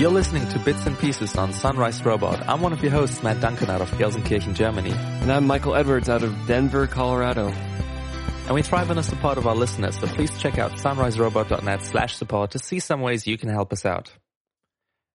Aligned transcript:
You're 0.00 0.10
listening 0.10 0.48
to 0.48 0.58
Bits 0.60 0.86
and 0.86 0.98
Pieces 0.98 1.36
on 1.36 1.52
Sunrise 1.52 2.02
Robot. 2.06 2.48
I'm 2.48 2.62
one 2.62 2.72
of 2.72 2.82
your 2.82 2.90
hosts, 2.90 3.22
Matt 3.22 3.38
Duncan 3.42 3.68
out 3.68 3.82
of 3.82 3.90
Gelsenkirchen, 3.90 4.54
Germany. 4.54 4.92
And 4.92 5.30
I'm 5.30 5.46
Michael 5.46 5.74
Edwards 5.74 6.08
out 6.08 6.22
of 6.22 6.46
Denver, 6.46 6.86
Colorado. 6.86 7.48
And 7.48 8.54
we 8.54 8.62
thrive 8.62 8.88
on 8.88 8.96
the 8.96 9.02
support 9.02 9.36
of 9.36 9.46
our 9.46 9.54
listeners, 9.54 10.00
so 10.00 10.06
please 10.06 10.30
check 10.38 10.56
out 10.56 10.72
sunriserobot.net 10.72 11.82
slash 11.82 12.16
support 12.16 12.52
to 12.52 12.58
see 12.58 12.80
some 12.80 13.02
ways 13.02 13.26
you 13.26 13.36
can 13.36 13.50
help 13.50 13.74
us 13.74 13.84
out. 13.84 14.10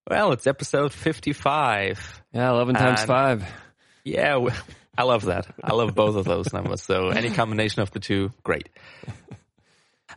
Well, 0.08 0.34
it's 0.34 0.46
episode 0.46 0.94
55. 0.94 2.22
Yeah, 2.32 2.52
11 2.52 2.76
times 2.76 3.04
5. 3.06 3.44
Yeah, 4.06 4.48
I 4.98 5.04
love 5.04 5.26
that. 5.26 5.48
I 5.64 5.74
love 5.74 5.96
both 5.96 6.16
of 6.16 6.26
those 6.26 6.54
numbers. 6.54 6.84
So 6.84 7.10
any 7.10 7.32
combination 7.32 7.82
of 7.82 7.92
the 7.92 8.00
two, 8.00 8.32
great. 8.44 8.70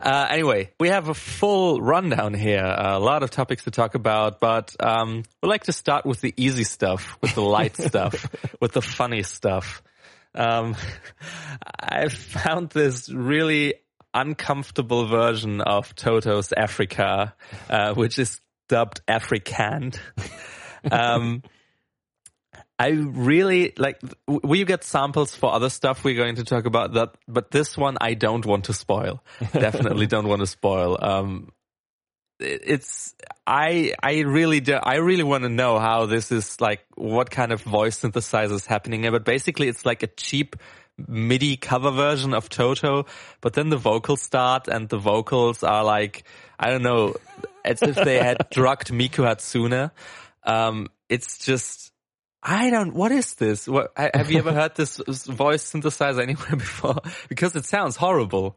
Uh, 0.01 0.29
anyway, 0.31 0.71
we 0.79 0.89
have 0.89 1.09
a 1.09 1.15
full 1.15 1.81
rundown 1.81 2.35
here. 2.35 2.65
a 2.65 3.01
lot 3.01 3.23
of 3.23 3.31
topics 3.31 3.65
to 3.65 3.71
talk 3.71 3.97
about, 3.97 4.39
but 4.39 4.77
um, 4.79 5.25
we 5.43 5.49
like 5.49 5.65
to 5.65 5.73
start 5.73 6.07
with 6.07 6.21
the 6.21 6.33
easy 6.37 6.63
stuff, 6.63 7.19
with 7.21 7.35
the 7.35 7.43
light 7.43 7.77
stuff, 7.89 8.29
with 8.61 8.73
the 8.73 8.83
funny 8.83 9.25
stuff. 9.25 9.83
Um, 10.35 10.77
I 11.81 12.09
found 12.09 12.71
this 12.71 13.11
really 13.11 13.75
uncomfortable 14.15 15.07
version 15.07 15.61
of 15.61 15.95
Toto's 15.97 16.53
Africa, 16.53 17.35
uh, 17.69 17.95
which 17.95 18.19
is 18.19 18.41
dubbed 18.69 19.01
Africand. 19.09 19.99
Um, 20.93 21.43
I 22.79 22.91
really 22.91 23.73
like. 23.77 24.01
We 24.27 24.65
get 24.65 24.85
samples 24.85 25.35
for 25.35 25.53
other 25.53 25.69
stuff 25.69 26.05
we're 26.05 26.15
going 26.15 26.37
to 26.37 26.45
talk 26.45 26.65
about 26.65 26.93
that, 26.93 27.17
but 27.27 27.51
this 27.51 27.77
one 27.77 27.97
I 28.01 28.15
don't 28.15 28.47
want 28.47 28.67
to 28.67 28.73
spoil. 28.73 29.23
Definitely 29.53 30.07
don't 30.07 30.29
want 30.29 30.41
to 30.41 30.47
spoil. 30.47 30.97
Um, 31.01 31.51
it's 32.39 33.15
I 33.47 33.95
I 34.01 34.21
really 34.21 34.61
do. 34.61 34.75
I 34.75 34.97
really 34.97 35.25
want 35.25 35.43
to 35.43 35.49
know 35.49 35.79
how 35.79 36.07
this 36.07 36.31
is 36.31 36.61
like. 36.61 36.81
What 36.95 37.31
kind 37.31 37.51
of 37.51 37.63
voice 37.63 38.01
synthesizer 38.01 38.53
is 38.53 38.67
happening 38.67 39.03
here? 39.03 39.11
But 39.11 39.25
basically, 39.25 39.69
it's 39.69 39.85
like 39.85 40.05
a 40.05 40.07
cheap 40.07 40.55
MIDI 41.07 41.57
cover 41.57 41.91
version 41.91 42.33
of 42.33 42.49
Toto. 42.49 43.07
But 43.41 43.55
then 43.55 43.71
the 43.71 43.77
vocals 43.77 44.23
start, 44.23 44.69
and 44.69 44.89
the 44.89 44.99
vocals 44.99 45.65
are 45.65 45.83
like 45.83 46.25
I 46.61 46.71
don't 46.71 46.83
know, 46.83 47.17
as 47.65 47.83
if 47.83 47.97
they 47.97 48.19
had 48.19 48.47
drugged 48.53 48.93
Miku 48.93 49.25
Hatsune. 49.25 49.91
Um, 50.45 50.89
it's 51.09 51.39
just. 51.39 51.93
I 52.51 52.71
don't. 52.71 52.95
What 52.95 53.13
is 53.13 53.35
this? 53.35 53.69
What 53.69 53.93
ha- 53.97 54.11
have 54.15 54.31
you 54.31 54.39
ever 54.39 54.53
heard 54.53 54.75
this 54.75 54.97
voice 55.27 55.71
synthesizer 55.71 56.23
anywhere 56.23 56.57
before? 56.57 57.01
Because 57.29 57.55
it 57.55 57.67
sounds 57.67 57.95
horrible. 57.97 58.57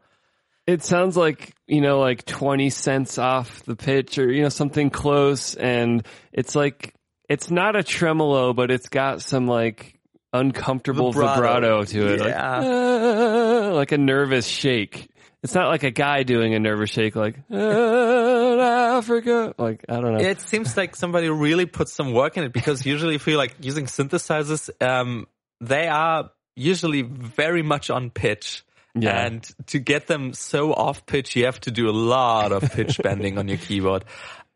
It 0.66 0.82
sounds 0.82 1.16
like, 1.16 1.54
you 1.66 1.80
know, 1.80 1.98
like 2.00 2.24
20 2.24 2.70
cents 2.70 3.18
off 3.18 3.64
the 3.64 3.76
pitch 3.76 4.16
or, 4.18 4.30
you 4.32 4.42
know, 4.42 4.48
something 4.48 4.90
close. 4.90 5.54
And 5.56 6.06
it's 6.32 6.54
like, 6.54 6.94
it's 7.28 7.50
not 7.50 7.74
a 7.76 7.82
tremolo, 7.82 8.52
but 8.52 8.70
it's 8.70 8.88
got 8.88 9.22
some 9.22 9.46
like 9.46 9.98
uncomfortable 10.32 11.12
Vibrato. 11.12 11.82
vibrato, 11.82 11.84
to 11.84 12.14
it. 12.14 12.20
Like, 12.20 12.28
Yeah. 12.30 12.60
"Ah," 12.64 13.72
like 13.74 13.92
a 13.92 13.98
nervous 13.98 14.46
shake. 14.46 15.08
It's 15.42 15.54
not 15.54 15.68
like 15.68 15.82
a 15.82 15.90
guy 15.90 16.22
doing 16.22 16.54
a 16.54 16.60
nervous 16.60 16.90
shake 16.90 17.16
like, 17.16 17.36
"Ah, 17.52 18.98
Africa. 18.98 19.54
Like, 19.58 19.84
I 19.88 19.94
don't 20.00 20.12
know. 20.12 20.20
It 20.20 20.40
seems 20.40 20.76
like 20.76 20.94
somebody 20.94 21.28
really 21.28 21.66
put 21.66 21.88
some 21.88 22.12
work 22.12 22.36
in 22.36 22.44
it 22.44 22.52
because 22.52 22.86
usually 22.86 23.16
if 23.16 23.26
you're 23.26 23.36
like 23.36 23.56
using 23.60 23.86
synthesizers, 23.86 24.70
um, 24.80 25.26
they 25.60 25.88
are 25.88 26.30
usually 26.54 27.02
very 27.02 27.62
much 27.62 27.90
on 27.90 28.10
pitch. 28.10 28.64
Yeah. 28.94 29.26
And 29.26 29.42
to 29.68 29.78
get 29.78 30.06
them 30.06 30.34
so 30.34 30.72
off 30.74 31.06
pitch, 31.06 31.34
you 31.34 31.46
have 31.46 31.60
to 31.62 31.70
do 31.70 31.88
a 31.88 31.96
lot 31.96 32.52
of 32.52 32.70
pitch 32.72 33.00
bending 33.02 33.38
on 33.38 33.48
your 33.48 33.58
keyboard. 33.58 34.04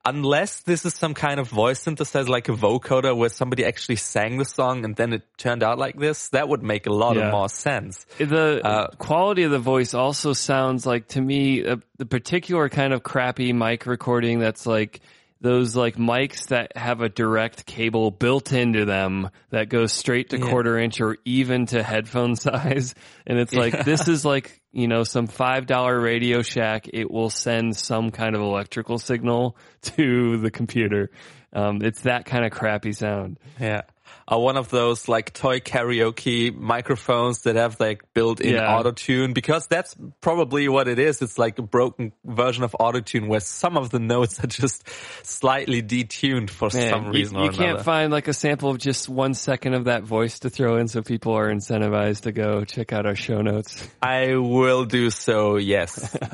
Unless 0.06 0.60
this 0.60 0.84
is 0.86 0.94
some 0.94 1.14
kind 1.14 1.40
of 1.40 1.48
voice 1.48 1.82
synthesizer 1.84 2.28
like 2.28 2.48
a 2.48 2.52
vocoder 2.52 3.16
where 3.16 3.28
somebody 3.28 3.64
actually 3.64 3.96
sang 3.96 4.38
the 4.38 4.44
song 4.44 4.84
and 4.84 4.94
then 4.94 5.12
it 5.12 5.22
turned 5.36 5.64
out 5.64 5.78
like 5.78 5.98
this, 5.98 6.28
that 6.28 6.48
would 6.48 6.62
make 6.62 6.86
a 6.86 6.92
lot 6.92 7.16
Yeah. 7.16 7.26
of 7.26 7.32
more 7.32 7.48
sense. 7.48 8.06
The 8.18 8.60
Uh, 8.64 8.86
quality 8.98 9.42
of 9.42 9.50
the 9.50 9.58
voice 9.58 9.94
also 9.94 10.32
sounds 10.32 10.86
like 10.86 11.08
to 11.08 11.20
me 11.20 11.66
uh, 11.66 11.76
the 11.98 12.06
particular 12.06 12.68
kind 12.68 12.92
of 12.92 13.02
crappy 13.02 13.52
mic 13.52 13.84
recording 13.86 14.38
that's 14.38 14.64
like 14.64 15.00
those 15.40 15.76
like 15.76 15.96
mics 15.96 16.46
that 16.48 16.76
have 16.76 17.00
a 17.02 17.08
direct 17.08 17.66
cable 17.66 18.10
built 18.10 18.52
into 18.52 18.84
them 18.86 19.30
that 19.50 19.68
goes 19.68 19.92
straight 19.92 20.30
to 20.30 20.38
Yeah. 20.38 20.48
quarter 20.48 20.78
inch 20.78 21.00
or 21.00 21.18
even 21.24 21.66
to 21.66 21.82
headphone 21.82 22.36
size. 22.36 22.94
And 23.26 23.38
it's 23.38 23.52
like, 23.52 23.84
this 23.84 24.08
is 24.08 24.24
like, 24.24 24.60
you 24.72 24.88
know, 24.88 25.02
some 25.02 25.28
$5 25.28 26.02
Radio 26.02 26.42
Shack. 26.42 26.88
It 26.92 27.10
will 27.10 27.30
send 27.30 27.76
some 27.76 28.10
kind 28.10 28.34
of 28.34 28.40
electrical 28.40 28.98
signal 28.98 29.56
to 29.82 30.38
the 30.38 30.50
computer. 30.50 31.10
Um, 31.52 31.80
it's 31.82 32.02
that 32.02 32.24
kind 32.24 32.44
of 32.44 32.50
crappy 32.52 32.92
sound. 32.92 33.38
Yeah. 33.60 33.82
Are 34.28 34.40
one 34.40 34.56
of 34.56 34.70
those 34.70 35.08
like 35.08 35.32
toy 35.34 35.60
karaoke 35.60 36.52
microphones 36.52 37.42
that 37.42 37.54
have 37.54 37.78
like 37.78 38.02
built-in 38.12 38.54
Yeah. 38.54 38.76
auto 38.76 38.90
tune 38.90 39.32
because 39.34 39.68
that's 39.68 39.94
probably 40.20 40.68
what 40.68 40.88
it 40.88 40.98
is. 40.98 41.22
It's 41.22 41.38
like 41.38 41.60
a 41.60 41.62
broken 41.62 42.12
version 42.24 42.64
of 42.64 42.74
auto 42.80 42.98
tune 43.00 43.28
where 43.28 43.38
some 43.38 43.76
of 43.76 43.90
the 43.90 44.00
notes 44.00 44.40
are 44.42 44.48
just 44.48 44.88
slightly 45.24 45.80
detuned 45.80 46.50
for 46.50 46.68
Man, 46.74 46.90
some 46.90 47.08
reason 47.10 47.38
you, 47.38 47.44
or 47.44 47.52
can't 47.52 47.60
another. 47.70 47.84
find 47.84 48.10
like 48.10 48.26
a 48.26 48.32
sample 48.32 48.70
of 48.70 48.78
just 48.78 49.08
one 49.08 49.34
second 49.34 49.74
of 49.74 49.84
that 49.84 50.02
voice 50.02 50.40
to 50.40 50.50
throw 50.50 50.76
in 50.78 50.88
so 50.88 51.02
people 51.02 51.32
are 51.34 51.48
incentivized 51.48 52.22
to 52.22 52.32
go 52.32 52.64
check 52.64 52.92
out 52.92 53.06
our 53.06 53.14
show 53.14 53.42
notes. 53.42 53.86
I 54.02 54.34
will 54.34 54.86
do 54.86 55.10
so. 55.10 55.56
Yes. 55.56 56.16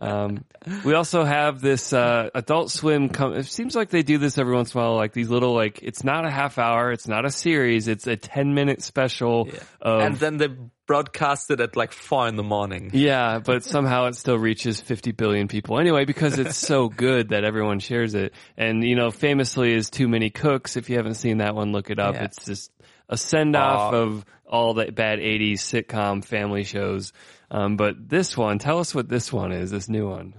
Um, 0.00 0.44
we 0.84 0.94
also 0.94 1.24
have 1.24 1.60
this 1.60 1.92
uh, 1.92 2.30
Adult 2.34 2.70
Swim. 2.70 3.08
Com- 3.08 3.34
it 3.34 3.46
seems 3.46 3.74
like 3.74 3.90
they 3.90 4.02
do 4.02 4.18
this 4.18 4.38
every 4.38 4.54
once 4.54 4.74
in 4.74 4.80
a 4.80 4.84
while. 4.84 4.96
Like 4.96 5.12
these 5.12 5.28
little 5.28 5.54
like 5.54 5.80
it's 5.82 6.04
not 6.04 6.24
a 6.24 6.30
half 6.30 6.58
hour, 6.58 6.92
it's 6.92 7.08
not 7.08 7.24
a 7.24 7.30
series, 7.30 7.88
it's 7.88 8.06
a 8.06 8.16
ten 8.16 8.54
minute 8.54 8.82
special. 8.82 9.48
Of, 9.80 10.00
and 10.00 10.16
then 10.16 10.36
they 10.36 10.48
broadcast 10.86 11.50
it 11.50 11.60
at 11.60 11.76
like 11.76 11.92
four 11.92 12.28
in 12.28 12.36
the 12.36 12.42
morning. 12.42 12.90
yeah, 12.94 13.40
but 13.40 13.62
somehow 13.64 14.06
it 14.06 14.14
still 14.14 14.38
reaches 14.38 14.80
50 14.80 15.12
billion 15.12 15.46
people 15.46 15.78
anyway 15.78 16.06
because 16.06 16.38
it's 16.38 16.56
so 16.56 16.88
good 17.06 17.28
that 17.28 17.44
everyone 17.44 17.78
shares 17.78 18.14
it. 18.14 18.32
And 18.56 18.82
you 18.82 18.96
know, 18.96 19.10
famously 19.10 19.74
is 19.74 19.90
Too 19.90 20.08
Many 20.08 20.30
Cooks. 20.30 20.76
If 20.76 20.88
you 20.90 20.96
haven't 20.96 21.14
seen 21.14 21.38
that 21.38 21.54
one, 21.54 21.72
look 21.72 21.90
it 21.90 21.98
up. 21.98 22.14
Yeah. 22.14 22.24
It's 22.24 22.44
just 22.44 22.70
a 23.08 23.16
send 23.16 23.56
off 23.56 23.92
Aw. 23.92 23.96
of 23.96 24.24
all 24.46 24.74
the 24.74 24.90
bad 24.90 25.18
80s 25.18 25.58
sitcom 25.58 26.24
family 26.24 26.64
shows. 26.64 27.12
Um, 27.50 27.76
but 27.76 28.08
this 28.08 28.36
one, 28.36 28.58
tell 28.58 28.78
us 28.78 28.94
what 28.94 29.08
this 29.08 29.32
one 29.32 29.52
is, 29.52 29.70
this 29.70 29.88
new 29.88 30.08
one. 30.08 30.34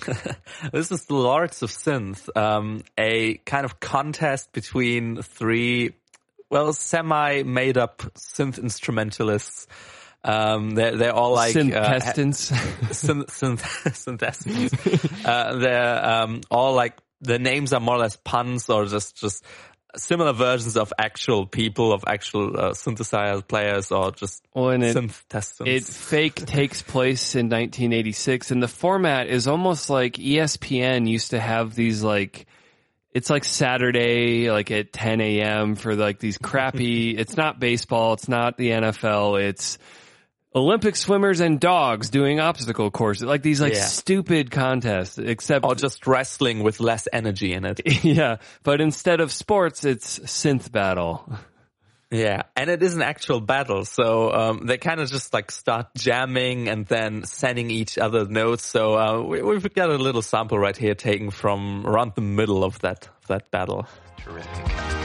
This 0.72 0.90
is 0.90 1.04
the 1.04 1.14
Lords 1.14 1.62
of 1.62 1.70
Synth, 1.70 2.28
um, 2.36 2.82
a 2.98 3.34
kind 3.38 3.64
of 3.64 3.80
contest 3.80 4.52
between 4.52 5.22
three, 5.22 5.94
well, 6.50 6.72
semi-made 6.72 7.76
up 7.76 7.98
synth 8.14 8.58
instrumentalists. 8.58 9.66
Um, 10.24 10.70
they're, 10.70 10.96
they're 10.96 11.14
all 11.14 11.32
like, 11.32 11.54
uh, 11.54 11.60
Synthestants. 11.60 12.50
synth, 12.90 13.26
synth, 13.58 13.94
synthescents. 13.94 15.24
uh, 15.26 15.56
they're, 15.56 16.04
um, 16.04 16.40
all 16.50 16.74
like, 16.74 16.96
the 17.20 17.38
names 17.38 17.72
are 17.72 17.80
more 17.80 17.96
or 17.96 17.98
less 17.98 18.16
puns 18.16 18.68
or 18.68 18.86
just, 18.86 19.16
just 19.16 19.44
similar 19.96 20.32
versions 20.32 20.76
of 20.76 20.92
actual 20.98 21.46
people, 21.46 21.92
of 21.92 22.04
actual, 22.06 22.58
uh, 22.58 22.70
synthesizer 22.70 23.46
players 23.46 23.92
or 23.92 24.10
just 24.10 24.42
Well, 24.54 24.76
synth 24.78 25.22
testants. 25.28 25.70
It 25.70 25.84
fake 25.84 26.34
takes 26.46 26.82
place 26.82 27.34
in 27.34 27.46
1986, 27.46 28.50
and 28.50 28.62
the 28.62 28.68
format 28.68 29.28
is 29.28 29.46
almost 29.46 29.90
like 29.90 30.14
ESPN 30.14 31.08
used 31.08 31.30
to 31.30 31.40
have 31.40 31.74
these 31.74 32.02
like. 32.02 32.46
It's 33.12 33.30
like 33.30 33.44
Saturday, 33.44 34.50
like 34.50 34.72
at 34.72 34.92
10 34.92 35.20
a.m. 35.20 35.76
for 35.76 35.94
like 35.94 36.18
these 36.18 36.36
crappy. 36.36 37.10
it's 37.16 37.36
not 37.36 37.60
baseball. 37.60 38.14
It's 38.14 38.28
not 38.28 38.56
the 38.56 38.70
NFL. 38.70 39.40
It's 39.40 39.78
Olympic 40.54 40.94
swimmers 40.96 41.40
and 41.40 41.58
dogs 41.58 42.10
doing 42.10 42.38
obstacle 42.40 42.90
courses. 42.90 43.24
Like 43.24 43.42
these 43.42 43.60
like 43.60 43.74
Yeah. 43.74 43.84
stupid 43.84 44.50
contests. 44.50 45.18
Except 45.18 45.64
or 45.64 45.74
just 45.74 46.06
wrestling 46.06 46.62
with 46.62 46.80
less 46.80 47.08
energy 47.12 47.52
in 47.52 47.64
it. 47.64 47.80
yeah, 48.04 48.36
but 48.62 48.80
instead 48.80 49.20
of 49.20 49.32
sports, 49.32 49.84
it's 49.84 50.18
synth 50.20 50.70
battle. 50.70 51.28
Yeah, 52.10 52.42
and 52.54 52.70
it 52.70 52.80
is 52.84 52.94
an 52.94 53.02
actual 53.02 53.40
battle, 53.40 53.84
so 53.84 54.30
um, 54.32 54.66
they 54.66 54.78
kind 54.78 55.00
of 55.00 55.10
just 55.10 55.34
like 55.34 55.50
start 55.50 55.86
jamming 55.96 56.68
and 56.68 56.86
then 56.86 57.24
sending 57.24 57.70
each 57.72 57.98
other 57.98 58.24
notes. 58.28 58.62
So 58.64 58.94
uh, 58.96 59.20
we, 59.22 59.42
we've 59.42 59.74
got 59.74 59.90
a 59.90 59.96
little 59.96 60.22
sample 60.22 60.56
right 60.56 60.76
here, 60.76 60.94
taken 60.94 61.32
from 61.32 61.84
around 61.84 62.12
the 62.14 62.20
middle 62.20 62.62
of 62.62 62.78
that 62.80 63.08
of 63.22 63.26
that 63.28 63.50
battle. 63.50 63.88
Terrific. 64.18 64.48
Terrific. 64.64 65.03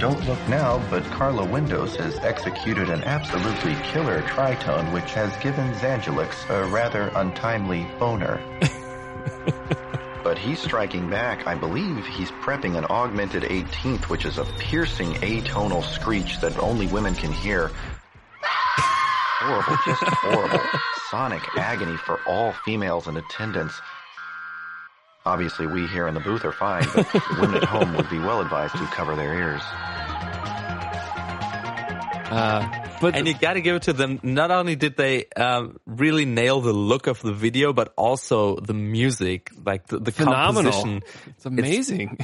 Don't 0.00 0.26
look 0.26 0.48
now, 0.48 0.82
but 0.88 1.04
Carla 1.10 1.44
Windows 1.44 1.94
has 1.96 2.16
executed 2.20 2.88
an 2.88 3.04
absolutely 3.04 3.74
killer 3.82 4.22
tritone 4.22 4.90
which 4.94 5.12
has 5.12 5.36
given 5.42 5.74
Zangelix 5.74 6.48
a 6.48 6.66
rather 6.70 7.12
untimely 7.16 7.86
boner. 7.98 8.40
but 10.24 10.38
he's 10.38 10.58
striking 10.58 11.10
back. 11.10 11.46
I 11.46 11.54
believe 11.54 12.06
he's 12.06 12.30
prepping 12.30 12.78
an 12.78 12.86
augmented 12.86 13.42
18th, 13.42 14.04
which 14.04 14.24
is 14.24 14.38
a 14.38 14.46
piercing 14.58 15.12
atonal 15.16 15.84
screech 15.84 16.40
that 16.40 16.58
only 16.58 16.86
women 16.86 17.14
can 17.14 17.30
hear. 17.30 17.70
horrible, 18.42 19.76
just 19.84 20.02
horrible. 20.02 20.64
Sonic 21.10 21.42
agony 21.58 21.98
for 21.98 22.18
all 22.26 22.54
females 22.64 23.06
in 23.06 23.18
attendance. 23.18 23.78
Obviously, 25.26 25.66
we 25.66 25.86
here 25.88 26.08
in 26.08 26.14
the 26.14 26.20
booth 26.20 26.46
are 26.46 26.52
fine, 26.52 26.86
but 26.94 27.06
women 27.38 27.56
at 27.56 27.64
home 27.64 27.94
would 27.94 28.08
be 28.08 28.18
well 28.18 28.40
advised 28.40 28.72
to 28.78 28.84
cover 28.86 29.14
their 29.14 29.34
ears. 29.34 29.60
Uh, 32.30 32.88
but 33.00 33.16
And 33.16 33.26
you 33.26 33.34
got 33.34 33.54
to 33.54 33.60
give 33.60 33.76
it 33.76 33.82
to 33.82 33.92
them. 33.92 34.20
Not 34.22 34.50
only 34.50 34.76
did 34.76 34.96
they 34.96 35.26
um, 35.36 35.78
really 35.84 36.24
nail 36.24 36.60
the 36.60 36.72
look 36.72 37.08
of 37.08 37.20
the 37.20 37.32
video, 37.32 37.72
but 37.72 37.92
also 37.96 38.56
the 38.56 38.74
music, 38.74 39.50
like 39.64 39.88
the, 39.88 39.98
the 39.98 40.12
phenomenal. 40.12 40.70
composition. 40.70 41.02
It's 41.26 41.46
amazing. 41.46 42.18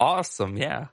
Awesome, 0.00 0.56
yeah. 0.56 0.86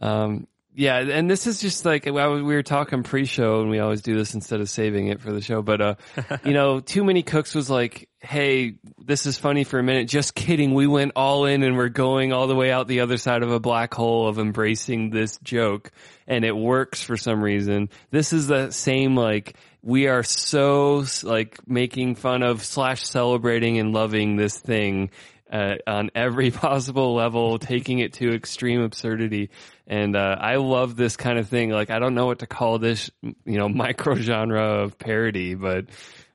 Um, 0.00 0.46
yeah, 0.78 0.98
and 0.98 1.30
this 1.30 1.46
is 1.46 1.58
just 1.58 1.86
like 1.86 2.04
we 2.04 2.12
were 2.12 2.62
talking 2.62 3.02
pre-show, 3.02 3.62
and 3.62 3.70
we 3.70 3.78
always 3.78 4.02
do 4.02 4.14
this 4.14 4.34
instead 4.34 4.60
of 4.60 4.68
saving 4.68 5.06
it 5.06 5.22
for 5.22 5.32
the 5.32 5.40
show. 5.40 5.62
But 5.62 5.80
uh, 5.80 5.94
you 6.44 6.52
know, 6.52 6.80
too 6.80 7.02
many 7.02 7.22
cooks 7.22 7.54
was 7.54 7.70
like, 7.70 8.10
"Hey, 8.20 8.74
this 8.98 9.24
is 9.24 9.38
funny 9.38 9.64
for 9.64 9.78
a 9.78 9.82
minute." 9.82 10.06
Just 10.06 10.34
kidding. 10.34 10.74
We 10.74 10.86
went 10.86 11.12
all 11.16 11.46
in, 11.46 11.62
and 11.62 11.78
we're 11.78 11.88
going 11.88 12.34
all 12.34 12.46
the 12.46 12.54
way 12.54 12.70
out 12.70 12.88
the 12.88 13.00
other 13.00 13.16
side 13.16 13.42
of 13.42 13.50
a 13.50 13.58
black 13.58 13.94
hole 13.94 14.28
of 14.28 14.38
embracing 14.38 15.08
this 15.08 15.38
joke, 15.38 15.92
and 16.26 16.44
it 16.44 16.54
works 16.54 17.02
for 17.02 17.16
some 17.16 17.42
reason. 17.42 17.88
This 18.10 18.34
is 18.34 18.46
the 18.46 18.70
same 18.70 19.16
like 19.16 19.56
we 19.80 20.08
are 20.08 20.24
so 20.24 21.06
like 21.22 21.58
making 21.66 22.16
fun 22.16 22.42
of 22.42 22.62
slash 22.62 23.02
celebrating 23.02 23.78
and 23.78 23.94
loving 23.94 24.36
this 24.36 24.58
thing 24.58 25.08
uh, 25.50 25.76
on 25.86 26.10
every 26.14 26.50
possible 26.66 27.14
level, 27.14 27.58
taking 27.58 28.00
it 28.00 28.14
to 28.14 28.34
extreme 28.34 28.82
absurdity. 28.82 29.50
And 29.86 30.16
uh, 30.16 30.36
I 30.40 30.56
love 30.56 30.96
this 30.96 31.16
kind 31.16 31.38
of 31.38 31.48
thing. 31.48 31.70
Like 31.70 31.90
I 31.90 31.98
don't 31.98 32.14
know 32.14 32.26
what 32.26 32.40
to 32.40 32.46
call 32.46 32.78
this, 32.78 33.10
you 33.22 33.58
know, 33.58 33.68
micro 33.84 34.16
genre 34.16 34.82
of 34.82 34.98
parody, 34.98 35.54
but 35.54 35.86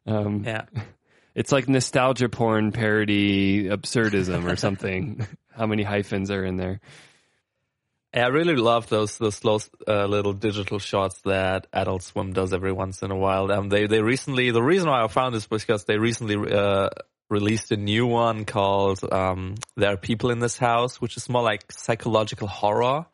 um, 0.05 0.43
Yeah. 0.45 0.65
it's 1.35 1.51
like 1.51 1.67
nostalgia 1.67 2.29
porn 2.29 2.71
parody 2.71 3.65
absurdism 3.65 4.49
or 4.49 4.55
something. 4.65 5.25
How 5.53 5.65
many 5.65 5.83
hyphens 5.83 6.31
are 6.31 6.45
in 6.45 6.57
there? 6.57 6.79
I 8.13 8.27
really 8.27 8.57
love 8.57 8.89
those 8.89 9.17
those 9.17 9.43
little, 9.43 9.61
uh, 9.87 10.05
little 10.05 10.33
digital 10.33 10.79
shots 10.79 11.21
that 11.23 11.67
Adult 11.71 12.03
Swim 12.03 12.33
does 12.33 12.53
every 12.53 12.73
once 12.73 13.03
in 13.03 13.11
a 13.11 13.15
while. 13.15 13.49
Um, 13.51 13.69
they 13.69 13.87
they 13.87 14.01
recently 14.01 14.51
the 14.51 14.61
reason 14.61 14.89
why 14.89 15.01
I 15.01 15.07
found 15.07 15.33
this 15.33 15.49
was 15.49 15.63
because 15.63 15.85
they 15.85 15.97
recently 15.97 16.35
uh, 16.53 16.89
released 17.29 17.71
a 17.71 17.77
new 17.77 18.05
one 18.05 18.43
called 18.43 18.99
um, 19.09 19.55
"There 19.77 19.93
Are 19.93 19.97
People 19.97 20.31
in 20.31 20.39
This 20.39 20.57
House," 20.57 20.99
which 20.99 21.15
is 21.15 21.29
more 21.29 21.41
like 21.41 21.71
psychological 21.71 22.49
horror, 22.49 23.05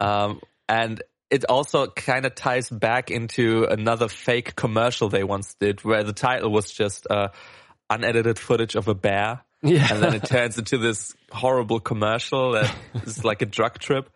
um, 0.00 0.40
and 0.68 1.02
it 1.30 1.44
also 1.44 1.86
kind 1.86 2.26
of 2.26 2.34
ties 2.34 2.68
back 2.68 3.10
into 3.10 3.64
another 3.64 4.08
fake 4.08 4.56
commercial 4.56 5.08
they 5.08 5.24
once 5.24 5.54
did, 5.60 5.84
where 5.84 6.02
the 6.02 6.12
title 6.12 6.50
was 6.50 6.70
just 6.70 7.06
uh, 7.08 7.28
unedited 7.88 8.38
footage 8.38 8.74
of 8.74 8.88
a 8.88 8.94
bear. 8.94 9.42
Yeah. 9.62 9.86
and 9.92 10.02
then 10.02 10.14
it 10.14 10.24
turns 10.26 10.58
into 10.58 10.78
this 10.78 11.14
horrible 11.30 11.80
commercial 11.80 12.52
that 12.52 12.74
is 13.04 13.24
like 13.24 13.42
a 13.42 13.46
drug 13.46 13.78
trip. 13.78 14.08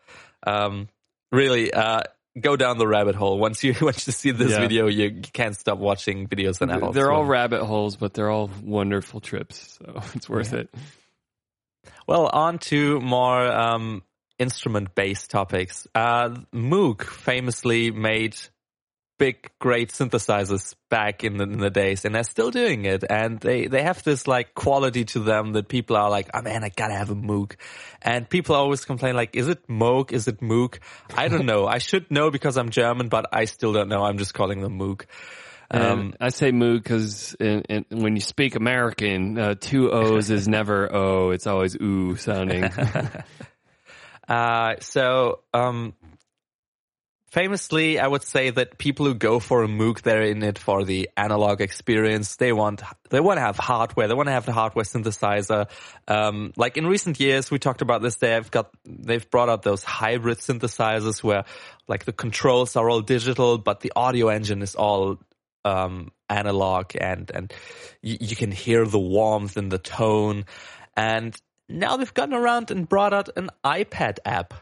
Um, 0.46 0.88
really, 1.30 1.72
uh, 1.72 2.02
go 2.40 2.56
down 2.56 2.78
the 2.78 2.86
rabbit 2.86 3.14
hole. 3.14 3.38
Once 3.38 3.62
you 3.62 3.74
once 3.80 4.06
you 4.06 4.12
see 4.12 4.30
this 4.30 4.52
Yeah. 4.52 4.60
video, 4.60 4.86
you, 4.88 5.20
can't 5.32 5.56
stop 5.56 5.78
watching 5.78 6.26
videos 6.26 6.60
on 6.62 6.92
They're 6.92 7.12
all 7.12 7.24
rabbit 7.24 7.64
holes, 7.64 7.96
but 7.96 8.14
they're 8.14 8.30
all 8.30 8.50
wonderful 8.62 9.20
trips, 9.20 9.78
so 9.78 10.00
it's 10.14 10.28
worth 10.28 10.52
it. 10.52 10.68
Well, 12.06 12.26
on 12.26 12.58
to 12.70 13.00
more 13.00 13.46
um, 13.46 14.02
instrument-based 14.38 15.30
topics. 15.30 15.86
Uh, 15.94 16.30
Moog 16.52 17.02
famously 17.02 17.90
made 17.90 18.36
big, 19.18 19.50
great 19.58 19.90
synthesizers 19.90 20.74
back 20.90 21.24
in 21.24 21.36
the, 21.36 21.44
in 21.44 21.58
the 21.58 21.70
days, 21.70 22.04
and 22.04 22.14
they're 22.14 22.24
still 22.24 22.50
doing 22.50 22.84
it. 22.84 23.04
And 23.08 23.40
they, 23.40 23.66
they 23.66 23.82
have 23.82 24.02
this 24.02 24.26
like 24.26 24.54
quality 24.54 25.04
to 25.06 25.20
them 25.20 25.52
that 25.52 25.68
people 25.68 25.96
are 25.96 26.10
like, 26.10 26.30
oh 26.34 26.42
man, 26.42 26.64
I 26.64 26.68
gotta 26.68 26.94
have 26.94 27.10
a 27.10 27.14
Moog. 27.14 27.54
And 28.02 28.28
people 28.28 28.54
always 28.54 28.84
complain 28.84 29.14
like, 29.14 29.36
is 29.36 29.48
it 29.48 29.66
Moog? 29.68 30.12
Is 30.12 30.28
it 30.28 30.40
Moog? 30.40 30.78
I 31.14 31.28
don't 31.28 31.46
know. 31.46 31.66
I 31.66 31.78
should 31.78 32.10
know 32.10 32.30
because 32.30 32.56
I'm 32.56 32.70
German, 32.70 33.08
but 33.08 33.26
I 33.32 33.44
still 33.44 33.72
don't 33.72 33.88
know. 33.88 34.04
I'm 34.04 34.18
just 34.18 34.34
calling 34.34 34.60
them 34.60 34.78
Moog. 34.78 35.04
Um, 35.70 36.14
I 36.20 36.28
say 36.28 36.52
Moog 36.52 36.82
because 36.82 37.34
when 37.38 38.14
you 38.14 38.20
speak 38.20 38.54
American, 38.54 39.38
uh, 39.38 39.54
two 39.58 39.90
O's 39.90 40.30
is 40.30 40.46
never 40.46 40.94
O. 40.94 41.30
It's 41.30 41.46
always 41.46 41.74
ooh 41.80 42.16
sounding. 42.16 42.70
Uh, 44.28 44.76
so, 44.80 45.40
um, 45.52 45.94
famously, 47.28 47.98
I 47.98 48.06
would 48.06 48.22
say 48.22 48.50
that 48.50 48.78
people 48.78 49.06
who 49.06 49.14
go 49.14 49.40
for 49.40 49.64
a 49.64 49.68
Moog, 49.68 50.02
they're 50.02 50.22
in 50.22 50.42
it 50.42 50.58
for 50.58 50.84
the 50.84 51.10
analog 51.16 51.60
experience. 51.60 52.36
They 52.36 52.52
want, 52.52 52.82
they 53.10 53.20
want 53.20 53.38
to 53.38 53.42
have 53.42 53.56
hardware. 53.56 54.08
They 54.08 54.14
want 54.14 54.28
to 54.28 54.32
have 54.32 54.46
the 54.46 54.52
hardware 54.52 54.84
synthesizer. 54.84 55.68
Um, 56.06 56.52
like 56.56 56.76
in 56.76 56.86
recent 56.86 57.18
years, 57.20 57.50
we 57.50 57.58
talked 57.58 57.82
about 57.82 58.02
this. 58.02 58.16
They've 58.16 58.50
got, 58.50 58.70
they've 58.84 59.28
brought 59.30 59.48
out 59.48 59.62
those 59.62 59.82
hybrid 59.82 60.38
synthesizers 60.38 61.22
where 61.22 61.44
like 61.88 62.04
the 62.04 62.12
controls 62.12 62.76
are 62.76 62.88
all 62.88 63.00
digital, 63.00 63.58
but 63.58 63.80
the 63.80 63.92
audio 63.96 64.28
engine 64.28 64.62
is 64.62 64.74
all 64.74 65.18
um, 65.64 66.12
analog 66.28 66.92
and 67.00 67.30
and 67.32 67.52
you, 68.02 68.16
you 68.20 68.36
can 68.36 68.50
hear 68.50 68.86
the 68.86 68.98
warmth 68.98 69.56
and 69.56 69.70
the 69.70 69.78
tone. 69.78 70.44
And 70.96 71.34
now 71.68 71.96
they've 71.96 72.14
gotten 72.14 72.34
around 72.34 72.70
and 72.70 72.88
brought 72.88 73.12
out 73.12 73.30
an 73.36 73.50
iPad 73.64 74.18
app, 74.24 74.54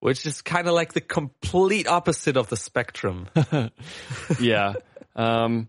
which 0.00 0.26
is 0.26 0.42
kind 0.42 0.68
of 0.68 0.74
like 0.74 0.92
the 0.92 1.00
complete 1.00 1.86
opposite 1.86 2.36
of 2.36 2.48
the 2.48 2.56
spectrum. 2.56 3.28
yeah. 4.40 4.74
Um, 5.16 5.68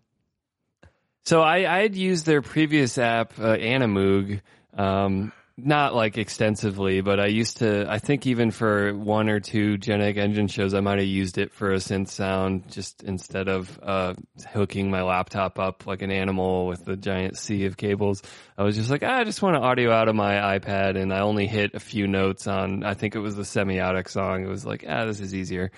so 1.23 1.41
I, 1.41 1.77
I 1.77 1.81
had 1.81 1.95
used 1.95 2.25
their 2.25 2.41
previous 2.41 2.97
app, 2.97 3.39
uh, 3.39 3.55
Animoog, 3.55 4.41
um, 4.77 5.31
not 5.57 5.95
like 5.95 6.17
extensively, 6.17 6.99
but 6.99 7.19
I 7.19 7.27
used 7.27 7.57
to, 7.57 7.89
I 7.89 7.99
think 7.99 8.27
even 8.27 8.51
for 8.51 8.93
one 8.93 9.29
or 9.29 9.39
two 9.39 9.77
Genetic 9.77 10.17
Engine 10.17 10.47
shows, 10.47 10.73
I 10.73 10.81
might 10.81 10.99
have 10.99 11.07
used 11.07 11.37
it 11.37 11.53
for 11.53 11.71
a 11.71 11.77
synth 11.77 12.09
sound 12.09 12.69
just 12.71 13.03
instead 13.03 13.47
of, 13.47 13.79
uh, 13.81 14.15
hooking 14.51 14.91
my 14.91 15.03
laptop 15.03 15.57
up 15.57 15.87
like 15.87 16.01
an 16.01 16.11
animal 16.11 16.67
with 16.67 16.85
a 16.89 16.97
giant 16.97 17.37
sea 17.37 17.65
of 17.65 17.77
cables. 17.77 18.21
I 18.57 18.63
was 18.63 18.75
just 18.75 18.89
like, 18.89 19.03
ah, 19.03 19.19
I 19.19 19.23
just 19.23 19.41
want 19.41 19.55
to 19.55 19.61
audio 19.61 19.93
out 19.93 20.09
of 20.09 20.15
my 20.15 20.59
iPad 20.59 21.01
and 21.01 21.13
I 21.13 21.21
only 21.21 21.47
hit 21.47 21.73
a 21.73 21.79
few 21.79 22.05
notes 22.05 22.47
on, 22.47 22.83
I 22.83 22.93
think 22.93 23.15
it 23.15 23.19
was 23.19 23.37
the 23.37 23.43
semiotic 23.43 24.09
song. 24.09 24.43
It 24.43 24.49
was 24.49 24.65
like, 24.65 24.83
ah, 24.87 25.05
this 25.05 25.21
is 25.21 25.33
easier. 25.33 25.71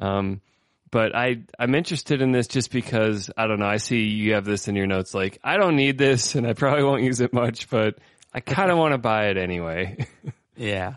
Um, 0.00 0.40
but 0.90 1.16
I 1.16 1.42
I'm 1.58 1.74
interested 1.74 2.22
in 2.22 2.30
this 2.30 2.46
just 2.46 2.70
because 2.70 3.28
I 3.36 3.48
don't 3.48 3.58
know. 3.58 3.66
I 3.66 3.78
see 3.78 4.04
you 4.04 4.34
have 4.34 4.44
this 4.44 4.68
in 4.68 4.76
your 4.76 4.86
notes. 4.86 5.14
Like 5.14 5.38
I 5.42 5.56
don't 5.56 5.74
need 5.74 5.98
this, 5.98 6.36
and 6.36 6.46
I 6.46 6.52
probably 6.52 6.84
won't 6.84 7.02
use 7.02 7.20
it 7.20 7.32
much, 7.32 7.68
but 7.68 7.98
I 8.36 8.40
kind 8.40 8.70
of 8.70 8.78
want 8.82 8.92
to 8.92 8.98
buy 8.98 9.28
it 9.28 9.38
anyway. 9.38 10.06
yeah. 10.56 10.96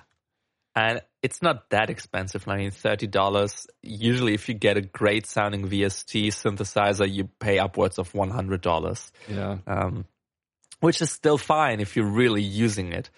And 0.76 1.02
it's 1.24 1.42
not 1.42 1.70
that 1.72 1.90
expensive. 1.90 2.48
I 2.48 2.58
mean, 2.58 2.72
$30. 2.72 3.68
Usually 3.82 4.34
if 4.34 4.48
you 4.48 4.56
get 4.56 4.78
a 4.78 4.82
great 4.82 5.26
sounding 5.26 5.68
VST 5.68 6.28
synthesizer, 6.28 7.12
you 7.12 7.30
pay 7.40 7.58
upwards 7.58 7.98
of 7.98 8.12
$100. 8.12 9.12
yeah, 9.28 9.58
um, 9.66 10.06
which 10.80 11.02
is 11.02 11.12
still 11.12 11.38
fine 11.38 11.80
if 11.80 11.96
you're 11.96 12.12
really 12.12 12.44
using 12.44 12.94
it. 12.94 13.10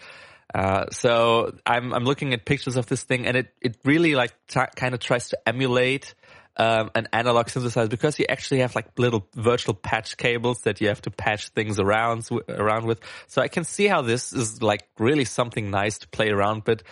Uh, 0.54 0.86
so 0.92 1.56
I'm 1.66 1.94
I'm 1.94 2.04
looking 2.04 2.34
at 2.34 2.44
pictures 2.44 2.76
of 2.76 2.86
this 2.88 3.04
thing, 3.04 3.26
and 3.26 3.38
it 3.38 3.54
it 3.62 3.78
really 3.86 4.16
like 4.16 4.34
t- 4.48 4.60
kind 4.76 4.94
of 4.94 5.00
tries 5.00 5.30
to 5.30 5.40
emulate 5.48 6.14
um, 6.58 6.92
an 6.96 7.08
analog 7.14 7.48
synthesizer 7.48 7.90
because 7.90 8.20
you 8.20 8.26
actually 8.28 8.60
have 8.60 8.76
like 8.76 8.88
little 8.98 9.28
virtual 9.36 9.74
patch 9.74 10.18
cables 10.18 10.62
that 10.62 10.82
you 10.82 10.88
have 10.90 11.02
to 11.04 11.12
patch 11.12 11.50
things 11.50 11.80
around 11.80 12.28
around 12.50 12.86
with. 12.86 13.00
So 13.28 13.42
I 13.42 13.48
can 13.48 13.64
see 13.64 13.88
how 13.88 14.02
this 14.02 14.34
is 14.34 14.62
like 14.62 14.88
really 15.00 15.26
something 15.26 15.72
nice 15.72 16.00
to 16.00 16.08
play 16.10 16.30
around 16.30 16.64
with. 16.66 16.84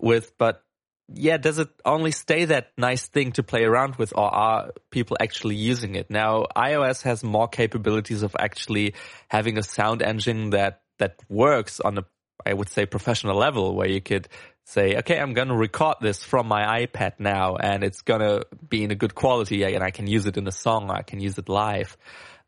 With, 0.00 0.36
but 0.38 0.62
yeah, 1.08 1.38
does 1.38 1.58
it 1.58 1.68
only 1.84 2.10
stay 2.10 2.44
that 2.46 2.72
nice 2.76 3.06
thing 3.06 3.32
to 3.32 3.42
play 3.42 3.64
around 3.64 3.96
with, 3.96 4.12
or 4.14 4.32
are 4.34 4.72
people 4.90 5.16
actually 5.18 5.56
using 5.56 5.94
it? 5.94 6.10
Now, 6.10 6.44
iOS 6.54 7.02
has 7.02 7.24
more 7.24 7.48
capabilities 7.48 8.22
of 8.22 8.36
actually 8.38 8.94
having 9.28 9.56
a 9.56 9.62
sound 9.62 10.02
engine 10.02 10.50
that 10.50 10.82
that 10.98 11.16
works 11.28 11.80
on 11.80 11.98
a, 11.98 12.04
I 12.44 12.52
would 12.52 12.68
say, 12.68 12.84
professional 12.84 13.36
level, 13.36 13.74
where 13.74 13.88
you 13.88 14.02
could 14.02 14.28
say, 14.68 14.96
okay, 14.96 15.18
I'm 15.18 15.32
going 15.32 15.48
to 15.48 15.56
record 15.56 15.96
this 16.02 16.22
from 16.22 16.46
my 16.46 16.84
iPad 16.84 17.14
now 17.18 17.56
and 17.56 17.82
it's 17.82 18.02
going 18.02 18.20
to 18.20 18.44
be 18.68 18.84
in 18.84 18.90
a 18.90 18.94
good 18.94 19.14
quality 19.14 19.62
and 19.62 19.82
I 19.82 19.90
can 19.90 20.06
use 20.06 20.26
it 20.26 20.36
in 20.36 20.46
a 20.46 20.52
song 20.52 20.90
or 20.90 20.94
I 20.94 21.02
can 21.02 21.20
use 21.20 21.38
it 21.38 21.48
live. 21.48 21.96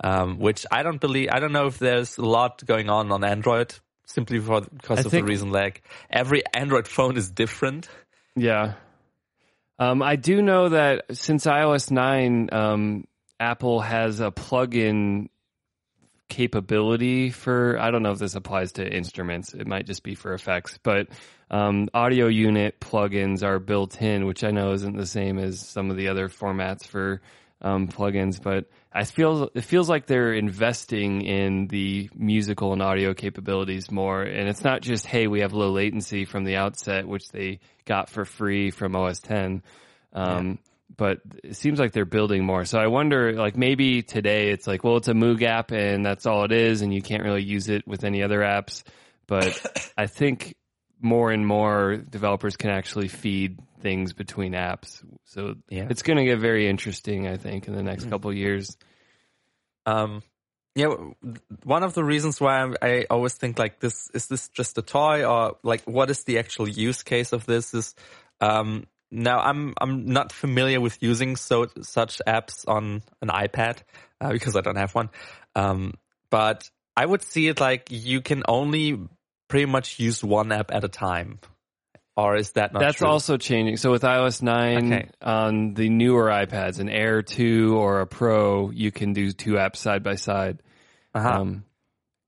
Um, 0.03 0.39
which 0.39 0.65
I 0.71 0.83
don't 0.83 1.00
believe, 1.00 1.29
I 1.31 1.41
don't 1.41 1.53
know 1.53 1.67
if 1.67 1.79
there's 1.79 2.17
a 2.17 2.25
lot 2.25 2.65
going 2.65 2.89
on 2.89 3.12
on 3.12 3.23
Android 3.23 3.75
simply 4.07 4.39
for, 4.39 4.62
because 4.62 4.99
I 4.99 5.03
of 5.03 5.11
the 5.11 5.23
reason 5.23 5.50
like 5.50 5.83
every 6.11 6.43
Android 6.55 6.89
phone 6.89 7.17
is 7.17 7.31
different. 7.31 7.89
Yeah. 8.35 8.75
Um, 9.79 10.03
I 10.03 10.17
do 10.17 10.43
know 10.43 10.71
that 10.71 11.05
since 11.12 11.47
iOS 11.47 11.91
9, 11.91 12.49
um, 12.53 13.05
Apple 13.39 13.81
has 13.81 14.21
a 14.21 14.31
plug-in 14.31 15.31
capability 16.30 17.28
for, 17.30 17.78
I 17.78 17.90
don't 17.90 18.02
know 18.02 18.12
if 18.12 18.18
this 18.18 18.34
applies 18.34 18.72
to 18.72 18.88
instruments. 18.88 19.52
It 19.52 19.66
might 19.66 19.84
just 19.84 20.02
be 20.02 20.14
for 20.14 20.32
effects, 20.32 20.78
but, 20.82 21.08
um, 21.50 21.90
audio 21.92 22.28
unit 22.28 22.80
plugins 22.80 23.42
are 23.42 23.58
built 23.58 24.00
in, 24.00 24.25
which 24.25 24.42
I 24.44 24.52
know 24.52 24.72
isn't 24.72 24.96
the 24.96 25.04
same 25.04 25.38
as 25.38 25.60
some 25.60 25.90
of 25.90 25.99
the 25.99 26.08
other 26.08 26.28
formats 26.28 26.87
for, 26.87 27.20
um, 27.60 27.88
plugins, 27.88 28.42
but 28.42 28.66
I 28.92 29.04
feel, 29.04 29.50
it 29.54 29.64
feels 29.64 29.88
like 29.88 30.06
they're 30.06 30.32
investing 30.32 31.22
in 31.22 31.66
the 31.66 32.08
musical 32.14 32.72
and 32.72 32.80
audio 32.80 33.12
capabilities 33.12 33.90
more. 33.90 34.22
And 34.22 34.49
it's 34.49 34.64
not 34.64 34.80
just, 34.80 35.06
hey, 35.06 35.26
we 35.26 35.40
have 35.40 35.52
low 35.52 35.70
latency 35.70 36.25
from 36.25 36.44
the 36.44 36.56
outset, 36.56 37.06
which 37.06 37.28
they 37.28 37.60
got 37.84 38.08
for 38.08 38.25
free 38.25 38.70
from 38.70 38.96
OS 38.96 39.20
10. 39.20 39.62
Um, 40.12 40.58
but 40.97 41.20
it 41.44 41.56
seems 41.56 41.78
like 41.78 41.92
they're 41.92 42.04
building 42.04 42.44
more. 42.44 42.64
So 42.64 42.78
I 42.78 42.88
wonder, 42.88 43.32
like 43.35 43.56
maybe 43.56 44.02
today 44.02 44.50
it's 44.50 44.66
like, 44.66 44.85
well, 44.85 44.97
it's 44.97 45.09
a 45.09 45.12
Moog 45.14 45.42
app 45.42 45.70
and 45.73 46.04
that's 46.04 46.26
all 46.26 46.44
it 46.44 46.52
is, 46.52 46.82
and 46.82 46.92
you 46.92 47.02
can't 47.02 47.23
really 47.23 47.42
use 47.42 47.68
it 47.68 47.87
with 47.87 48.04
any 48.04 48.23
other 48.23 48.40
apps. 48.40 48.82
But 49.26 49.61
I 49.97 50.06
think 50.06 50.54
more 51.00 51.30
and 51.30 51.47
more 51.47 51.97
developers 51.97 52.56
can 52.56 52.70
actually 52.70 53.09
feed 53.09 53.59
things 53.80 54.12
between 54.12 54.52
apps. 54.52 55.02
So 55.25 55.54
Yeah. 55.70 55.87
it's 55.88 56.02
going 56.02 56.18
to 56.18 56.25
get 56.25 56.38
very 56.38 56.68
interesting, 56.68 57.26
I 57.26 57.37
think, 57.37 57.66
in 57.68 57.75
the 57.75 57.82
next 57.82 58.04
Mm. 58.04 58.11
couple 58.11 58.30
of 58.30 58.37
years. 58.37 58.76
Um, 59.87 60.23
yeah, 60.75 60.94
one 61.64 61.82
of 61.82 61.94
the 61.94 62.04
reasons 62.04 62.40
why 62.40 62.61
I'm, 62.61 62.76
I 62.80 63.06
always 63.11 63.35
think 63.35 63.59
like 63.59 63.80
this 63.80 64.09
is 64.14 64.28
this 64.28 64.49
just 64.50 64.78
a 64.78 64.82
toy 64.82 65.25
or 65.25 65.56
like 65.62 65.82
what 65.85 66.11
is 66.11 66.25
the 66.25 66.38
actual 66.38 66.68
use 66.68 67.02
case 67.02 67.32
of 67.32 67.44
this 67.47 67.75
is 67.75 67.94
um, 68.40 68.87
now 69.11 69.40
I'm 69.40 69.75
I'm 69.81 70.07
not 70.07 70.33
familiar 70.33 70.81
with 70.81 71.02
using 71.02 71.37
so 71.37 71.67
such 71.83 72.21
apps 72.26 72.67
on 72.69 73.02
an 73.21 73.29
iPad 73.29 73.79
uh, 74.21 74.33
because 74.33 74.57
I 74.57 74.61
don't 74.61 74.76
have 74.76 74.95
one. 74.95 75.11
Um, 75.55 75.95
but 76.31 76.71
I 76.97 77.07
would 77.07 77.23
see 77.23 77.49
it 77.49 77.61
like 77.61 77.88
you 77.90 78.21
can 78.21 78.43
only 78.49 78.99
pretty 79.49 79.67
much 79.67 79.99
use 79.99 80.23
one 80.23 80.52
app 80.52 80.73
at 80.73 80.85
a 80.85 80.88
time. 80.88 81.40
Or 82.17 82.37
is 82.37 82.52
that 82.52 82.73
not 82.73 82.81
That's 82.81 82.99
true? 82.99 83.09
also 83.09 83.37
changing. 83.37 83.79
So 83.79 83.90
with 83.90 84.02
iOS 84.02 84.43
9 84.43 84.93
Okay. 84.93 85.09
on 85.23 85.75
the 85.75 85.88
newer 85.88 86.26
iPads, 86.26 86.79
an 86.79 86.88
Air 86.88 87.23
2 87.23 87.76
or 87.76 88.00
a 88.00 88.07
Pro, 88.07 88.71
you 88.71 88.93
can 88.93 89.12
do 89.12 89.33
two 89.33 89.52
apps 89.52 89.76
side 89.76 90.02
by 90.02 90.17
side. 90.17 90.62
Uh-huh. 91.14 91.29
Um, 91.40 91.64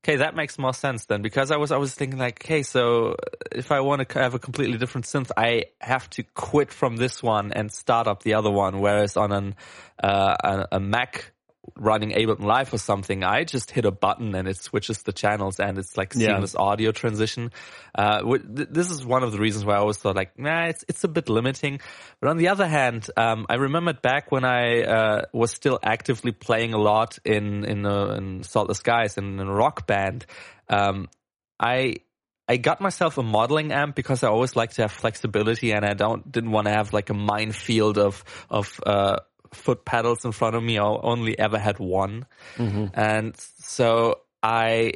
Okay, 0.03 0.17
that 0.17 0.35
makes 0.35 0.59
more 0.59 0.73
sense 0.73 1.05
then 1.05 1.21
because 1.21 1.49
I 1.49 1.55
was 1.55 1.71
I 1.71 1.77
was 1.77 1.93
thinking 1.93 2.19
like, 2.19 2.43
okay, 2.43 2.63
so 2.63 3.15
if 3.53 3.71
I 3.71 3.79
want 3.79 4.07
to 4.09 4.19
have 4.19 4.33
a 4.33 4.39
completely 4.39 4.77
different 4.77 5.05
synth, 5.05 5.31
I 5.37 5.65
have 5.79 6.09
to 6.11 6.23
quit 6.23 6.73
from 6.73 6.97
this 6.97 7.23
one 7.23 7.53
and 7.53 7.71
start 7.71 8.07
up 8.07 8.21
the 8.21 8.33
other 8.33 8.51
one. 8.51 8.81
Whereas 8.81 9.15
on 9.15 9.31
an 9.31 9.55
uh, 10.03 10.65
a 10.71 10.79
Mac 10.79 11.32
running 11.75 12.11
Ableton 12.11 12.43
Live 12.43 12.73
or 12.73 12.77
something, 12.77 13.23
I 13.23 13.43
just 13.45 13.71
hit 13.71 13.85
a 13.85 13.91
button 13.91 14.35
and 14.35 14.47
it 14.47 14.57
switches 14.57 15.03
the 15.03 15.13
channels 15.13 15.59
and 15.59 15.77
it's 15.77 15.97
like 15.97 16.13
Yeah. 16.13 16.33
seamless 16.33 16.55
audio 16.55 16.91
transition. 16.91 17.51
Uh, 17.95 18.21
th- 18.21 18.69
this 18.69 18.91
is 18.91 19.05
one 19.05 19.23
of 19.23 19.31
the 19.31 19.39
reasons 19.39 19.63
why 19.65 19.75
I 19.75 19.77
always 19.77 19.97
thought 19.97 20.15
like, 20.15 20.37
nah, 20.37 20.65
it's 20.65 20.83
it's 20.87 21.03
a 21.03 21.07
bit 21.07 21.29
limiting. 21.29 21.79
But 22.19 22.29
on 22.29 22.37
the 22.37 22.49
other 22.49 22.67
hand, 22.67 23.09
um, 23.15 23.45
I 23.49 23.55
remembered 23.55 24.01
back 24.01 24.31
when 24.31 24.43
I 24.45 24.83
uh, 24.83 25.21
was 25.31 25.51
still 25.51 25.79
actively 25.81 26.31
playing 26.31 26.73
a 26.73 26.79
lot 26.79 27.17
in 27.23 27.63
in, 27.65 27.85
uh, 27.85 28.15
in 28.17 28.43
Saltless 28.43 28.79
Skies 28.79 29.17
and 29.17 29.39
in 29.39 29.47
a 29.47 29.53
rock 29.53 29.87
band. 29.87 30.25
Um, 30.69 31.07
I 31.59 31.95
I 32.45 32.57
got 32.57 32.81
myself 32.81 33.17
a 33.17 33.23
modeling 33.23 33.71
amp 33.71 33.95
because 33.95 34.21
I 34.21 34.27
always 34.27 34.55
like 34.55 34.71
to 34.73 34.81
have 34.81 34.91
flexibility 34.91 35.71
and 35.71 35.85
I 35.85 35.93
don't 35.93 36.29
didn't 36.29 36.51
want 36.51 36.67
to 36.67 36.73
have 36.73 36.91
like 36.91 37.09
a 37.09 37.13
minefield 37.13 37.97
of 37.97 38.23
of 38.49 38.79
uh, 38.85 39.17
foot 39.53 39.85
pedals 39.85 40.25
in 40.25 40.31
front 40.31 40.55
of 40.55 40.63
me. 40.63 40.77
I 40.77 40.83
only 40.83 41.37
ever 41.37 41.57
had 41.57 41.79
one, 41.79 42.25
mm-hmm. 42.57 42.87
and 42.93 43.35
so 43.59 44.21
I 44.41 44.93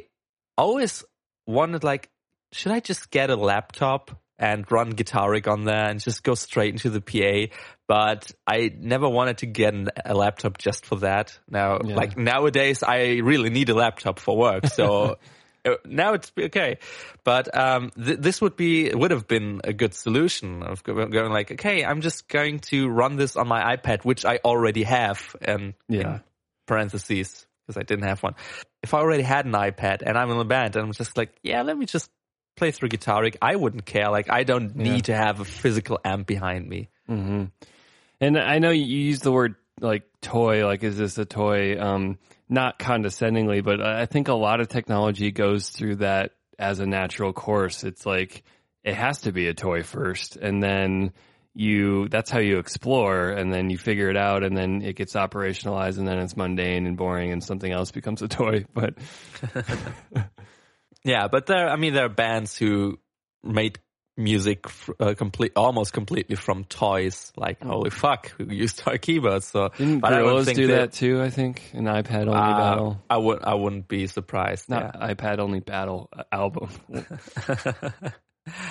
always 0.56 1.04
wanted 1.46 1.84
like, 1.84 2.10
should 2.52 2.72
I 2.72 2.80
just 2.80 3.10
get 3.10 3.30
a 3.30 3.36
laptop 3.36 4.20
and 4.38 4.70
run 4.70 4.92
Guitarix 4.94 5.48
on 5.48 5.64
there 5.64 5.88
and 5.88 6.00
just 6.00 6.22
go 6.22 6.34
straight 6.34 6.72
into 6.72 6.90
the 6.90 7.00
PA? 7.00 7.54
But 7.86 8.30
I 8.46 8.72
never 8.78 9.08
wanted 9.08 9.38
to 9.38 9.46
get 9.46 9.74
a 10.04 10.14
laptop 10.14 10.58
just 10.58 10.84
for 10.84 10.96
that. 10.96 11.38
Now, 11.48 11.78
Yeah. 11.82 11.96
like 11.96 12.18
nowadays, 12.18 12.82
I 12.82 13.18
really 13.22 13.50
need 13.50 13.70
a 13.70 13.74
laptop 13.74 14.18
for 14.18 14.36
work, 14.36 14.66
so. 14.66 15.18
uh, 15.64 15.74
Now 15.84 16.14
it's 16.14 16.32
okay, 16.38 16.78
but 17.24 17.54
um, 17.56 17.90
th- 17.90 18.18
this 18.18 18.40
would 18.40 18.56
be 18.56 18.92
would 18.94 19.10
have 19.10 19.26
been 19.26 19.60
a 19.64 19.72
good 19.72 19.94
solution 19.94 20.62
of 20.62 20.82
going 20.82 21.32
like, 21.32 21.52
okay, 21.52 21.84
I'm 21.84 22.00
just 22.00 22.28
going 22.28 22.60
to 22.70 22.88
run 22.88 23.16
this 23.16 23.36
on 23.36 23.48
my 23.48 23.76
iPad, 23.76 24.04
which 24.04 24.24
I 24.24 24.38
already 24.44 24.84
have, 24.84 25.36
and 25.40 25.74
Yeah. 25.88 26.00
in 26.00 26.20
parentheses 26.66 27.46
because 27.66 27.78
I 27.78 27.82
didn't 27.82 28.04
have 28.08 28.22
one. 28.22 28.34
If 28.82 28.94
I 28.94 28.98
already 28.98 29.22
had 29.24 29.44
an 29.44 29.52
iPad 29.52 30.02
and 30.04 30.16
I'm 30.16 30.30
in 30.30 30.38
a 30.38 30.44
band 30.44 30.76
and 30.76 30.84
I'm 30.86 30.92
just 30.92 31.16
like, 31.16 31.34
yeah, 31.42 31.62
let 31.62 31.76
me 31.76 31.86
just 31.86 32.10
play 32.56 32.70
through 32.70 32.88
Guitarix, 32.88 33.36
I 33.42 33.56
wouldn't 33.56 33.84
care. 33.84 34.10
Like, 34.10 34.30
I 34.30 34.44
don't 34.44 34.74
need 34.76 35.04
to 35.06 35.14
have 35.14 35.40
a 35.40 35.44
physical 35.44 35.98
amp 36.04 36.26
behind 36.26 36.68
me. 36.68 36.88
hmm 37.06 37.44
And 38.20 38.38
I 38.38 38.58
know 38.58 38.70
you 38.70 38.84
use 38.84 39.20
the 39.20 39.32
word 39.32 39.56
like 39.80 40.04
toy, 40.20 40.66
like 40.66 40.82
is 40.82 40.96
this 40.96 41.18
a 41.18 41.24
toy? 41.24 41.80
Um, 41.80 42.18
not 42.48 42.78
condescendingly, 42.78 43.60
but 43.60 43.80
I 43.80 44.06
think 44.06 44.28
a 44.28 44.34
lot 44.34 44.60
of 44.60 44.68
technology 44.68 45.30
goes 45.30 45.68
through 45.68 45.96
that 45.96 46.32
as 46.58 46.80
a 46.80 46.86
natural 46.86 47.32
course. 47.32 47.84
It's 47.84 48.06
like 48.06 48.44
it 48.84 48.94
has 48.94 49.22
to 49.22 49.32
be 49.32 49.48
a 49.48 49.54
toy 49.54 49.82
first, 49.82 50.36
and 50.36 50.62
then 50.62 51.12
you 51.54 52.08
that's 52.08 52.30
how 52.30 52.40
you 52.40 52.58
explore, 52.58 53.30
and 53.30 53.52
then 53.52 53.70
you 53.70 53.78
figure 53.78 54.10
it 54.10 54.16
out, 54.16 54.44
and 54.44 54.56
then 54.56 54.82
it 54.82 54.96
gets 54.96 55.14
operationalized, 55.14 55.98
and 55.98 56.08
then 56.08 56.18
it's 56.18 56.36
mundane 56.36 56.86
and 56.86 56.96
boring, 56.96 57.32
and 57.32 57.42
something 57.42 57.70
else 57.70 57.90
becomes 57.90 58.22
a 58.22 58.28
toy. 58.28 58.64
But 58.74 58.94
Yeah, 61.04 61.28
but 61.28 61.46
there, 61.46 61.68
I 61.68 61.76
mean, 61.76 61.94
there 61.94 62.06
are 62.06 62.10
bands 62.10 62.56
who 62.56 62.98
made 63.42 63.78
music 64.18 64.66
uh, 65.00 65.14
complete, 65.14 65.52
almost 65.56 65.92
completely 65.92 66.36
from 66.36 66.64
toys. 66.64 67.32
Like, 67.36 67.62
holy 67.62 67.90
fuck, 67.90 68.28
who 68.36 68.44
used 68.52 68.80
toy 68.80 68.98
keyboards? 68.98 69.46
So, 69.46 69.70
didn't 69.78 70.00
but 70.00 70.10
do 70.10 70.66
they- 70.66 70.74
that 70.74 70.92
too? 70.92 71.22
I 71.22 71.30
think 71.30 71.62
an 71.72 71.84
iPad 71.84 72.26
only 72.26 72.32
Uh, 72.34 72.58
battle, 72.58 73.02
I 73.08 73.16
would, 73.16 73.42
I 73.44 73.54
wouldn't 73.54 73.88
be 73.88 74.06
surprised. 74.08 74.68
not 74.68 74.94
yeah. 74.94 75.14
iPad 75.14 75.38
only 75.38 75.60
battle 75.60 76.08
uh, 76.12 76.24
album. 76.32 76.68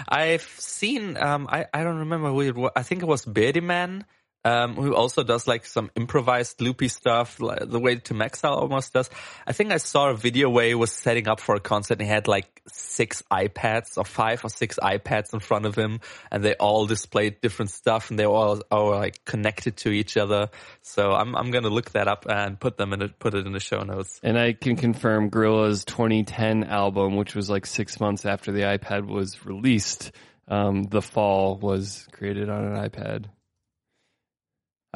I've 0.09 0.41
seen, 0.57 1.17
um, 1.17 1.47
I, 1.49 1.65
I 1.73 1.83
don't 1.83 1.99
remember 1.99 2.29
who 2.29 2.41
it 2.41 2.55
was. 2.55 2.71
I 2.75 2.83
think 2.83 3.03
it 3.03 3.05
was 3.07 3.25
Beardyman, 3.25 4.03
um, 4.47 4.75
who 4.75 4.95
also 4.95 5.23
does 5.23 5.45
like 5.45 5.65
some 5.65 5.91
improvised 5.97 6.61
loopy 6.61 6.87
stuff, 6.87 7.41
like 7.41 7.69
the 7.69 7.79
way 7.79 7.97
Tim 7.97 8.21
Exile 8.21 8.53
almost 8.53 8.93
does. 8.93 9.09
I 9.45 9.51
think 9.51 9.73
I 9.73 9.77
saw 9.77 10.09
a 10.09 10.15
video 10.15 10.49
where 10.49 10.67
he 10.67 10.73
was 10.73 10.93
setting 10.93 11.27
up 11.27 11.41
for 11.41 11.55
a 11.55 11.59
concert 11.59 11.99
and 11.99 12.07
he 12.07 12.07
had 12.07 12.29
like 12.29 12.61
six 12.67 13.23
iPads 13.29 13.97
or 13.97 14.05
five 14.05 14.45
or 14.45 14.49
six 14.49 14.79
iPads 14.81 15.33
in 15.33 15.41
front 15.41 15.65
of 15.65 15.75
him 15.75 15.99
and 16.31 16.45
they 16.45 16.53
all 16.53 16.85
displayed 16.85 17.41
different 17.41 17.71
stuff 17.71 18.09
and 18.09 18.17
they 18.17 18.25
all 18.25 18.61
are 18.71 18.95
like 18.95 19.25
connected 19.25 19.75
to 19.77 19.89
each 19.89 20.15
other. 20.15 20.49
So 20.81 21.11
I'm, 21.11 21.35
I'm 21.35 21.51
going 21.51 21.65
to 21.65 21.69
look 21.69 21.91
that 21.91 22.07
up 22.07 22.25
and 22.29 22.57
put 22.57 22.77
them 22.77 22.93
in 22.93 23.01
a, 23.01 23.09
put 23.09 23.33
it 23.33 23.45
in 23.45 23.51
the 23.51 23.59
show 23.59 23.79
notes. 23.79 24.21
And 24.23 24.39
I 24.39 24.53
can 24.53 24.77
confirm 24.77 25.29
Gorillaz's 25.29 25.83
2010 25.83 26.63
album, 26.63 27.17
which 27.17 27.35
was 27.35 27.49
like 27.49 27.65
six 27.65 27.99
months 27.99 28.25
after 28.25 28.53
the 28.53 28.61
iPad 28.61 29.07
was 29.07 29.45
released. 29.45 30.13
Um, 30.47 30.83
the 30.83 31.01
Fall 31.01 31.57
was 31.57 32.07
created 32.13 32.49
on 32.49 32.63
an 32.63 32.89
iPad. 32.89 33.25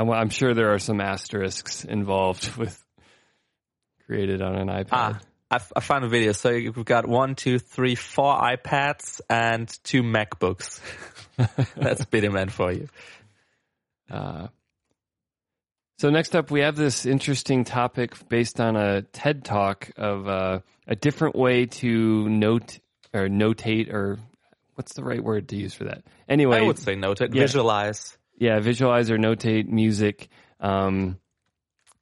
I'm, 0.02 0.10
I'm 0.10 0.30
sure 0.30 0.54
there 0.54 0.74
are 0.74 0.80
some 0.80 1.00
asterisks 1.00 1.86
involved 1.86 2.56
with 2.58 2.84
created 4.08 4.42
on 4.42 4.56
an 4.56 4.68
iPad. 4.68 4.88
Ah, 4.92 5.20
I, 5.50 5.56
f- 5.56 5.72
I 5.76 5.80
found 5.80 6.04
a 6.06 6.08
video. 6.10 6.32
So 6.32 6.52
we've 6.52 6.86
got 6.86 7.08
one, 7.08 7.36
two, 7.36 7.60
three, 7.60 7.96
four 7.96 8.36
iPads 8.36 9.22
and 9.30 9.70
two 9.84 10.02
MacBooks. 10.04 10.80
That's 11.76 12.06
Beardyman 12.06 12.50
for 12.52 12.72
you. 12.72 12.88
Uh, 14.10 14.48
so 16.00 16.10
next 16.10 16.36
up, 16.36 16.52
we 16.52 16.62
have 16.62 16.76
this 16.76 17.06
interesting 17.06 17.64
topic 17.64 18.28
based 18.28 18.60
on 18.60 18.76
a 18.76 19.04
TED 19.04 19.46
talk 19.46 19.92
of 19.98 20.28
uh, 20.28 20.60
a 20.88 20.96
different 20.96 21.36
way 21.36 21.68
to 21.68 22.28
note 22.28 22.80
or 23.14 23.28
notate 23.28 23.94
or 23.94 24.18
what's 24.76 24.94
the 24.94 25.04
right 25.04 25.24
word 25.24 25.50
to 25.50 25.56
use 25.56 25.74
for 25.74 25.84
that? 25.86 26.04
Anyway, 26.28 26.58
I 26.58 26.62
would 26.64 26.80
say 26.80 26.96
note 26.96 27.22
it, 27.22 27.34
Yeah. 27.36 27.42
visualize. 27.42 28.18
Yeah, 28.42 28.60
visualize 28.60 29.12
or 29.12 29.20
notate 29.20 29.68
music. 29.68 30.28
Um, 30.60 31.20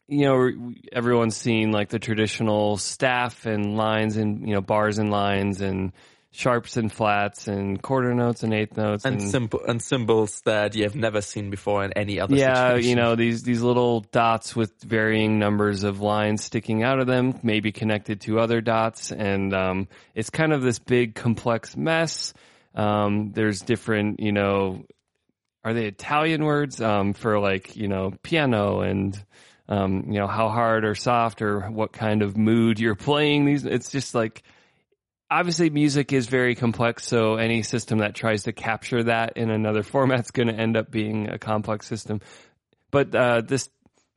you 0.08 0.22
know, 0.22 0.74
everyone's 0.90 1.36
seen 1.36 1.74
like 1.74 1.90
the 1.90 2.00
traditional 2.00 2.78
staff 2.78 3.46
and 3.46 3.76
lines 3.76 4.16
and 4.16 4.48
you 4.48 4.56
know 4.56 4.62
bars 4.62 5.00
and 5.00 5.12
lines 5.12 5.60
and 5.60 5.92
sharps 6.32 6.78
and 6.78 6.94
flats 6.94 7.50
and 7.50 7.82
quarter 7.82 8.14
notes 8.14 8.44
and 8.44 8.54
eighth 8.54 8.78
notes 8.78 9.04
and 9.04 9.22
simple 9.22 9.60
and 9.68 9.82
symbols 9.82 10.40
that 10.46 10.76
you 10.76 10.84
have 10.84 10.96
never 10.96 11.22
seen 11.22 11.50
before 11.50 11.84
in 11.84 11.92
any 11.94 12.22
other 12.22 12.36
yeah 12.36 12.70
situation. 12.70 12.90
you 12.90 12.96
know 12.96 13.16
these 13.16 13.42
these 13.42 13.64
little 13.64 14.02
dots 14.12 14.56
with 14.56 14.72
varying 14.84 15.40
numbers 15.40 15.84
of 15.84 16.02
lines 16.02 16.44
sticking 16.44 16.84
out 16.84 17.00
of 17.00 17.08
them 17.08 17.38
maybe 17.42 17.72
connected 17.72 18.22
to 18.22 18.40
other 18.40 18.62
dots 18.62 19.12
and 19.12 19.56
um, 19.56 19.88
it's 20.14 20.30
kind 20.30 20.54
of 20.54 20.62
this 20.62 20.78
big 20.78 21.16
complex 21.16 21.76
mess 21.76 22.32
um, 22.76 23.32
there's 23.34 23.62
different 23.62 24.20
you 24.20 24.32
know 24.32 24.86
are 25.70 25.74
they 25.74 25.86
italian 25.86 26.44
words 26.44 26.82
um, 26.82 27.14
for 27.14 27.40
like 27.40 27.76
you 27.76 27.88
know 27.88 28.14
piano 28.24 28.82
and 28.82 29.24
um, 29.70 30.06
you 30.08 30.20
know 30.20 30.28
how 30.28 30.50
hard 30.50 30.84
or 30.84 30.96
soft 30.96 31.42
or 31.42 31.62
what 31.70 31.94
kind 31.94 32.24
of 32.24 32.36
mood 32.36 32.80
you're 32.80 32.96
playing? 33.10 33.46
These 33.46 33.66
it's 33.66 33.92
just 33.92 34.14
like 34.16 34.44
obviously 35.32 35.70
music 35.70 36.12
is 36.12 36.26
very 36.26 36.56
complex 36.56 37.06
so 37.06 37.36
any 37.36 37.62
system 37.62 38.00
that 38.00 38.16
tries 38.16 38.44
to 38.44 38.52
capture 38.52 39.04
that 39.04 39.38
in 39.38 39.52
another 39.52 39.84
format's 39.94 40.32
going 40.32 40.48
to 40.48 40.56
end 40.56 40.76
up 40.76 40.92
being 40.92 41.30
a 41.30 41.38
complex 41.38 41.88
system. 41.88 42.20
But 42.92 43.14
uh, 43.14 43.42
this 43.42 43.70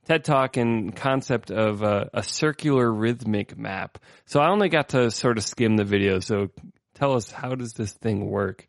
ted 0.05 0.23
talk 0.23 0.57
and 0.57 0.93
concept 0.95 1.51
of 1.51 1.83
uh, 1.83 2.05
a 2.13 2.23
circular 2.23 2.91
rhythmic 2.91 3.55
map. 3.55 3.99
So 4.25 4.41
i 4.41 4.49
only 4.49 4.69
got 4.69 4.89
to 4.89 5.11
sort 5.11 5.37
of 5.37 5.43
skim 5.43 5.77
the 5.77 5.85
video 5.85 6.19
so 6.19 6.49
tell 6.95 7.13
us 7.13 7.31
how 7.31 7.53
does 7.53 7.73
this 7.73 7.93
thing 7.93 8.25
work 8.25 8.65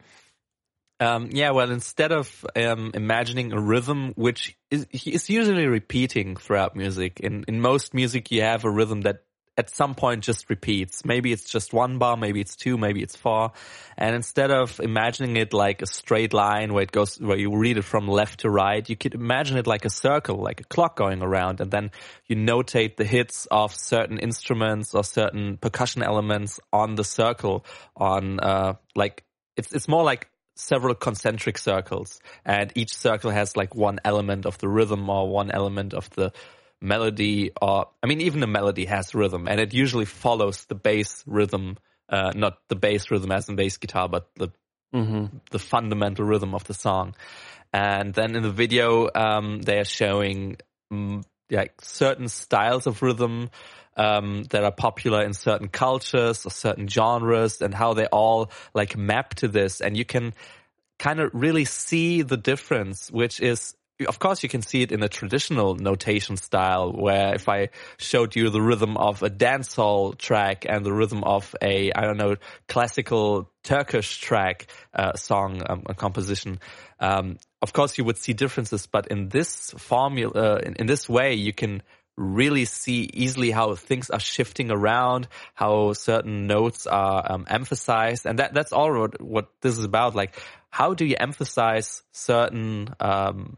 Um, 1.00 1.30
yeah, 1.32 1.50
well, 1.50 1.70
instead 1.70 2.12
of 2.12 2.46
um, 2.54 2.92
imagining 2.94 3.52
a 3.52 3.60
rhythm, 3.60 4.12
which 4.14 4.56
is, 4.70 4.86
is 4.92 5.28
usually 5.28 5.66
repeating 5.66 6.36
throughout 6.36 6.76
music, 6.76 7.20
in, 7.20 7.44
in 7.48 7.60
most 7.60 7.94
music 7.94 8.30
you 8.30 8.42
have 8.42 8.64
a 8.64 8.70
rhythm 8.70 9.02
that 9.02 9.24
at 9.56 9.70
some 9.70 9.94
point 9.94 10.24
just 10.24 10.50
repeats. 10.50 11.04
Maybe 11.04 11.32
it's 11.32 11.44
just 11.44 11.72
one 11.72 11.98
bar, 11.98 12.16
maybe 12.16 12.40
it's 12.40 12.56
two, 12.56 12.76
maybe 12.76 13.02
it's 13.02 13.16
four. 13.16 13.52
And 13.96 14.14
instead 14.14 14.50
of 14.50 14.80
imagining 14.80 15.36
it 15.36 15.52
like 15.52 15.82
a 15.82 15.86
straight 15.86 16.32
line 16.32 16.72
where 16.72 16.82
it 16.82 16.92
goes, 16.92 17.20
where 17.20 17.38
you 17.38 17.56
read 17.56 17.78
it 17.78 17.82
from 17.82 18.08
left 18.08 18.40
to 18.40 18.50
right, 18.50 18.88
you 18.88 18.96
could 18.96 19.14
imagine 19.14 19.56
it 19.56 19.66
like 19.66 19.84
a 19.84 19.90
circle, 19.90 20.36
like 20.36 20.60
a 20.60 20.64
clock 20.64 20.96
going 20.96 21.22
around. 21.22 21.60
And 21.60 21.70
then 21.70 21.92
you 22.26 22.36
notate 22.36 22.96
the 22.96 23.04
hits 23.04 23.46
of 23.50 23.74
certain 23.74 24.18
instruments 24.18 24.94
or 24.94 25.04
certain 25.04 25.56
percussion 25.56 26.02
elements 26.02 26.58
on 26.72 26.96
the 26.96 27.04
circle 27.04 27.64
on, 27.96 28.40
uh, 28.40 28.74
like, 28.96 29.24
it's, 29.56 29.72
it's 29.72 29.86
more 29.86 30.02
like 30.02 30.28
several 30.56 30.94
concentric 30.94 31.58
circles 31.58 32.20
and 32.44 32.72
each 32.74 32.94
circle 32.94 33.30
has 33.30 33.56
like 33.56 33.74
one 33.74 33.98
element 34.04 34.46
of 34.46 34.58
the 34.58 34.68
rhythm 34.68 35.08
or 35.10 35.28
one 35.28 35.50
element 35.50 35.94
of 35.94 36.08
the 36.10 36.32
melody 36.80 37.50
or 37.60 37.88
I 38.02 38.06
mean 38.06 38.20
even 38.20 38.40
the 38.40 38.46
melody 38.46 38.84
has 38.84 39.14
rhythm 39.14 39.48
and 39.48 39.60
it 39.60 39.74
usually 39.74 40.04
follows 40.04 40.64
the 40.66 40.74
bass 40.74 41.24
rhythm 41.26 41.76
uh, 42.08 42.32
not 42.34 42.58
the 42.68 42.76
bass 42.76 43.10
rhythm 43.10 43.32
as 43.32 43.48
in 43.48 43.56
bass 43.56 43.78
guitar 43.78 44.08
but 44.08 44.28
the 44.36 44.52
the 45.50 45.58
fundamental 45.58 46.24
rhythm 46.24 46.54
of 46.54 46.64
the 46.64 46.74
song. 46.74 47.14
And 47.72 48.14
then 48.14 48.36
in 48.36 48.42
the 48.42 48.50
video 48.50 49.08
um, 49.14 49.60
they 49.60 49.78
are 49.78 49.84
showing 49.84 50.58
mm, 50.92 51.24
like 51.50 51.80
certain 51.80 52.28
styles 52.28 52.86
of 52.86 53.02
rhythm 53.02 53.50
um, 53.96 54.44
that 54.50 54.64
are 54.64 54.72
popular 54.72 55.22
in 55.22 55.32
certain 55.32 55.68
cultures 55.68 56.46
or 56.46 56.50
certain 56.50 56.88
genres 56.88 57.60
and 57.60 57.74
how 57.74 57.94
they 57.94 58.06
all 58.06 58.50
like 58.74 58.96
map 58.96 59.34
to 59.34 59.48
this. 59.48 59.80
And 59.80 59.96
you 59.96 60.04
can 60.04 60.34
kind 60.98 61.20
of 61.20 61.30
really 61.34 61.64
see 61.64 62.22
the 62.22 62.36
difference 62.36 63.10
which 63.10 63.40
is 63.40 63.74
of 64.08 64.18
course 64.18 64.42
you 64.42 64.48
can 64.48 64.62
see 64.62 64.82
it 64.82 64.90
in 64.90 65.02
a 65.02 65.08
traditional 65.08 65.74
notation 65.74 66.36
style 66.36 66.92
where 66.92 67.34
if 67.34 67.48
i 67.48 67.68
showed 67.96 68.36
you 68.36 68.48
the 68.48 68.62
rhythm 68.62 68.96
of 68.96 69.22
a 69.24 69.28
dancehall 69.28 70.16
track 70.16 70.64
and 70.68 70.86
the 70.86 70.92
rhythm 70.92 71.24
of 71.24 71.54
a 71.60 71.90
i 71.92 72.02
don't 72.02 72.16
know 72.16 72.36
classical 72.68 73.50
turkish 73.64 74.18
track 74.18 74.68
uh, 74.94 75.14
song 75.14 75.62
um, 75.68 75.82
composition 75.96 76.60
um, 77.00 77.38
of 77.64 77.72
course 77.72 77.96
you 77.98 78.04
would 78.04 78.18
see 78.18 78.32
differences. 78.32 78.86
But 78.86 79.08
in 79.08 79.28
this 79.28 79.70
formula 79.78 80.32
uh, 80.34 80.58
in, 80.58 80.74
in 80.76 80.86
this 80.86 81.08
way 81.08 81.34
you 81.34 81.52
can 81.52 81.82
really 82.16 82.64
see 82.64 83.10
easily 83.12 83.50
how 83.50 83.74
things 83.74 84.10
are 84.10 84.20
shifting 84.20 84.70
around, 84.70 85.28
how 85.54 85.92
certain 85.92 86.46
notes 86.46 86.86
are 86.86 87.32
um, 87.32 87.46
emphasized, 87.48 88.26
and 88.26 88.38
that 88.38 88.54
that's 88.54 88.72
all 88.72 88.92
what, 88.98 89.20
what 89.20 89.48
this 89.60 89.78
is 89.78 89.84
about. 89.84 90.14
Like, 90.14 90.40
how 90.70 90.94
do 90.94 91.04
you 91.04 91.16
emphasize 91.18 92.02
certain, 92.12 92.94
um, 93.00 93.56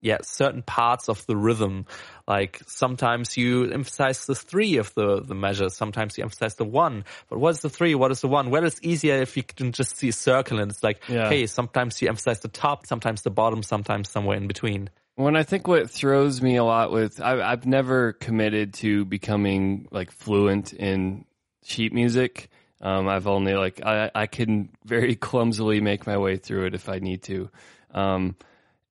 yeah, 0.00 0.18
certain 0.22 0.62
parts 0.62 1.08
of 1.08 1.26
the 1.26 1.36
rhythm? 1.36 1.86
Like 2.26 2.60
sometimes 2.66 3.36
you 3.36 3.70
emphasize 3.70 4.26
the 4.26 4.34
three 4.34 4.76
of 4.78 4.94
the 4.94 5.20
the 5.20 5.34
measures, 5.34 5.74
sometimes 5.74 6.16
you 6.16 6.24
emphasize 6.24 6.54
the 6.54 6.64
one. 6.64 7.04
But 7.28 7.38
what 7.40 7.50
is 7.50 7.60
the 7.60 7.70
three? 7.70 7.94
What 7.94 8.10
is 8.10 8.20
the 8.20 8.28
one? 8.28 8.50
Well, 8.50 8.64
it's 8.64 8.80
easier 8.82 9.16
if 9.16 9.36
you 9.36 9.42
can 9.42 9.72
just 9.72 9.96
see 9.96 10.08
a 10.08 10.12
circle, 10.12 10.60
and 10.60 10.70
it's 10.70 10.82
like, 10.82 11.00
Yeah. 11.08 11.28
hey, 11.28 11.46
sometimes 11.46 12.00
you 12.00 12.08
emphasize 12.08 12.40
the 12.40 12.48
top, 12.48 12.86
sometimes 12.86 13.22
the 13.22 13.30
bottom, 13.30 13.62
sometimes 13.62 14.08
somewhere 14.08 14.36
in 14.36 14.46
between. 14.46 14.88
When 15.18 15.34
I 15.34 15.42
think 15.42 15.66
what 15.66 15.90
throws 15.90 16.40
me 16.40 16.54
a 16.54 16.62
lot 16.62 16.92
with, 16.92 17.20
I, 17.20 17.42
I've 17.42 17.66
never 17.66 18.12
committed 18.12 18.74
to 18.74 19.04
becoming 19.04 19.88
like 19.90 20.12
fluent 20.12 20.72
in 20.72 21.24
sheet 21.64 21.92
music. 21.92 22.48
Um, 22.80 23.08
I've 23.08 23.26
only 23.26 23.54
like 23.54 23.84
I, 23.84 24.12
I 24.14 24.26
can 24.28 24.68
very 24.84 25.16
clumsily 25.26 25.80
make 25.80 26.06
my 26.06 26.18
way 26.18 26.36
through 26.36 26.66
it 26.66 26.76
if 26.76 26.88
I 26.88 27.00
need 27.00 27.24
to, 27.24 27.50
um, 27.90 28.36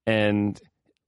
and 0.05 0.59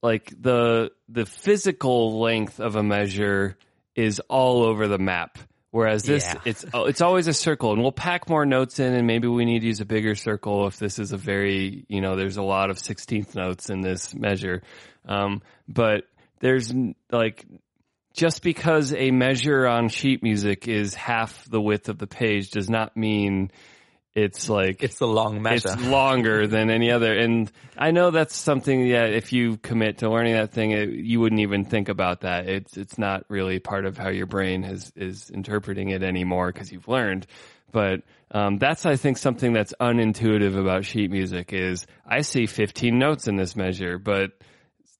like 0.02 0.32
the 0.40 0.90
the 1.10 1.26
physical 1.26 2.18
length 2.18 2.58
of 2.58 2.76
a 2.76 2.82
measure 2.82 3.58
is 3.94 4.20
all 4.20 4.62
over 4.62 4.88
the 4.88 4.98
map. 4.98 5.36
Whereas 5.72 6.02
this, 6.02 6.24
Yeah. 6.24 6.40
it's 6.44 6.64
oh, 6.74 6.86
it's 6.86 7.00
always 7.00 7.28
a 7.28 7.32
circle, 7.32 7.72
and 7.72 7.80
we'll 7.80 7.92
pack 7.92 8.28
more 8.28 8.44
notes 8.44 8.80
in, 8.80 8.92
and 8.92 9.06
maybe 9.06 9.28
we 9.28 9.44
need 9.44 9.60
to 9.60 9.66
use 9.66 9.80
a 9.80 9.84
bigger 9.84 10.16
circle 10.16 10.66
if 10.66 10.78
this 10.78 10.98
is 10.98 11.12
a 11.12 11.16
very, 11.16 11.84
you 11.88 12.00
know, 12.00 12.16
there's 12.16 12.38
a 12.38 12.42
lot 12.42 12.70
of 12.70 12.78
sixteenth 12.78 13.36
notes 13.36 13.70
in 13.70 13.80
this 13.80 14.12
measure. 14.12 14.62
Um, 15.06 15.42
but 15.68 16.04
there's 16.40 16.74
like 17.12 17.46
just 18.14 18.42
because 18.42 18.92
a 18.92 19.12
measure 19.12 19.66
on 19.68 19.88
sheet 19.88 20.22
music 20.24 20.66
is 20.66 20.94
half 20.94 21.48
the 21.48 21.60
width 21.60 21.88
of 21.88 21.98
the 21.98 22.08
page 22.08 22.50
does 22.50 22.68
not 22.68 22.96
mean 22.96 23.52
it's 24.14 24.48
like 24.48 24.82
It's 24.82 25.00
a 25.00 25.06
long 25.06 25.40
measure. 25.40 25.70
it's 25.72 25.82
longer 25.86 26.46
than 26.46 26.70
any 26.70 26.90
other. 26.90 27.12
And 27.16 27.50
I 27.78 27.92
know 27.92 28.10
that's 28.10 28.36
something 28.36 28.90
that 28.90 29.12
if 29.12 29.32
you 29.32 29.56
commit 29.56 29.98
to 29.98 30.10
learning 30.10 30.34
that 30.34 30.50
thing, 30.52 30.72
it, 30.72 30.88
you 30.90 31.20
wouldn't 31.20 31.40
even 31.40 31.64
think 31.64 31.88
about 31.88 32.22
that. 32.22 32.48
It's 32.48 32.76
it's 32.76 32.98
not 32.98 33.24
really 33.28 33.58
part 33.60 33.86
of 33.86 33.96
how 33.96 34.08
your 34.08 34.26
brain 34.26 34.64
is 34.64 34.92
is 34.96 35.30
interpreting 35.30 35.90
it 35.90 36.02
anymore 36.02 36.52
because 36.52 36.72
you've 36.72 36.88
learned. 36.88 37.26
But 37.72 38.02
um, 38.32 38.58
that's 38.58 38.84
I 38.84 38.96
think 38.96 39.16
something 39.16 39.52
that's 39.52 39.72
unintuitive 39.80 40.58
about 40.58 40.84
sheet 40.84 41.10
music 41.10 41.52
is 41.52 41.86
I 42.04 42.22
see 42.22 42.46
15 42.46 42.98
notes 42.98 43.28
in 43.28 43.36
this 43.36 43.54
measure, 43.54 43.96
but 43.98 44.32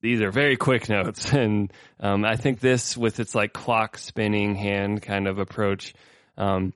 these 0.01 0.21
are 0.21 0.31
very 0.31 0.55
quick 0.55 0.89
notes, 0.89 1.31
and 1.33 1.71
um, 1.99 2.23
I 2.25 2.37
think 2.37 2.59
this 2.61 2.95
with 2.97 3.19
its 3.19 3.35
like 3.35 3.51
clock 3.53 3.97
spinning 3.97 4.55
hand 4.55 5.01
kind 5.01 5.27
of 5.27 5.37
approach. 5.37 5.93
Um, 6.37 6.73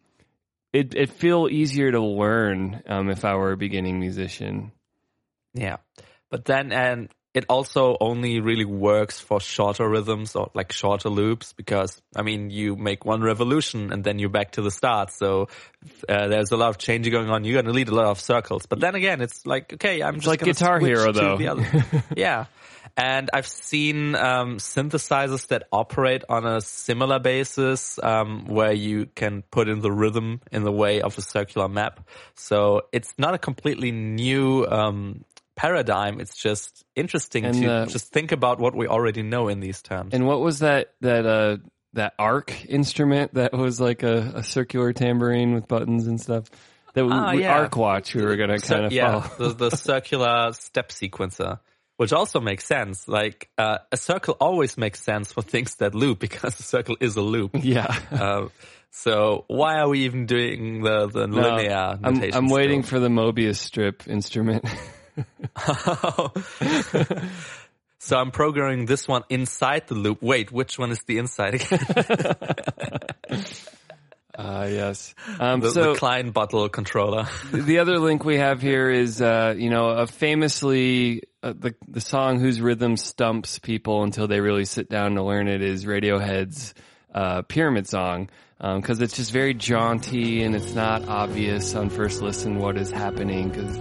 it 0.75 0.93
it 0.95 1.09
feel 1.09 1.47
easier 1.49 1.91
to 1.91 2.01
learn 2.01 2.83
um, 2.88 3.09
if 3.09 3.23
I 3.23 3.35
were 3.35 3.53
a 3.53 3.57
beginning 3.57 3.99
musician. 3.99 4.71
Yeah. 5.53 5.77
But 6.29 6.43
then, 6.43 6.73
and 6.73 7.09
it 7.33 7.45
also 7.49 7.95
only 7.99 8.39
really 8.41 8.65
works 8.65 9.19
for 9.19 9.39
shorter 9.39 9.88
rhythms 9.88 10.35
or 10.35 10.51
like 10.53 10.71
shorter 10.71 11.09
loops 11.09 11.53
because, 11.53 12.01
I 12.15 12.23
mean, 12.23 12.49
you 12.49 12.75
make 12.75 13.05
one 13.05 13.21
revolution 13.21 13.91
and 13.93 14.03
then 14.03 14.19
you're 14.19 14.29
back 14.29 14.51
to 14.53 14.61
the 14.61 14.71
start. 14.71 15.11
So 15.11 15.47
uh, 16.09 16.27
there's 16.27 16.51
a 16.51 16.57
lot 16.57 16.69
of 16.69 16.77
changing 16.77 17.13
going 17.13 17.29
on. 17.29 17.45
You're 17.45 17.61
going 17.61 17.65
to 17.65 17.73
lead 17.73 17.89
a 17.89 17.95
lot 17.95 18.05
of 18.07 18.19
circles. 18.19 18.65
But 18.65 18.79
then 18.79 18.95
again, 18.95 19.21
it's 19.21 19.45
like, 19.45 19.73
okay, 19.73 20.01
I'm 20.01 20.15
just 20.15 20.27
like 20.27 20.39
gonna 20.39 20.53
Guitar 20.53 20.79
Hero, 20.79 21.11
though. 21.13 21.38
the 21.38 21.47
other- 21.47 22.03
yeah. 22.17 22.45
And 22.97 23.29
I've 23.34 23.47
seen 23.47 24.15
um, 24.15 24.58
synthesizers 24.58 25.47
that 25.47 25.63
operate 25.71 26.23
on 26.29 26.45
a 26.45 26.62
similar 26.62 27.19
basis 27.19 27.99
um, 28.01 28.45
where 28.45 28.71
you 28.71 29.08
can 29.08 29.41
put 29.41 29.67
in 29.67 29.81
the 29.81 29.91
rhythm 29.91 30.39
in 30.51 30.63
the 30.63 30.71
way 30.71 31.01
of 31.01 31.17
a 31.17 31.21
circular 31.21 31.67
map. 31.67 32.08
So 32.36 32.84
it's 32.93 33.13
not 33.17 33.34
a 33.34 33.38
completely 33.38 33.91
new 33.91 34.65
um, 34.65 35.25
paradigm. 35.55 36.19
It's 36.19 36.38
just 36.38 36.86
interesting 36.95 37.45
And, 37.45 37.55
to 37.55 37.71
uh, 37.71 37.86
just 37.86 38.12
think 38.12 38.31
about 38.31 38.60
what 38.60 38.75
we 38.75 38.88
already 38.88 39.23
know 39.23 39.47
in 39.47 39.60
these 39.60 39.81
terms. 39.81 40.13
And 40.13 40.25
what 40.25 40.41
was 40.41 40.60
that 40.60 40.93
that 41.01 41.25
uh 41.25 41.58
that 41.93 42.13
arc 42.19 42.65
instrument 42.65 43.36
that 43.36 43.53
was 43.53 43.79
like 43.79 44.03
a, 44.03 44.34
a 44.36 44.43
circular 44.43 44.93
tambourine 44.93 45.53
with 45.53 45.67
buttons 45.67 46.08
and 46.08 46.19
stuff? 46.19 46.49
That 46.93 47.05
we, 47.05 47.38
we- 47.38 47.43
yeah. 47.43 47.60
arc 47.60 47.75
watch 47.75 48.15
we 48.15 48.23
were 48.23 48.38
gonna 48.38 48.60
kind 48.60 48.86
of 48.86 48.91
yeah, 48.91 49.21
follow. 49.21 49.49
the, 49.49 49.69
the 49.69 49.75
circular 49.75 50.53
step 50.53 50.89
sequencer, 50.89 51.60
which 51.97 52.12
also 52.13 52.39
makes 52.39 52.65
sense. 52.65 53.08
Like 53.08 53.49
uh, 53.58 53.77
a 53.91 53.97
circle 53.97 54.36
always 54.39 54.77
makes 54.77 55.01
sense 55.01 55.31
for 55.31 55.41
things 55.41 55.75
that 55.75 55.95
loop 55.95 56.19
because 56.27 56.60
a 56.60 56.63
circle 56.63 56.97
is 56.99 57.15
a 57.15 57.21
loop. 57.21 57.51
yeah. 57.53 57.95
uh, 58.12 58.47
so 58.91 59.45
why 59.47 59.79
are 59.79 59.89
we 59.89 60.01
even 60.05 60.25
doing 60.25 60.81
the 60.81 61.08
the 61.08 61.27
No, 61.27 61.41
linear 61.55 61.97
I'm, 62.03 62.15
notation? 62.15 62.36
I'm 62.38 62.47
waiting 62.49 62.84
for 62.84 62.99
the 62.99 63.10
Mobius 63.10 63.58
strip 63.58 64.08
instrument. 64.08 64.65
so 67.99 68.17
I'm 68.17 68.31
programming 68.31 68.86
this 68.86 69.08
one 69.08 69.23
inside 69.29 69.88
the 69.88 69.95
loop. 69.95 70.21
Wait, 70.21 70.51
which 70.51 70.77
one 70.77 70.91
is 70.91 70.99
the 71.08 71.17
inside 71.17 71.55
again? 71.55 71.79
Uh, 74.38 74.67
yes. 74.69 75.15
Um, 75.39 75.62
The, 75.62 75.71
so 75.71 75.93
the 75.93 75.99
Klein 75.99 76.31
bottle 76.31 76.67
controller. 76.67 77.27
the 77.53 77.79
other 77.79 77.97
link 77.99 78.25
we 78.25 78.36
have 78.38 78.62
here 78.62 78.89
is, 78.89 79.21
uh, 79.21 79.53
you 79.58 79.69
know, 79.69 79.88
a 79.91 80.08
famously 80.08 81.23
uh, 81.45 81.53
the 81.55 81.75
the 81.88 82.01
song 82.01 82.39
whose 82.39 82.60
rhythm 82.60 82.97
stumps 82.97 83.60
people 83.60 84.01
until 84.01 84.27
they 84.27 84.39
really 84.39 84.65
sit 84.65 84.89
down 84.89 85.13
to 85.13 85.23
learn 85.23 85.47
it 85.47 85.62
is 85.62 85.86
Radiohead's 85.86 86.73
uh, 87.13 87.43
Pyramid 87.43 87.88
Song 87.88 88.29
because 88.60 88.99
it's 88.99 89.15
just 89.15 89.31
very 89.31 89.53
jaunty 89.53 90.41
and 90.41 90.55
it's 90.55 90.73
not 90.73 91.08
obvious 91.08 91.75
on 91.75 91.89
first 91.91 92.21
listen 92.21 92.58
what 92.58 92.77
is 92.77 92.91
happening 92.91 93.49
because. 93.49 93.79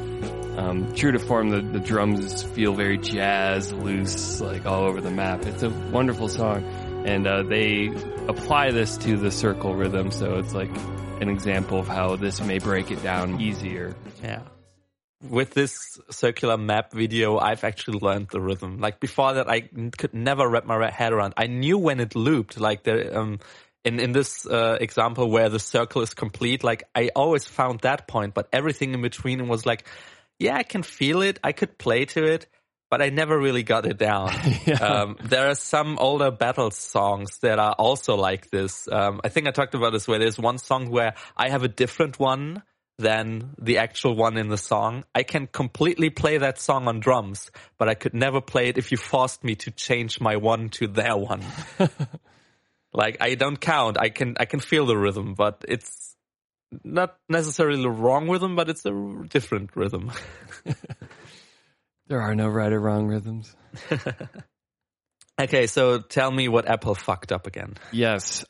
Um, 0.55 0.95
true 0.95 1.11
to 1.11 1.19
form, 1.19 1.51
the, 1.51 1.61
the 1.61 1.81
drums 1.81 2.45
feel 2.45 2.75
very 2.75 2.97
jazz, 2.97 3.73
loose, 3.73 4.41
like 4.41 4.65
all 4.65 4.85
over 4.85 5.01
the 5.01 5.11
map. 5.11 5.45
It's 5.47 5.65
a 5.65 5.69
wonderful 5.69 6.29
song, 6.29 6.63
and 7.05 7.27
uh, 7.27 7.43
they 7.43 7.89
apply 8.29 8.71
this 8.71 8.97
to 8.99 9.17
the 9.17 9.33
circle 9.33 9.75
rhythm, 9.75 10.13
so 10.13 10.37
it's 10.37 10.55
like 10.55 10.71
an 11.21 11.29
example 11.29 11.81
of 11.81 11.89
how 11.89 12.15
this 12.15 12.41
may 12.41 12.61
break 12.61 12.93
it 12.93 13.03
down 13.03 13.41
easier. 13.41 13.97
Yeah. 14.23 14.43
With 15.29 15.55
this 15.55 15.99
circular 16.11 16.59
map 16.59 16.93
video, 16.93 17.39
I've 17.39 17.65
actually 17.65 17.99
learned 18.01 18.29
the 18.29 18.41
rhythm. 18.41 18.79
Like 18.79 19.01
before 19.01 19.35
that, 19.35 19.49
I 19.49 19.63
could 19.97 20.15
never 20.15 20.49
wrap 20.49 20.67
my 20.67 20.91
head 20.91 21.13
around. 21.13 21.35
I 21.37 21.47
knew 21.47 21.79
when 21.79 22.01
it 22.01 22.15
looped, 22.15 22.61
like 22.61 22.85
the, 22.85 23.19
um, 23.19 23.41
in, 23.85 24.01
in 24.01 24.13
this, 24.13 24.47
uh, 24.47 24.77
example 24.81 25.31
where 25.31 25.49
the 25.49 25.59
circle 25.59 26.03
is 26.03 26.15
complete, 26.15 26.63
like 26.63 26.85
I 26.95 27.11
always 27.17 27.47
found 27.47 27.81
that 27.81 28.07
point, 28.07 28.35
but 28.35 28.49
everything 28.53 28.93
in 28.95 29.03
between 29.03 29.49
was 29.49 29.65
like, 29.65 29.87
yeah, 30.39 30.57
I 30.57 30.63
can 30.63 30.83
feel 30.83 31.23
it. 31.23 31.39
I 31.43 31.53
could 31.53 31.79
play 31.79 32.05
to 32.07 32.25
it, 32.25 32.47
but 32.91 33.01
I 33.01 33.09
never 33.09 33.39
really 33.39 33.63
got 33.63 33.87
it 33.87 33.99
down. 33.99 34.31
um, 34.81 35.17
there 35.23 35.49
are 35.49 35.55
some 35.55 35.99
older 35.99 36.31
battle 36.31 36.71
songs 36.71 37.39
that 37.39 37.59
are 37.59 37.73
also 37.73 38.17
like 38.17 38.51
this. 38.51 38.89
Um, 38.91 39.21
I 39.25 39.29
think 39.29 39.49
I 39.49 39.53
talked 39.53 39.75
about 39.75 39.93
this 39.93 40.07
where 40.07 40.19
there's 40.19 40.39
one 40.39 40.59
song 40.59 40.91
where 40.91 41.15
I 41.37 41.49
have 41.49 41.63
a 41.63 41.69
different 41.69 42.19
one 42.19 42.63
than 42.99 43.55
the 43.59 43.79
actual 43.79 44.15
one 44.15 44.37
in 44.37 44.49
the 44.49 44.59
song. 44.59 45.05
I 45.15 45.23
can 45.23 45.47
completely 45.47 46.11
play 46.11 46.39
that 46.39 46.59
song 46.61 46.87
on 46.89 47.01
drums, 47.01 47.51
but 47.79 47.89
I 47.89 47.95
could 47.95 48.15
never 48.15 48.41
play 48.41 48.69
it 48.69 48.79
if 48.79 48.93
you 48.93 48.99
forced 48.99 49.43
me 49.43 49.57
to 49.57 49.71
change 49.71 50.21
my 50.21 50.37
one 50.37 50.69
to 50.71 50.87
their 50.87 51.17
one. 51.17 51.43
like 52.93 53.17
I 53.21 53.35
don't 53.35 53.61
count. 53.61 53.99
I 53.99 54.11
can 54.11 54.37
I 54.39 54.45
can 54.45 54.61
feel 54.61 54.87
the 54.87 54.97
rhythm, 54.97 55.35
but 55.35 55.65
it's 55.67 56.15
not 56.83 57.17
necessarily 57.29 57.83
the 57.83 57.91
wrong 57.91 58.29
rhythm, 58.29 58.57
but 58.57 58.69
it's 58.69 58.85
a 58.85 58.93
r- 58.93 59.25
different 59.25 59.75
rhythm. 59.77 60.13
There 62.07 62.21
are 62.21 62.35
no 62.35 62.49
right 62.49 62.73
or 62.73 62.81
wrong 62.81 63.07
rhythms. 63.07 63.55
okay, 65.41 65.67
so 65.67 66.01
tell 66.01 66.31
me 66.31 66.49
what 66.49 66.69
Apple 66.69 66.95
fucked 66.95 67.33
up 67.33 67.47
again. 67.47 67.75
Yes. 67.93 68.45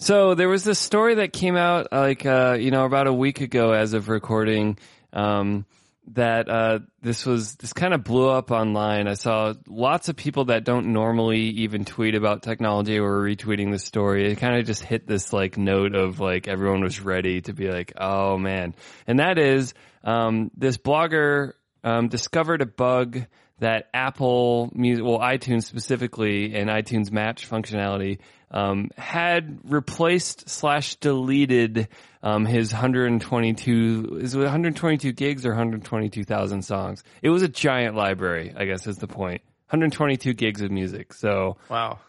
So 0.00 0.34
there 0.34 0.48
was 0.48 0.64
this 0.64 0.78
story 0.78 1.16
that 1.16 1.34
came 1.34 1.56
out 1.56 1.88
like 1.92 2.24
uh, 2.24 2.56
you 2.58 2.70
know 2.70 2.86
about 2.86 3.06
a 3.06 3.12
week 3.12 3.42
ago 3.42 3.72
as 3.72 3.92
of 3.92 4.08
recording 4.08 4.78
um, 5.12 5.66
that 6.12 6.48
uh, 6.48 6.78
this 7.02 7.26
was 7.26 7.56
this 7.56 7.74
kind 7.74 7.92
of 7.92 8.02
blew 8.02 8.30
up 8.30 8.50
online. 8.50 9.06
I 9.06 9.12
saw 9.12 9.52
lots 9.68 10.08
of 10.08 10.16
people 10.16 10.46
that 10.46 10.64
don't 10.64 10.94
normally 10.94 11.40
even 11.40 11.84
tweet 11.84 12.14
about 12.14 12.42
technology 12.42 12.98
were 12.98 13.22
retweeting 13.22 13.72
the 13.72 13.78
story. 13.78 14.32
It 14.32 14.36
kind 14.36 14.58
of 14.58 14.64
just 14.64 14.82
hit 14.82 15.06
this 15.06 15.34
like 15.34 15.58
note 15.58 15.94
of 15.94 16.18
like 16.18 16.48
everyone 16.48 16.80
was 16.82 16.98
ready 17.02 17.42
to 17.42 17.52
be 17.52 17.70
like, 17.70 17.92
oh 17.98 18.38
man, 18.38 18.74
and 19.06 19.18
that 19.18 19.38
is 19.38 19.74
um, 20.02 20.50
this 20.56 20.78
blogger 20.78 21.52
um, 21.84 22.08
discovered 22.08 22.62
a 22.62 22.66
bug 22.66 23.26
that 23.58 23.90
Apple 23.92 24.70
Music, 24.74 25.04
well, 25.04 25.18
iTunes 25.18 25.64
specifically, 25.64 26.54
and 26.54 26.70
iTunes 26.70 27.12
Match 27.12 27.48
functionality 27.50 28.20
um, 28.50 28.90
had 28.96 29.58
replaced 29.64 30.48
slash 30.48 30.96
deleted 30.96 31.88
um, 32.22 32.44
his 32.44 32.72
122 32.72 34.18
is 34.20 34.34
it 34.34 34.38
122 34.38 35.12
gigs 35.12 35.46
or 35.46 35.50
122,000 35.50 36.62
songs. 36.62 37.02
It 37.22 37.30
was 37.30 37.42
a 37.42 37.48
giant 37.48 37.96
library, 37.96 38.52
I 38.56 38.64
guess 38.66 38.86
is 38.86 38.98
the 38.98 39.06
point. 39.08 39.42
122 39.68 40.34
gigs 40.34 40.60
of 40.62 40.70
music. 40.70 41.14
So 41.14 41.56
Wow. 41.68 42.00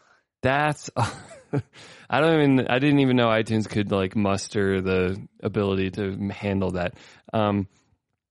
that's 0.41 0.89
I 2.09 2.21
don't 2.21 2.41
even 2.41 2.67
I 2.67 2.79
didn't 2.79 2.99
even 2.99 3.15
know 3.15 3.27
iTunes 3.27 3.69
could 3.69 3.91
like 3.91 4.15
muster 4.15 4.81
the 4.81 5.21
ability 5.41 5.91
to 5.91 6.29
handle 6.29 6.71
that. 6.71 6.95
Um, 7.31 7.67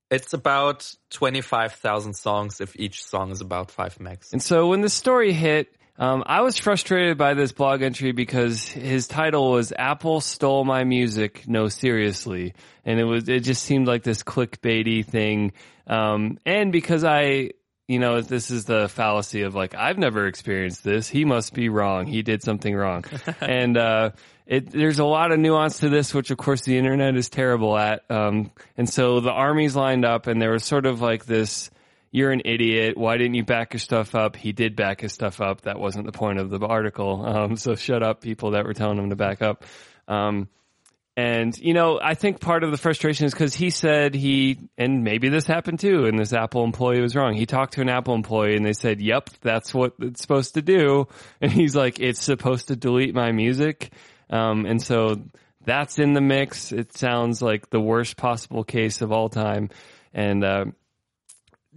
It's 0.09 0.33
about 0.33 0.93
25,000 1.11 2.13
songs 2.13 2.59
if 2.61 2.75
each 2.77 3.03
song 3.05 3.31
is 3.31 3.41
about 3.41 3.71
5 3.71 3.97
megs. 3.99 4.33
And 4.33 4.43
so 4.43 4.67
when 4.67 4.81
the 4.81 4.89
story 4.89 5.31
hit, 5.33 5.73
um, 6.01 6.23
I 6.25 6.41
was 6.41 6.57
frustrated 6.57 7.19
by 7.19 7.35
this 7.35 7.51
blog 7.51 7.83
entry 7.83 8.11
because 8.11 8.67
his 8.67 9.07
title 9.07 9.51
was 9.51 9.71
"Apple 9.71 10.19
Stole 10.19 10.65
My 10.65 10.83
Music." 10.83 11.47
No, 11.47 11.67
seriously, 11.67 12.55
and 12.83 12.99
it 12.99 13.03
was 13.03 13.29
it 13.29 13.41
just 13.41 13.61
seemed 13.61 13.85
like 13.85 14.01
this 14.01 14.23
clickbaity 14.23 15.05
thing. 15.05 15.53
Um, 15.85 16.39
and 16.43 16.71
because 16.71 17.03
I, 17.03 17.51
you 17.87 17.99
know, 17.99 18.19
this 18.19 18.49
is 18.49 18.65
the 18.65 18.89
fallacy 18.89 19.43
of 19.43 19.53
like 19.53 19.75
I've 19.75 19.99
never 19.99 20.25
experienced 20.25 20.83
this. 20.83 21.07
He 21.07 21.23
must 21.23 21.53
be 21.53 21.69
wrong. 21.69 22.07
He 22.07 22.23
did 22.23 22.41
something 22.41 22.75
wrong, 22.75 23.05
and 23.39 23.77
uh, 23.77 24.09
it, 24.47 24.71
there's 24.71 24.97
a 24.97 25.05
lot 25.05 25.31
of 25.31 25.37
nuance 25.37 25.81
to 25.81 25.89
this, 25.89 26.15
which 26.15 26.31
of 26.31 26.37
course 26.39 26.61
the 26.61 26.79
internet 26.79 27.15
is 27.15 27.29
terrible 27.29 27.77
at. 27.77 28.09
Um, 28.09 28.49
and 28.75 28.89
so 28.89 29.19
the 29.19 29.29
armies 29.29 29.75
lined 29.75 30.05
up, 30.05 30.25
and 30.25 30.41
there 30.41 30.51
was 30.51 30.63
sort 30.63 30.87
of 30.87 30.99
like 30.99 31.25
this 31.25 31.69
you're 32.11 32.31
an 32.31 32.41
idiot. 32.43 32.97
Why 32.97 33.17
didn't 33.17 33.35
you 33.35 33.45
back 33.45 33.73
your 33.73 33.79
stuff 33.79 34.15
up? 34.15 34.35
He 34.35 34.51
did 34.51 34.75
back 34.75 35.01
his 35.01 35.13
stuff 35.13 35.39
up. 35.39 35.61
That 35.61 35.79
wasn't 35.79 36.05
the 36.05 36.11
point 36.11 36.39
of 36.39 36.49
the 36.49 36.59
article. 36.59 37.25
Um, 37.31 37.55
so 37.55 37.75
shut 37.75 38.03
up, 38.03 38.21
people 38.21 38.51
that 38.51 38.65
were 38.65 38.73
telling 38.73 38.97
him 38.97 39.09
to 39.09 39.15
back 39.15 39.41
up. 39.41 39.63
Um, 40.07 40.49
and 41.15 41.57
you 41.57 41.73
know, 41.73 41.99
I 42.01 42.13
think 42.13 42.41
part 42.41 42.63
of 42.63 42.71
the 42.71 42.77
frustration 42.77 43.25
is 43.25 43.33
because 43.33 43.55
he 43.55 43.69
said 43.69 44.13
he, 44.13 44.59
and 44.77 45.03
maybe 45.03 45.29
this 45.29 45.45
happened 45.45 45.79
too, 45.79 46.05
and 46.05 46.19
this 46.19 46.33
Apple 46.33 46.63
employee 46.65 46.99
was 46.99 47.15
wrong. 47.15 47.33
He 47.33 47.45
talked 47.45 47.73
to 47.73 47.81
an 47.81 47.89
Apple 47.89 48.15
employee 48.15 48.55
and 48.55 48.65
they 48.65 48.73
said, 48.73 48.99
"Yep, 48.99 49.29
that's 49.41 49.73
what 49.73 49.93
it's 49.99 50.21
supposed 50.21 50.55
to 50.55 50.61
do," 50.61 51.07
and 51.41 51.51
he's 51.51 51.75
like, 51.75 51.99
"It's 51.99 52.21
supposed 52.21 52.67
to 52.67 52.75
delete 52.75 53.15
my 53.15 53.31
music," 53.31 53.91
um, 54.29 54.65
and 54.65 54.81
so 54.81 55.21
that's 55.63 55.99
in 55.99 56.13
the 56.13 56.21
mix. 56.21 56.71
It 56.71 56.97
sounds 56.97 57.41
like 57.41 57.69
the 57.69 57.81
worst 57.81 58.17
possible 58.17 58.63
case 58.63 59.01
of 59.01 59.11
all 59.11 59.29
time, 59.29 59.69
and. 60.13 60.43
Uh, 60.43 60.65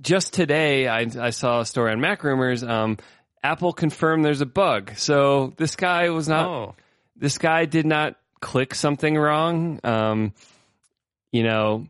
just 0.01 0.33
today, 0.33 0.89
I, 0.89 1.07
I 1.19 1.31
saw 1.31 1.61
a 1.61 1.67
story 1.67 1.93
on 1.93 1.99
MacRumors. 1.99 2.69
Um, 2.69 2.99
Apple 3.43 3.73
confirmed 3.73 4.25
there's 4.25 4.41
a 4.41 4.47
bug. 4.47 4.93
So 4.97 5.53
this 5.57 5.77
guy 5.77 6.09
was 6.11 6.29
not. 6.29 6.47
Oh. 6.47 6.75
This 7.17 7.39
guy 7.39 7.65
did 7.67 7.87
not 7.87 8.17
click 8.41 8.75
something 8.75 9.17
wrong. 9.17 9.81
Um, 9.85 10.33
you 11.31 11.43
know, 11.43 11.87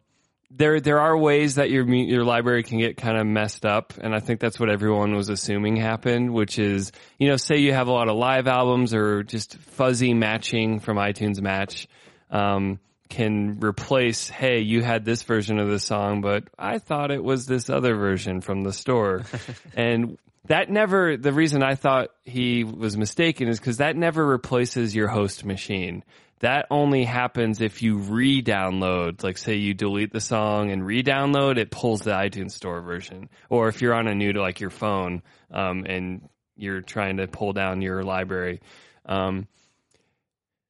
there 0.50 0.80
there 0.80 1.00
are 1.00 1.16
ways 1.16 1.56
that 1.56 1.70
your 1.70 1.84
your 1.88 2.24
library 2.24 2.62
can 2.62 2.78
get 2.78 2.96
kind 2.96 3.18
of 3.18 3.26
messed 3.26 3.64
up, 3.66 3.94
and 4.00 4.14
I 4.14 4.20
think 4.20 4.40
that's 4.40 4.60
what 4.60 4.70
everyone 4.70 5.14
was 5.14 5.28
assuming 5.28 5.76
happened. 5.76 6.32
Which 6.32 6.58
is, 6.58 6.92
you 7.18 7.28
know, 7.28 7.36
say 7.36 7.58
you 7.58 7.72
have 7.72 7.88
a 7.88 7.92
lot 7.92 8.08
of 8.08 8.16
live 8.16 8.46
albums 8.46 8.94
or 8.94 9.22
just 9.22 9.56
fuzzy 9.56 10.14
matching 10.14 10.80
from 10.80 10.96
iTunes 10.96 11.40
Match. 11.40 11.88
Um, 12.30 12.78
can 13.14 13.60
replace, 13.60 14.28
hey, 14.28 14.60
you 14.60 14.82
had 14.82 15.04
this 15.04 15.22
version 15.22 15.60
of 15.60 15.68
the 15.68 15.78
song, 15.78 16.20
but 16.20 16.48
I 16.58 16.78
thought 16.78 17.12
it 17.12 17.22
was 17.22 17.46
this 17.46 17.70
other 17.70 17.94
version 17.94 18.40
from 18.40 18.64
the 18.64 18.72
store. 18.72 19.22
and 19.76 20.18
that 20.46 20.68
never, 20.68 21.16
the 21.16 21.32
reason 21.32 21.62
I 21.62 21.76
thought 21.76 22.08
he 22.24 22.64
was 22.64 22.96
mistaken 22.96 23.46
is 23.46 23.60
because 23.60 23.76
that 23.76 23.96
never 23.96 24.26
replaces 24.26 24.96
your 24.96 25.06
host 25.06 25.44
machine. 25.44 26.02
That 26.40 26.66
only 26.72 27.04
happens 27.04 27.60
if 27.60 27.82
you 27.82 27.98
re-download, 27.98 29.22
like 29.22 29.38
say 29.38 29.54
you 29.54 29.74
delete 29.74 30.12
the 30.12 30.20
song 30.20 30.72
and 30.72 30.84
re-download, 30.84 31.56
it 31.56 31.70
pulls 31.70 32.00
the 32.00 32.10
iTunes 32.10 32.50
store 32.50 32.80
version. 32.80 33.30
Or 33.48 33.68
if 33.68 33.80
you're 33.80 33.94
on 33.94 34.08
a 34.08 34.14
new 34.14 34.32
to 34.32 34.40
like 34.42 34.58
your 34.58 34.70
phone, 34.70 35.22
um, 35.52 35.86
and 35.88 36.28
you're 36.56 36.80
trying 36.80 37.18
to 37.18 37.28
pull 37.28 37.52
down 37.52 37.80
your 37.80 38.02
library. 38.02 38.60
Um, 39.06 39.46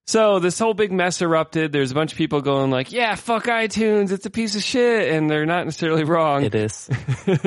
so 0.07 0.39
this 0.39 0.59
whole 0.59 0.75
big 0.75 0.93
mess 0.93 1.23
erupted. 1.23 1.73
There's 1.73 1.91
a 1.91 1.95
bunch 1.95 2.13
of 2.13 2.19
people 2.19 2.43
going 2.43 2.71
like, 2.71 2.93
"Yeah, 2.93 3.15
fuck 3.15 3.45
iTunes. 3.45 4.13
It's 4.13 4.27
a 4.27 4.31
piece 4.31 4.55
of 4.55 4.63
shit," 4.63 5.11
and 5.13 5.31
they're 5.31 5.47
not 5.47 5.65
necessarily 5.65 6.05
wrong. 6.15 6.45
It 6.45 6.55
is. 6.55 6.91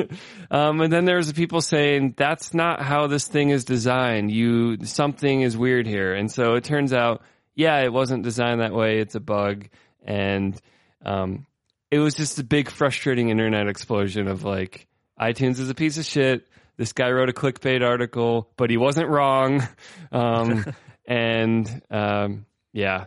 um, 0.50 0.80
and 0.80 0.92
then 0.92 1.04
there's 1.04 1.28
the 1.28 1.34
people 1.34 1.60
saying 1.60 2.14
that's 2.16 2.54
not 2.54 2.82
how 2.82 3.06
this 3.06 3.28
thing 3.28 3.50
is 3.50 3.64
designed. 3.64 4.32
You 4.32 4.84
something 4.84 5.42
is 5.42 5.56
weird 5.56 5.86
here. 5.86 6.14
And 6.14 6.30
so 6.32 6.54
it 6.54 6.64
turns 6.64 6.92
out, 6.92 7.22
yeah, 7.54 7.80
it 7.82 7.92
wasn't 7.92 8.24
designed 8.24 8.60
that 8.60 8.74
way. 8.74 8.98
It's 8.98 9.14
a 9.14 9.20
bug, 9.20 9.68
and 10.04 10.60
um, 11.04 11.46
it 11.92 12.00
was 12.00 12.14
just 12.14 12.40
a 12.40 12.44
big 12.44 12.70
frustrating 12.70 13.28
internet 13.28 13.68
explosion 13.68 14.26
of 14.26 14.42
like 14.42 14.88
iTunes 15.20 15.60
is 15.60 15.70
a 15.70 15.74
piece 15.74 15.96
of 15.96 16.04
shit. 16.04 16.48
This 16.76 16.92
guy 16.92 17.10
wrote 17.10 17.28
a 17.28 17.32
clickbait 17.32 17.86
article, 17.86 18.50
but 18.56 18.70
he 18.70 18.76
wasn't 18.76 19.08
wrong. 19.08 19.66
Um, 20.10 20.64
and 21.08 21.82
um, 21.90 22.46
yeah, 22.72 23.06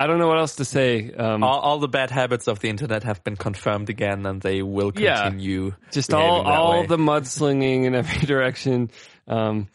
I 0.00 0.08
don't 0.08 0.18
know 0.18 0.26
what 0.26 0.38
else 0.38 0.56
to 0.56 0.64
say. 0.64 1.12
Um, 1.12 1.44
all, 1.44 1.60
all 1.60 1.78
the 1.78 1.86
bad 1.86 2.10
habits 2.10 2.48
of 2.48 2.58
the 2.58 2.68
internet 2.70 3.04
have 3.04 3.22
been 3.22 3.36
confirmed 3.36 3.88
again, 3.90 4.26
and 4.26 4.40
they 4.40 4.62
will 4.62 4.90
Yeah. 4.96 5.22
continue. 5.22 5.74
just 5.92 6.12
all 6.12 6.40
all 6.40 6.80
way. 6.80 6.86
the 6.86 6.96
mudslinging 6.96 7.84
in 7.84 7.94
every 7.94 8.26
direction. 8.26 8.90
Um, 9.28 9.68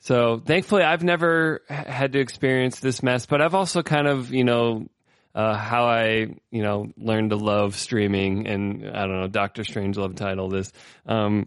so 0.00 0.42
thankfully, 0.44 0.82
I've 0.82 1.04
never 1.04 1.62
had 1.68 2.12
to 2.12 2.18
experience 2.20 2.80
this 2.80 3.02
mess, 3.02 3.24
but 3.26 3.40
I've 3.40 3.54
also 3.54 3.82
kind 3.82 4.06
of 4.08 4.32
you 4.32 4.44
know 4.44 4.88
uh, 5.34 5.54
how 5.56 5.84
I, 5.84 6.34
you 6.50 6.62
know, 6.62 6.90
learned 6.98 7.30
to 7.30 7.36
love 7.36 7.76
streaming, 7.76 8.48
and 8.48 8.84
I 8.88 9.06
don't 9.06 9.20
know, 9.20 9.28
Doctor 9.28 9.62
Strangelove 9.62 10.16
title 10.16 10.48
this. 10.48 10.72
Um, 11.06 11.46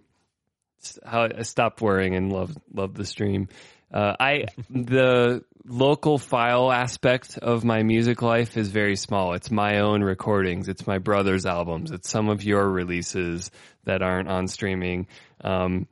how 1.05 1.27
I 1.37 1.41
stopped 1.43 1.81
worrying 1.81 2.15
and 2.15 2.31
loved 2.31 2.57
loved 2.73 2.95
the 2.95 3.05
stream. 3.05 3.49
Uh, 3.93 4.15
I 4.19 4.45
the 4.69 5.43
local 5.65 6.17
file 6.17 6.71
aspect 6.71 7.37
of 7.37 7.63
my 7.63 7.83
music 7.83 8.21
life 8.21 8.57
is 8.57 8.69
very 8.69 8.95
small. 8.95 9.33
It's 9.33 9.49
my 9.51 9.79
own 9.79 10.03
recordings. 10.03 10.67
It's 10.67 10.85
my 10.85 10.97
brother's 10.97 11.45
albums. 11.45 11.91
It's 11.91 12.09
some 12.09 12.29
of 12.29 12.43
your 12.43 12.69
releases 12.69 13.49
that 13.85 14.01
aren't 14.01 14.29
on 14.29 14.47
streaming. 14.47 15.07
Um, 15.41 15.87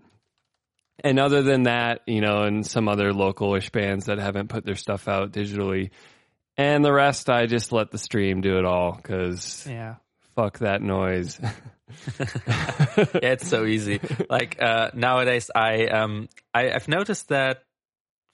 and 1.03 1.19
other 1.19 1.41
than 1.41 1.63
that, 1.63 2.01
you 2.05 2.21
know, 2.21 2.43
and 2.43 2.65
some 2.67 2.88
other 2.88 3.12
localish 3.12 3.71
bands 3.71 4.05
that 4.05 4.19
haven't 4.19 4.49
put 4.49 4.65
their 4.65 4.75
stuff 4.75 5.07
out 5.07 5.31
digitally, 5.31 5.89
and 6.57 6.84
the 6.86 6.93
rest, 6.93 7.29
I 7.29 7.45
just 7.47 7.71
let 7.71 7.91
the 7.91 7.97
stream 7.97 8.41
do 8.41 8.57
it 8.60 8.65
all 8.65 8.93
because 8.93 9.65
Yeah. 9.67 9.95
fuck 10.36 10.60
that 10.60 10.81
noise. 10.81 11.39
yeah, 12.19 13.05
it's 13.23 13.47
so 13.47 13.65
easy. 13.65 13.99
Like 14.29 14.62
uh, 14.62 14.91
nowadays, 14.93 15.49
I 15.55 15.86
um 15.88 16.29
I, 16.53 16.71
I've 16.71 16.88
noticed 16.88 17.29
that 17.29 17.63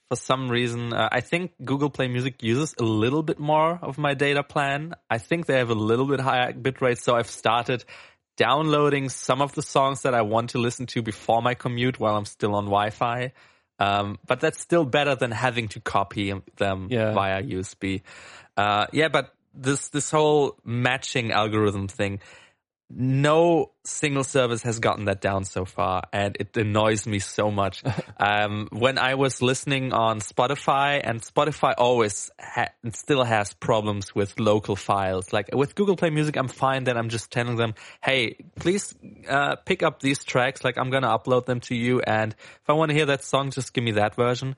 for 0.10 0.15
some 0.15 0.50
reason, 0.50 0.93
uh, 0.93 1.10
I 1.12 1.22
think 1.22 1.52
Google 1.63 1.89
Play 1.89 2.08
Music 2.08 2.41
uses 2.43 2.74
a 2.80 2.84
little 2.84 3.24
bit 3.24 3.39
more 3.39 3.78
of 3.82 3.98
my 3.98 4.13
data 4.13 4.43
plan. 4.43 4.93
I 5.10 5.17
think 5.17 5.46
they 5.46 5.58
have 5.58 5.70
a 5.70 5.76
little 5.76 6.06
bit 6.06 6.20
higher 6.20 6.54
bitrate, 6.54 7.00
so 7.00 7.15
I've 7.15 7.30
started 7.30 7.84
downloading 8.38 9.10
some 9.10 9.41
of 9.41 9.54
the 9.56 9.62
songs 9.62 10.04
that 10.04 10.13
I 10.13 10.22
want 10.22 10.52
to 10.52 10.60
listen 10.60 10.86
to 10.88 11.02
before 11.02 11.41
my 11.41 11.56
commute 11.56 12.00
while 12.00 12.15
I'm 12.15 12.26
still 12.26 12.56
on 12.56 12.65
Wi-Fi. 12.65 13.34
Um, 13.80 14.17
but 14.26 14.39
that's 14.39 14.62
still 14.62 14.86
better 14.86 15.15
than 15.15 15.32
having 15.32 15.67
to 15.70 15.80
copy 15.80 16.34
them 16.58 16.88
Yeah. 16.89 17.13
via 17.13 17.41
USB. 17.43 18.02
Uh, 18.56 18.88
yeah, 18.91 19.08
but 19.10 19.34
this 19.54 19.89
this 19.89 20.10
whole 20.12 20.56
matching 20.63 21.32
algorithm 21.32 21.88
thing, 21.88 22.20
no 22.89 23.71
single 23.84 24.23
service 24.23 24.63
has 24.63 24.80
gotten 24.80 25.06
that 25.06 25.19
down 25.19 25.43
so 25.43 25.65
far, 25.65 26.04
and 26.13 26.38
it 26.39 26.56
annoys 26.56 27.06
me 27.06 27.19
so 27.19 27.52
much. 27.52 27.84
um, 28.17 28.69
when 28.71 28.97
I 28.97 29.15
was 29.15 29.41
listening 29.41 29.93
on 29.93 30.19
Spotify, 30.19 31.02
and 31.04 31.21
Spotify 31.21 31.73
always 31.78 32.32
ha- 32.39 32.69
still 32.91 33.23
has 33.23 33.54
problems 33.54 34.15
with 34.15 34.39
local 34.39 34.76
files. 34.76 35.34
Like 35.34 35.50
with 35.54 35.76
Google 35.76 35.97
Play 35.97 36.10
Music, 36.10 36.38
I'm 36.38 36.47
fine. 36.47 36.86
Then 36.86 36.97
I'm 36.97 37.10
just 37.10 37.32
telling 37.32 37.58
them, 37.58 37.73
"Hey, 38.02 38.38
please 38.56 38.95
uh, 39.28 39.58
pick 39.58 39.84
up 39.84 40.00
these 40.00 40.23
tracks. 40.23 40.63
Like 40.63 40.78
I'm 40.78 40.89
gonna 40.89 41.10
upload 41.10 41.45
them 41.45 41.60
to 41.62 41.76
you, 41.76 42.02
and 42.02 42.34
if 42.34 42.69
I 42.69 42.73
want 42.73 42.89
to 42.89 42.95
hear 42.95 43.08
that 43.08 43.23
song, 43.23 43.52
just 43.52 43.73
give 43.73 43.84
me 43.84 43.91
that 43.91 44.15
version." 44.15 44.56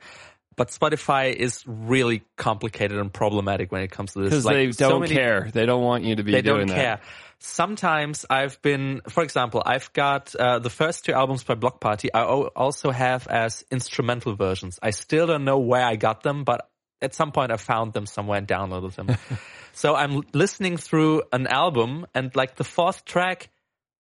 But 0.60 0.72
Spotify 0.72 1.34
is 1.34 1.64
really 1.66 2.22
complicated 2.36 2.98
and 3.00 3.14
problematic 3.14 3.72
when 3.72 3.82
it 3.82 3.92
comes 3.92 4.12
to 4.12 4.20
this. 4.20 4.30
Because 4.30 4.46
Like, 4.46 4.56
they 4.58 4.72
don't 4.72 5.00
many- 5.00 5.16
care. 5.16 5.50
They 5.54 5.66
don't 5.66 5.82
want 5.82 6.04
you 6.04 6.18
to 6.18 6.24
be 6.24 6.34
they 6.34 6.42
don't 6.42 6.68
that. 6.68 6.76
care. 6.76 7.00
Sometimes 7.40 8.26
I've 8.30 8.62
been, 8.62 9.00
for 9.08 9.24
example, 9.24 9.64
I've 9.66 9.92
got 9.94 10.36
uh, 10.36 10.60
the 10.60 10.70
first 10.70 11.06
two 11.06 11.14
albums 11.14 11.46
by 11.46 11.56
Bloc 11.56 11.80
Party. 11.80 12.14
I 12.14 12.24
o- 12.24 12.52
also 12.54 12.92
have 12.92 13.26
as 13.28 13.64
instrumental 13.72 14.36
versions. 14.36 14.78
I 14.84 14.90
still 14.90 15.26
don't 15.28 15.46
know 15.46 15.60
where 15.60 15.86
I 15.86 15.96
got 15.96 16.24
them, 16.24 16.44
but 16.44 16.70
at 17.02 17.16
some 17.16 17.32
point 17.32 17.54
I 17.54 17.56
found 17.58 17.94
them 17.94 18.06
somewhere 18.06 18.38
and 18.40 18.46
downloaded 18.48 18.94
them. 18.96 19.16
so 19.72 19.96
I'm 19.96 20.24
listening 20.34 20.76
through 20.76 21.24
an 21.32 21.48
album, 21.48 22.06
and 22.14 22.36
like 22.36 22.58
the 22.58 22.66
fourth 22.66 23.06
track, 23.06 23.50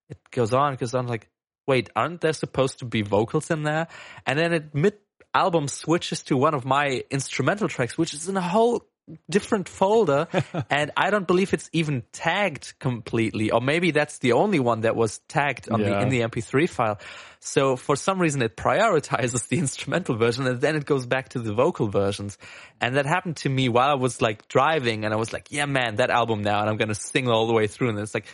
it 0.09 0.17
goes 0.31 0.53
on, 0.53 0.73
it 0.73 0.79
goes 0.79 0.93
on. 0.93 1.07
Like, 1.07 1.29
wait, 1.65 1.89
aren't 1.95 2.19
there 2.19 2.33
supposed 2.33 2.79
to 2.79 2.85
be 2.85 3.01
vocals 3.03 3.49
in 3.49 3.63
there? 3.63 3.87
And 4.25 4.37
then 4.37 4.51
it 4.51 4.75
mid 4.75 4.95
album 5.33 5.67
switches 5.67 6.23
to 6.23 6.37
one 6.37 6.53
of 6.53 6.65
my 6.65 7.03
instrumental 7.09 7.67
tracks, 7.67 7.97
which 7.97 8.13
is 8.13 8.27
in 8.27 8.37
a 8.37 8.41
whole 8.41 8.85
different 9.29 9.67
folder 9.67 10.27
and 10.69 10.91
I 10.95 11.09
don't 11.09 11.25
believe 11.25 11.53
it's 11.53 11.69
even 11.73 12.03
tagged 12.11 12.73
completely 12.79 13.51
or 13.51 13.61
maybe 13.61 13.91
that's 13.91 14.19
the 14.19 14.33
only 14.33 14.59
one 14.59 14.81
that 14.81 14.95
was 14.95 15.19
tagged 15.27 15.69
on 15.69 15.81
the 15.81 15.99
in 15.99 16.09
the 16.09 16.21
MP3 16.21 16.69
file. 16.69 16.99
So 17.39 17.75
for 17.75 17.95
some 17.95 18.19
reason 18.19 18.41
it 18.41 18.55
prioritizes 18.55 19.47
the 19.47 19.57
instrumental 19.65 20.15
version 20.15 20.45
and 20.45 20.61
then 20.61 20.75
it 20.75 20.85
goes 20.85 21.05
back 21.05 21.29
to 21.29 21.39
the 21.39 21.53
vocal 21.53 21.87
versions. 21.87 22.37
And 22.79 22.97
that 22.97 23.05
happened 23.05 23.37
to 23.37 23.49
me 23.49 23.69
while 23.69 23.89
I 23.89 23.95
was 23.95 24.21
like 24.21 24.47
driving 24.47 25.05
and 25.05 25.13
I 25.13 25.17
was 25.17 25.33
like, 25.33 25.47
yeah 25.51 25.65
man, 25.65 25.95
that 25.95 26.09
album 26.09 26.43
now 26.43 26.59
and 26.61 26.69
I'm 26.69 26.77
going 26.77 26.89
to 26.89 26.95
sing 26.95 27.27
all 27.27 27.47
the 27.47 27.53
way 27.53 27.67
through 27.67 27.89
and 27.89 27.99
it's 27.99 28.13
like 28.13 28.25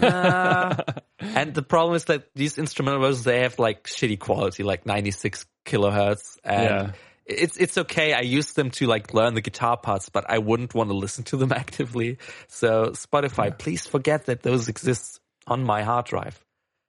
nah. 0.00 0.08
Uh. 0.08 0.82
and 1.20 1.54
the 1.54 1.62
problem 1.62 1.96
is 1.96 2.04
that 2.06 2.28
these 2.34 2.58
instrumental 2.58 3.00
versions 3.00 3.24
they 3.24 3.40
have 3.40 3.58
like 3.58 3.84
shitty 3.84 4.18
quality 4.18 4.62
like 4.62 4.86
96 4.86 5.46
kilohertz 5.64 6.36
and 6.44 6.62
Yeah. 6.64 6.92
it's 7.26 7.56
it's 7.56 7.78
okay. 7.78 8.12
I 8.12 8.20
use 8.20 8.52
them 8.52 8.70
to 8.72 8.86
like 8.86 9.14
learn 9.14 9.34
the 9.34 9.40
guitar 9.40 9.76
parts, 9.76 10.08
but 10.08 10.24
I 10.28 10.38
wouldn't 10.38 10.74
want 10.74 10.90
to 10.90 10.96
listen 10.96 11.24
to 11.24 11.36
them 11.36 11.52
actively. 11.56 12.18
So 12.48 12.90
Spotify, 12.90 13.56
please 13.56 13.86
forget 13.86 14.26
that 14.26 14.42
those 14.42 14.68
exist 14.68 15.20
on 15.46 15.64
my 15.64 15.82
hard 15.82 16.06
drive. 16.06 16.42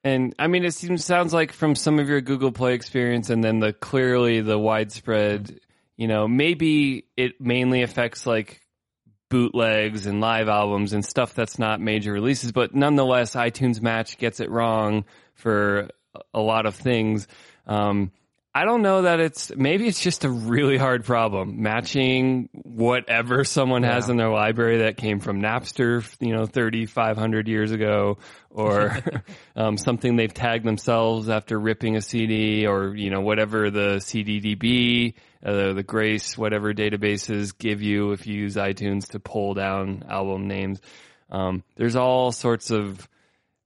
And 0.03 0.33
I 0.37 0.47
mean, 0.47 0.65
it 0.65 0.73
seems 0.73 1.05
sounds 1.05 1.33
like 1.33 1.53
from 1.53 1.75
some 1.75 1.97
of 1.99 2.09
your 2.09 2.19
Google 2.19 2.51
Play 2.51 2.73
experience, 2.73 3.29
and 3.29 3.41
then 3.43 3.59
the 3.59 3.71
clearly 3.71 4.41
the 4.41 4.57
widespread. 4.59 5.59
You 5.95 6.07
know, 6.07 6.27
maybe 6.27 7.05
it 7.15 7.39
mainly 7.39 7.83
affects 7.83 8.25
like 8.25 8.59
bootlegs 9.33 10.05
and 10.05 10.21
live 10.21 10.47
albums 10.47 10.93
and 10.93 11.03
stuff 11.03 11.33
that's 11.33 11.57
not 11.57 11.81
major 11.81 12.13
releases, 12.13 12.51
but 12.51 12.75
nonetheless, 12.75 13.33
iTunes 13.33 13.81
Match 13.81 14.19
gets 14.19 14.39
it 14.39 14.51
wrong 14.51 15.05
for 15.33 15.89
a 16.35 16.39
lot 16.39 16.67
of 16.67 16.75
things. 16.75 17.27
Um, 17.65 18.11
I 18.55 18.65
don't 18.65 18.83
know 18.83 19.01
that 19.01 19.19
it's 19.19 19.51
maybe 19.55 19.87
it's 19.87 19.99
just 19.99 20.25
a 20.25 20.29
really 20.29 20.77
hard 20.77 21.05
problem 21.05 21.63
matching 21.63 22.49
whatever 22.53 23.43
someone 23.43 23.81
has 23.81 24.07
Yeah. 24.07 24.11
in 24.11 24.17
their 24.17 24.29
library 24.29 24.79
that 24.79 24.95
came 24.95 25.19
from 25.19 25.41
Napster, 25.41 26.05
you 26.19 26.33
know, 26.35 26.45
3,500 26.45 27.47
years 27.47 27.71
ago, 27.71 28.19
or 28.51 28.95
um, 29.55 29.75
something 29.77 30.17
they've 30.17 30.33
tagged 30.33 30.65
themselves 30.65 31.29
after 31.29 31.59
ripping 31.59 31.95
a 31.95 32.01
CD, 32.01 32.67
or 32.67 32.95
you 32.95 33.09
know, 33.09 33.21
whatever 33.21 33.71
the 33.71 33.95
CDDB, 33.97 35.15
uh, 35.43 35.73
the 35.73 35.83
Grace, 35.83 36.37
whatever 36.37 36.73
databases 36.75 37.57
give 37.57 37.81
you 37.81 38.11
if 38.11 38.27
you 38.27 38.35
use 38.35 38.55
iTunes 38.55 39.09
to 39.11 39.19
pull 39.19 39.55
down 39.55 40.03
album 40.07 40.47
names. 40.47 40.79
Um, 41.31 41.63
there's 41.75 41.95
all 41.95 42.31
sorts 42.31 42.69
of. 42.69 43.07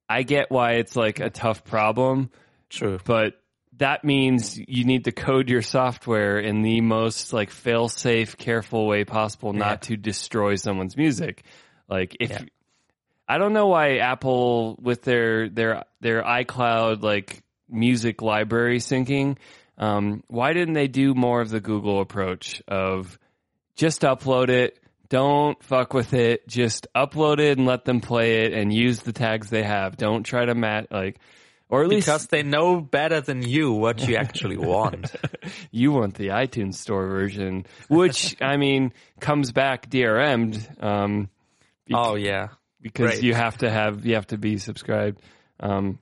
I 0.08 0.24
get 0.24 0.50
why 0.50 0.76
it's 0.76 0.96
like 0.96 1.20
a 1.20 1.30
tough 1.30 1.66
problem 1.66 2.30
True. 2.70 2.98
but 3.04 3.34
that 3.78 4.04
means 4.04 4.58
you 4.58 4.86
need 4.86 5.06
to 5.06 5.12
code 5.12 5.50
your 5.50 5.62
software 5.62 6.40
in 6.40 6.62
the 6.62 6.82
most 6.82 7.34
like 7.34 7.52
fail 7.52 7.90
safe, 7.90 8.38
careful 8.38 8.88
way 8.88 9.04
possible 9.04 9.54
not 9.54 9.84
to 9.84 9.98
destroy 9.98 10.56
someone's 10.56 10.98
music. 10.98 11.44
Like 11.90 12.18
if 12.20 12.32
Yeah. 12.32 12.42
I 13.28 13.38
don't 13.38 13.54
know 13.54 13.68
why 13.68 13.98
Apple 13.98 14.78
with 14.82 15.04
their 15.04 15.50
their 15.50 15.84
their 16.00 16.24
iCloud 16.24 17.02
like 17.02 17.44
music 17.70 18.22
library 18.22 18.80
syncing, 18.80 19.38
um, 19.78 20.24
why 20.28 20.54
didn't 20.54 20.74
they 20.74 20.88
do 20.88 21.14
more 21.14 21.42
of 21.42 21.50
the 21.50 21.60
Google 21.60 22.02
approach 22.02 22.62
of 22.68 23.20
just 23.76 24.02
upload 24.02 24.50
it, 24.50 24.80
don't 25.10 25.62
fuck 25.64 25.94
with 25.94 26.14
it, 26.14 26.48
just 26.48 26.88
upload 26.96 27.40
it 27.40 27.58
and 27.58 27.68
let 27.68 27.86
them 27.86 28.02
play 28.02 28.46
it 28.46 28.54
and 28.54 28.74
use 28.74 29.02
the 29.02 29.14
tags 29.14 29.50
they 29.50 29.64
have. 29.64 29.98
Don't 29.98 30.24
try 30.24 30.46
to 30.46 30.56
mat 30.56 30.88
like 30.90 31.20
or 31.70 31.84
at 31.84 31.90
least 31.90 32.08
Because 32.08 32.28
they 32.28 32.44
know 32.44 32.80
better 32.80 33.22
than 33.22 33.42
you 33.42 33.74
what 33.74 34.08
you 34.08 34.16
actually 34.16 34.58
want. 34.58 35.14
you 35.72 35.92
want 35.92 36.16
the 36.16 36.30
iTunes 36.30 36.76
store 36.76 37.08
version, 37.08 37.66
which 37.90 38.36
I 38.42 38.58
mean 38.58 38.94
comes 39.20 39.52
back 39.52 39.90
DRM'd 39.90 40.84
um, 40.84 41.30
oh 41.94 42.16
yeah. 42.16 42.50
because 42.82 43.12
Great. 43.12 43.24
you 43.24 43.34
have 43.34 43.58
to 43.60 43.70
have 43.70 44.06
you 44.06 44.16
have 44.16 44.28
to 44.28 44.38
be 44.38 44.58
subscribed. 44.58 45.22
Um, 45.60 46.00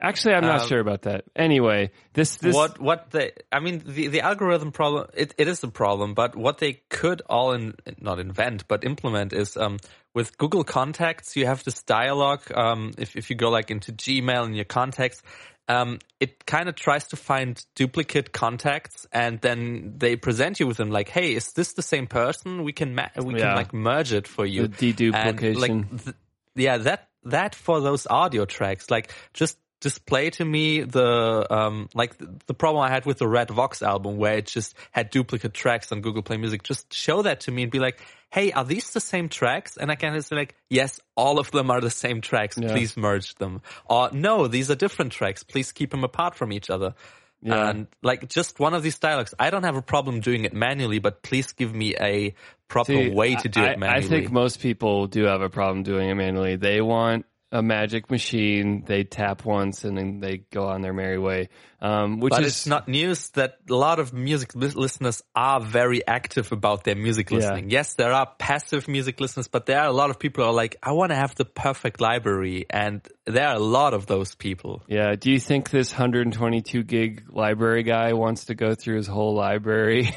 actually, 0.00 0.34
I'm 0.34 0.44
not 0.44 0.62
Um, 0.62 0.68
sure 0.68 0.80
about 0.80 1.02
that. 1.02 1.24
Anyway, 1.36 1.90
this 2.14 2.36
this 2.36 2.54
what 2.54 2.80
what 2.80 3.10
they 3.10 3.32
I 3.52 3.60
mean 3.60 3.82
the 3.86 4.08
the 4.08 4.20
algorithm 4.20 4.72
problem 4.72 5.08
it, 5.14 5.34
it 5.38 5.48
is 5.48 5.62
a 5.64 5.68
problem, 5.68 6.14
but 6.14 6.36
what 6.36 6.58
they 6.58 6.80
could 6.90 7.22
all 7.28 7.52
in 7.52 7.74
not 8.00 8.18
invent 8.18 8.66
but 8.68 8.84
implement 8.84 9.32
is 9.32 9.56
um 9.56 9.78
with 10.14 10.36
Google 10.38 10.64
Contacts 10.64 11.36
you 11.36 11.46
have 11.46 11.62
this 11.64 11.82
dialogue 11.82 12.42
um 12.54 12.92
if 12.98 13.16
if 13.16 13.30
you 13.30 13.36
go 13.36 13.50
like 13.50 13.70
into 13.70 13.92
Gmail 13.92 14.44
and 14.44 14.54
your 14.56 14.64
contacts 14.64 15.22
um 15.68 15.98
it 16.18 16.46
kind 16.46 16.68
of 16.68 16.74
tries 16.74 17.08
to 17.08 17.16
find 17.16 17.62
duplicate 17.74 18.32
contacts 18.32 19.06
and 19.12 19.40
then 19.40 19.94
they 19.98 20.16
present 20.16 20.58
you 20.60 20.66
with 20.66 20.76
them 20.78 20.90
like 20.90 21.08
hey 21.08 21.34
is 21.34 21.52
this 21.52 21.74
the 21.74 21.82
same 21.82 22.06
person 22.06 22.64
we 22.64 22.72
can 22.72 22.94
ma- 22.94 23.08
we 23.22 23.34
Yeah. 23.34 23.40
can 23.48 23.54
like 23.54 23.72
merge 23.74 24.12
it 24.12 24.26
for 24.26 24.46
you 24.46 24.68
The 24.68 24.92
deduplication. 24.94 25.14
And, 25.14 25.56
like, 25.56 26.04
th- 26.04 26.16
yeah, 26.54 26.78
that 26.78 27.08
that 27.24 27.54
for 27.54 27.80
those 27.80 28.06
audio 28.08 28.44
tracks, 28.46 28.90
like 28.90 29.12
just 29.34 29.58
display 29.80 30.30
to 30.30 30.44
me 30.44 30.82
the 30.82 31.46
um 31.50 31.88
like 31.94 32.18
the, 32.18 32.34
the 32.46 32.54
problem 32.54 32.82
I 32.82 32.90
had 32.90 33.06
with 33.06 33.18
the 33.18 33.28
Red 33.28 33.50
Vox 33.50 33.82
album 33.82 34.16
where 34.16 34.38
it 34.38 34.46
just 34.46 34.74
had 34.90 35.10
duplicate 35.10 35.54
tracks 35.54 35.92
on 35.92 36.00
Google 36.00 36.22
Play 36.22 36.36
Music. 36.36 36.62
Just 36.62 36.92
show 36.92 37.22
that 37.22 37.40
to 37.40 37.52
me 37.52 37.62
and 37.62 37.70
be 37.70 37.78
like, 37.78 38.00
hey, 38.30 38.52
are 38.52 38.64
these 38.64 38.90
the 38.90 39.00
same 39.00 39.28
tracks? 39.28 39.76
And 39.76 39.90
I 39.90 39.94
can 39.94 40.14
just 40.14 40.30
be 40.30 40.36
like, 40.36 40.54
yes, 40.68 41.00
all 41.16 41.38
of 41.38 41.50
them 41.50 41.70
are 41.70 41.80
the 41.80 41.90
same 41.90 42.20
tracks. 42.20 42.58
Yeah. 42.58 42.72
Please 42.72 42.96
merge 42.96 43.34
them. 43.36 43.62
Or 43.86 44.10
no, 44.12 44.48
these 44.48 44.70
are 44.70 44.74
different 44.74 45.12
tracks. 45.12 45.42
Please 45.44 45.72
keep 45.72 45.90
them 45.90 46.04
apart 46.04 46.34
from 46.34 46.52
each 46.52 46.70
other. 46.70 46.94
Yeah. 47.40 47.70
And 47.70 47.86
like 48.02 48.28
just 48.28 48.58
one 48.58 48.74
of 48.74 48.82
these 48.82 48.98
dialogues, 48.98 49.32
I 49.38 49.50
don't 49.50 49.62
have 49.62 49.76
a 49.76 49.82
problem 49.82 50.20
doing 50.20 50.44
it 50.44 50.52
manually, 50.52 50.98
but 50.98 51.22
please 51.22 51.52
give 51.52 51.72
me 51.72 51.94
a 51.94 52.34
proper 52.66 52.92
See, 52.92 53.10
way 53.10 53.36
to 53.36 53.48
do 53.48 53.60
I, 53.60 53.68
it 53.68 53.78
manually. 53.78 54.06
I 54.06 54.08
think 54.08 54.32
most 54.32 54.60
people 54.60 55.06
do 55.06 55.24
have 55.24 55.40
a 55.40 55.48
problem 55.48 55.84
doing 55.84 56.10
it 56.10 56.14
manually. 56.14 56.56
They 56.56 56.80
want 56.80 57.26
a 57.50 57.62
magic 57.62 58.10
machine. 58.10 58.84
They 58.86 59.04
tap 59.04 59.44
once 59.44 59.84
and 59.84 59.96
then 59.96 60.20
they 60.20 60.38
go 60.52 60.66
on 60.66 60.82
their 60.82 60.92
merry 60.92 61.18
way. 61.18 61.48
Um, 61.80 62.20
which 62.20 62.32
but 62.32 62.42
is 62.42 62.48
it's 62.48 62.66
not 62.66 62.88
news 62.88 63.30
that 63.30 63.58
a 63.70 63.74
lot 63.74 64.00
of 64.00 64.12
music 64.12 64.54
lis- 64.54 64.74
listeners 64.74 65.22
are 65.34 65.60
very 65.60 66.06
active 66.06 66.52
about 66.52 66.84
their 66.84 66.96
music 66.96 67.30
Yeah. 67.30 67.36
listening. 67.36 67.70
Yes, 67.70 67.94
there 67.94 68.12
are 68.12 68.26
passive 68.38 68.88
music 68.88 69.20
listeners, 69.20 69.48
but 69.48 69.64
there 69.66 69.80
are 69.80 69.86
a 69.86 69.92
lot 69.92 70.10
of 70.10 70.18
people 70.18 70.44
who 70.44 70.50
are 70.50 70.54
like, 70.54 70.76
I 70.82 70.92
want 70.92 71.10
to 71.10 71.16
have 71.16 71.34
the 71.36 71.44
perfect 71.44 72.00
library. 72.00 72.66
And 72.68 73.00
there 73.26 73.46
are 73.48 73.54
a 73.56 73.60
lot 73.60 73.94
of 73.94 74.06
those 74.06 74.34
people. 74.34 74.82
Yeah. 74.86 75.14
Do 75.14 75.30
you 75.30 75.40
think 75.40 75.70
this 75.70 75.92
122 75.92 76.82
gig 76.82 77.24
library 77.30 77.82
guy 77.82 78.12
wants 78.12 78.46
to 78.46 78.54
go 78.54 78.74
through 78.74 78.96
his 78.96 79.06
whole 79.06 79.34
library? 79.34 80.14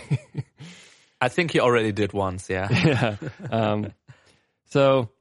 I 1.22 1.30
think 1.30 1.52
he 1.52 1.60
already 1.60 1.92
did 1.92 2.14
once, 2.14 2.50
yeah. 2.50 2.68
yeah. 2.72 3.16
Um, 3.52 3.94
so 4.72 5.12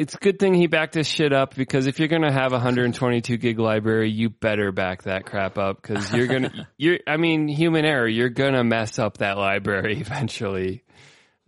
it's 0.00 0.14
a 0.14 0.18
good 0.18 0.38
thing 0.38 0.54
he 0.54 0.66
backed 0.66 0.94
his 0.94 1.06
shit 1.06 1.30
up 1.30 1.54
because 1.54 1.86
if 1.86 1.98
you're 1.98 2.08
going 2.08 2.22
to 2.22 2.32
have 2.32 2.52
a 2.52 2.56
122 2.56 3.36
gig 3.36 3.58
library, 3.58 4.10
you 4.10 4.30
better 4.30 4.72
back 4.72 5.02
that 5.02 5.26
crap 5.26 5.58
up 5.58 5.82
because 5.82 6.10
you're 6.14 6.26
going 6.26 6.42
to, 6.50 6.66
you're, 6.78 7.00
I 7.06 7.18
mean, 7.18 7.48
human 7.48 7.84
error, 7.84 8.08
you're 8.08 8.30
going 8.30 8.54
to 8.54 8.64
mess 8.64 8.98
up 8.98 9.18
that 9.18 9.36
library 9.36 10.00
eventually. 10.00 10.84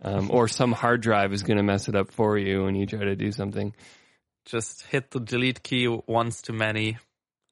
Um, 0.03 0.29
or 0.31 0.47
some 0.47 0.71
hard 0.71 1.01
drive 1.01 1.33
is 1.33 1.41
going 1.43 1.57
to 1.57 1.63
mess 1.63 1.87
it 1.87 1.95
up 1.95 2.11
for 2.11 2.37
you 2.37 2.65
when 2.65 2.75
you 2.75 2.85
try 2.85 2.99
to 2.99 3.15
do 3.15 3.31
something. 3.31 3.73
Just 4.45 4.83
hit 4.83 5.09
the 5.09 5.19
delete 5.19 5.63
key 5.63 5.87
once 5.87 6.41
too 6.41 6.53
many. 6.53 6.97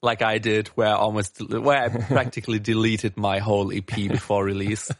Like 0.03 0.21
I 0.21 0.37
did, 0.37 0.67
where 0.69 0.89
I 0.89 0.93
almost, 0.93 1.39
where 1.49 1.83
I 1.83 1.87
practically 2.07 2.59
deleted 2.59 3.17
my 3.17 3.39
whole 3.39 3.71
EP 3.71 3.85
before 3.87 4.43
release. 4.43 4.91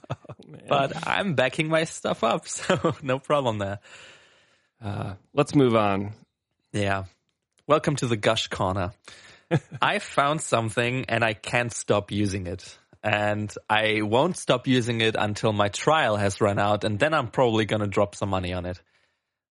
but 0.68 1.08
I'm 1.08 1.36
backing 1.36 1.68
my 1.68 1.84
stuff 1.84 2.24
up, 2.24 2.48
so 2.48 2.96
no 3.04 3.20
problem 3.20 3.60
there. 3.60 3.80
Uh, 4.82 5.14
let's 5.34 5.54
move 5.54 5.76
on. 5.76 6.14
Yeah. 6.74 7.04
Welcome 7.68 7.98
to 7.98 8.08
the 8.08 8.18
Gush 8.18 8.48
Corner. 8.48 8.94
I 9.82 10.00
found 10.00 10.42
something 10.42 11.06
and 11.08 11.24
I 11.24 11.34
can't 11.34 11.72
stop 11.72 12.12
using 12.12 12.48
it. 12.48 12.78
And 13.04 13.54
I 13.70 14.02
won't 14.02 14.38
stop 14.38 14.68
using 14.68 15.02
it 15.02 15.16
until 15.18 15.54
my 15.54 15.70
trial 15.70 16.18
has 16.18 16.40
run 16.40 16.60
out, 16.60 16.84
and 16.84 17.00
then 17.00 17.16
I'm 17.16 17.30
probably 17.30 17.66
gonna 17.66 17.88
drop 17.88 18.14
some 18.14 18.30
money 18.30 18.54
on 18.54 18.68
it. 18.68 18.80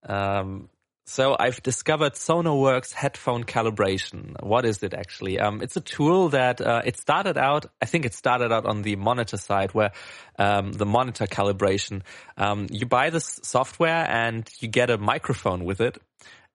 Um, 0.04 0.68
so 1.10 1.36
I've 1.38 1.60
discovered 1.62 2.12
SonarWorks 2.12 2.92
headphone 2.92 3.42
calibration. 3.42 4.40
What 4.42 4.64
is 4.64 4.84
it 4.84 4.94
actually? 4.94 5.40
Um, 5.40 5.60
it's 5.60 5.76
a 5.76 5.80
tool 5.80 6.28
that 6.28 6.60
uh, 6.60 6.82
it 6.84 6.96
started 6.98 7.36
out. 7.36 7.66
I 7.82 7.86
think 7.86 8.04
it 8.04 8.14
started 8.14 8.52
out 8.52 8.64
on 8.64 8.82
the 8.82 8.94
monitor 8.94 9.36
side, 9.36 9.74
where 9.74 9.90
um, 10.38 10.72
the 10.72 10.86
monitor 10.86 11.26
calibration. 11.26 12.02
Um, 12.36 12.68
you 12.70 12.86
buy 12.86 13.10
this 13.10 13.40
software 13.42 14.08
and 14.08 14.48
you 14.60 14.68
get 14.68 14.88
a 14.88 14.98
microphone 14.98 15.64
with 15.64 15.80
it, 15.80 15.98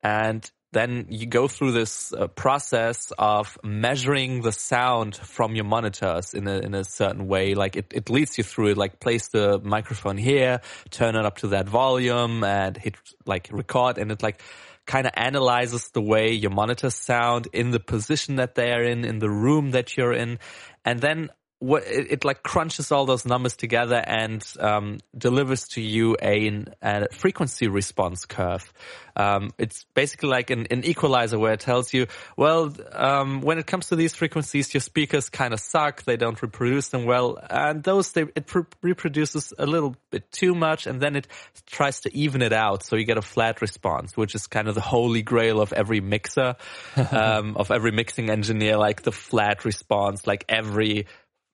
and 0.02 0.50
then 0.76 1.06
you 1.10 1.26
go 1.26 1.48
through 1.48 1.72
this 1.72 2.12
uh, 2.12 2.28
process 2.28 3.14
of 3.18 3.58
measuring 3.64 4.42
the 4.42 4.52
sound 4.52 5.16
from 5.16 5.56
your 5.56 5.64
monitors 5.64 6.34
in 6.34 6.50
a 6.50 6.58
in 6.60 6.76
a 6.76 6.84
certain 6.84 7.28
way. 7.28 7.56
Like 7.56 7.78
it, 7.78 7.94
it 7.96 8.10
leads 8.10 8.38
you 8.38 8.44
through 8.44 8.72
it. 8.72 8.78
Like 8.78 9.00
place 9.00 9.30
the 9.30 9.62
microphone 9.64 10.18
here, 10.18 10.60
turn 10.90 11.16
it 11.16 11.26
up 11.26 11.38
to 11.38 11.48
that 11.48 11.70
volume, 11.70 12.44
and 12.44 12.76
hit 12.76 12.98
like 13.26 13.48
record, 13.54 13.98
and 13.98 14.12
it 14.12 14.22
like 14.22 14.42
kind 14.86 15.08
of 15.08 15.14
analyzes 15.16 15.92
the 15.94 16.02
way 16.02 16.34
your 16.34 16.52
monitors 16.52 16.94
sound 16.94 17.48
in 17.54 17.72
the 17.72 17.80
position 17.80 18.36
that 18.36 18.56
they 18.56 18.72
are 18.72 18.84
in, 18.84 19.06
in 19.06 19.20
the 19.20 19.30
room 19.30 19.72
that 19.72 19.96
you're 19.96 20.14
in, 20.14 20.40
and 20.84 21.00
then 21.00 21.30
what 21.66 21.84
it, 21.88 22.12
it 22.12 22.26
like 22.26 22.44
crunches 22.44 22.92
all 22.92 23.06
those 23.06 23.26
numbers 23.26 23.56
together 23.56 23.96
and 23.96 24.46
um, 24.60 25.00
delivers 25.18 25.68
to 25.70 25.82
you 25.82 26.16
a, 26.22 26.64
a 26.82 27.08
frequency 27.12 27.68
response 27.68 28.26
curve. 28.26 28.72
Um, 29.16 29.52
it's 29.58 29.86
basically 29.94 30.30
like 30.30 30.50
an, 30.50 30.68
an 30.70 30.84
equalizer 30.84 31.40
where 31.40 31.54
it 31.54 31.62
tells 31.62 31.94
you, 31.94 32.08
well, 32.36 32.72
um, 32.92 33.42
when 33.42 33.58
it 33.58 33.66
comes 33.66 33.88
to 33.88 33.96
these 33.96 34.14
frequencies, 34.14 34.74
your 34.74 34.82
speakers 34.82 35.30
kind 35.30 35.54
of 35.54 35.60
suck. 35.60 36.04
They 36.04 36.18
don't 36.18 36.40
reproduce 36.40 36.90
them 36.90 37.06
well, 37.06 37.40
and 37.50 37.82
those 37.82 38.12
they, 38.12 38.24
it 38.36 38.52
reproduces 38.82 39.54
a 39.58 39.66
little 39.66 39.96
bit 40.12 40.32
too 40.32 40.54
much, 40.54 40.86
and 40.86 41.02
then 41.02 41.16
it 41.16 41.28
tries 41.66 42.02
to 42.02 42.16
even 42.16 42.42
it 42.42 42.54
out, 42.54 42.84
so 42.84 42.98
you 42.98 43.06
get 43.06 43.18
a 43.18 43.22
flat 43.22 43.62
response, 43.62 44.18
which 44.18 44.36
is 44.36 44.48
kind 44.48 44.68
of 44.68 44.76
the 44.76 44.82
holy 44.82 45.22
grail 45.22 45.62
of 45.62 45.72
every 45.72 46.02
mixer, 46.02 46.58
um, 47.12 47.56
of 47.56 47.72
every 47.72 47.92
mixing 47.92 48.30
engineer, 48.30 48.78
like 48.78 49.02
the 49.02 49.14
flat 49.14 49.64
response, 49.64 50.28
like 50.28 50.44
every 50.50 51.08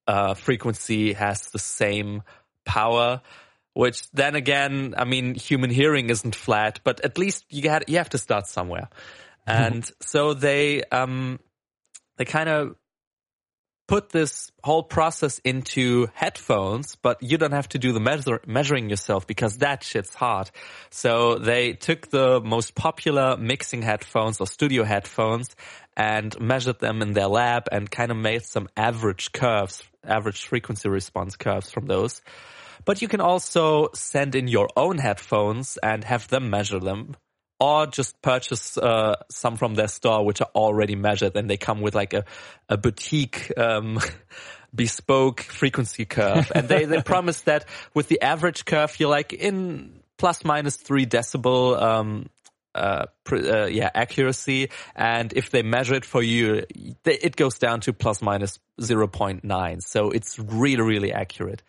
uh, 0.08 0.34
frequency 0.34 1.14
has 1.14 1.50
the 1.50 1.60
same 1.60 2.24
power. 2.66 3.22
Which 3.74 4.12
then 4.12 4.36
again, 4.36 4.96
I 4.98 5.06
mean, 5.06 5.34
human 5.34 5.70
hearing 5.70 6.10
isn't 6.10 6.36
flat, 6.36 6.82
but 6.84 7.00
at 7.06 7.18
least 7.18 7.46
you 7.50 7.70
had 7.70 7.86
you 7.88 8.00
have 8.00 8.10
to 8.10 8.18
start 8.18 8.48
somewhere, 8.48 8.90
and 9.48 9.90
so 10.02 10.34
they 10.34 10.84
um 10.92 11.40
they 12.18 12.26
kind 12.26 12.50
of 12.50 12.76
put 13.92 14.10
this 14.10 14.54
whole 14.64 14.84
process 14.84 15.40
into 15.40 16.08
headphones, 16.14 16.96
but 16.96 17.22
you 17.22 17.38
don't 17.38 17.52
have 17.52 17.68
to 17.68 17.78
do 17.78 17.92
the 17.92 18.00
measure, 18.00 18.40
measuring 18.48 18.90
yourself 18.90 19.28
because 19.28 19.58
that 19.58 19.84
shit's 19.84 20.16
hard. 20.16 20.50
So 20.92 21.36
they 21.36 21.74
took 21.74 22.10
the 22.10 22.40
most 22.40 22.74
popular 22.74 23.36
mixing 23.36 23.82
headphones 23.82 24.40
or 24.40 24.48
studio 24.48 24.86
headphones 24.86 25.50
and 25.98 26.40
measured 26.40 26.80
them 26.80 27.02
in 27.02 27.12
their 27.12 27.28
lab 27.28 27.68
and 27.70 27.92
kind 27.92 28.12
of 28.12 28.18
made 28.18 28.44
some 28.44 28.70
average 28.78 29.34
curves, 29.34 29.84
average 30.06 30.46
frequency 30.46 30.90
response 30.90 31.36
curves 31.36 31.72
from 31.72 31.86
those. 31.86 32.22
But 32.86 33.02
you 33.02 33.08
can 33.08 33.22
also 33.22 33.90
send 33.94 34.36
in 34.36 34.48
your 34.48 34.70
own 34.76 34.98
headphones 34.98 35.78
and 35.78 36.04
have 36.04 36.28
them 36.28 36.50
measure 36.50 36.80
them 36.80 37.16
or 37.60 37.86
just 37.86 38.20
purchase 38.24 38.76
uh, 38.76 39.16
some 39.30 39.56
from 39.56 39.76
their 39.76 39.88
store 39.88 40.26
which 40.26 40.42
are 40.42 40.50
already 40.56 40.96
measured 40.96 41.36
and 41.36 41.48
they 41.48 41.58
come 41.58 41.80
with 41.80 41.94
like 41.94 42.14
a, 42.16 42.26
a 42.68 42.76
boutique 42.76 43.52
um, 43.56 44.00
bespoke 44.76 45.42
frequency 45.42 46.06
curve 46.06 46.52
and 46.56 46.68
they, 46.68 46.86
they 46.86 47.02
promise 47.02 47.42
that 47.42 47.66
with 47.94 48.08
the 48.08 48.20
average 48.22 48.66
curve 48.66 49.00
you're 49.00 49.12
like 49.12 49.32
in 49.32 50.02
plus 50.18 50.44
minus 50.44 50.76
three 50.76 51.06
decibel 51.06 51.80
um, 51.80 52.30
uh, 52.74 53.06
uh, 53.36 53.66
yeah, 53.66 53.90
accuracy. 53.94 54.70
And 54.96 55.34
if 55.34 55.50
they 55.50 55.64
measure 55.64 55.96
it 55.96 56.06
for 56.06 56.22
you, 56.22 56.66
it 57.06 57.36
goes 57.36 57.58
down 57.58 57.82
to 57.82 57.94
plus 57.94 58.22
minus 58.22 58.60
0.9. 58.82 59.82
So 59.82 60.10
it's 60.10 60.40
really, 60.40 60.82
really 60.82 61.14
accurate. 61.14 61.62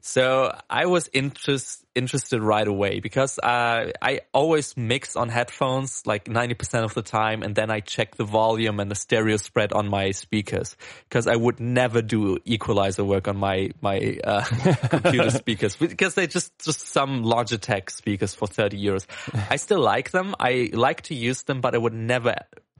So 0.00 0.54
I 0.68 0.86
was 0.86 1.08
interest, 1.12 1.84
interested 1.94 2.42
right 2.42 2.66
away 2.66 3.00
because, 3.00 3.38
uh, 3.38 3.90
I 4.02 4.20
always 4.32 4.76
mix 4.76 5.16
on 5.16 5.28
headphones 5.28 6.02
like 6.06 6.24
90% 6.24 6.84
of 6.84 6.94
the 6.94 7.02
time. 7.02 7.42
And 7.42 7.54
then 7.54 7.70
I 7.70 7.80
check 7.80 8.16
the 8.16 8.24
volume 8.24 8.80
and 8.80 8.90
the 8.90 8.94
stereo 8.94 9.36
spread 9.36 9.72
on 9.72 9.88
my 9.88 10.10
speakers 10.10 10.76
because 11.08 11.26
I 11.26 11.36
would 11.36 11.60
never 11.60 12.02
do 12.02 12.38
equalizer 12.44 13.04
work 13.04 13.28
on 13.28 13.36
my, 13.36 13.70
my, 13.80 14.18
uh, 14.22 14.44
computer 14.88 15.30
speakers 15.30 15.76
because 15.76 16.14
they 16.14 16.26
just, 16.26 16.58
just 16.58 16.88
some 16.88 17.24
Logitech 17.24 17.90
speakers 17.90 18.34
for 18.34 18.46
30 18.46 18.82
euros. 18.82 19.06
I 19.48 19.56
still 19.56 19.80
like 19.80 20.10
them. 20.10 20.34
I 20.38 20.70
like 20.72 20.99
to 21.04 21.14
use 21.14 21.42
them, 21.42 21.60
but 21.60 21.74
I 21.74 21.78
would 21.78 21.94
never 21.94 22.34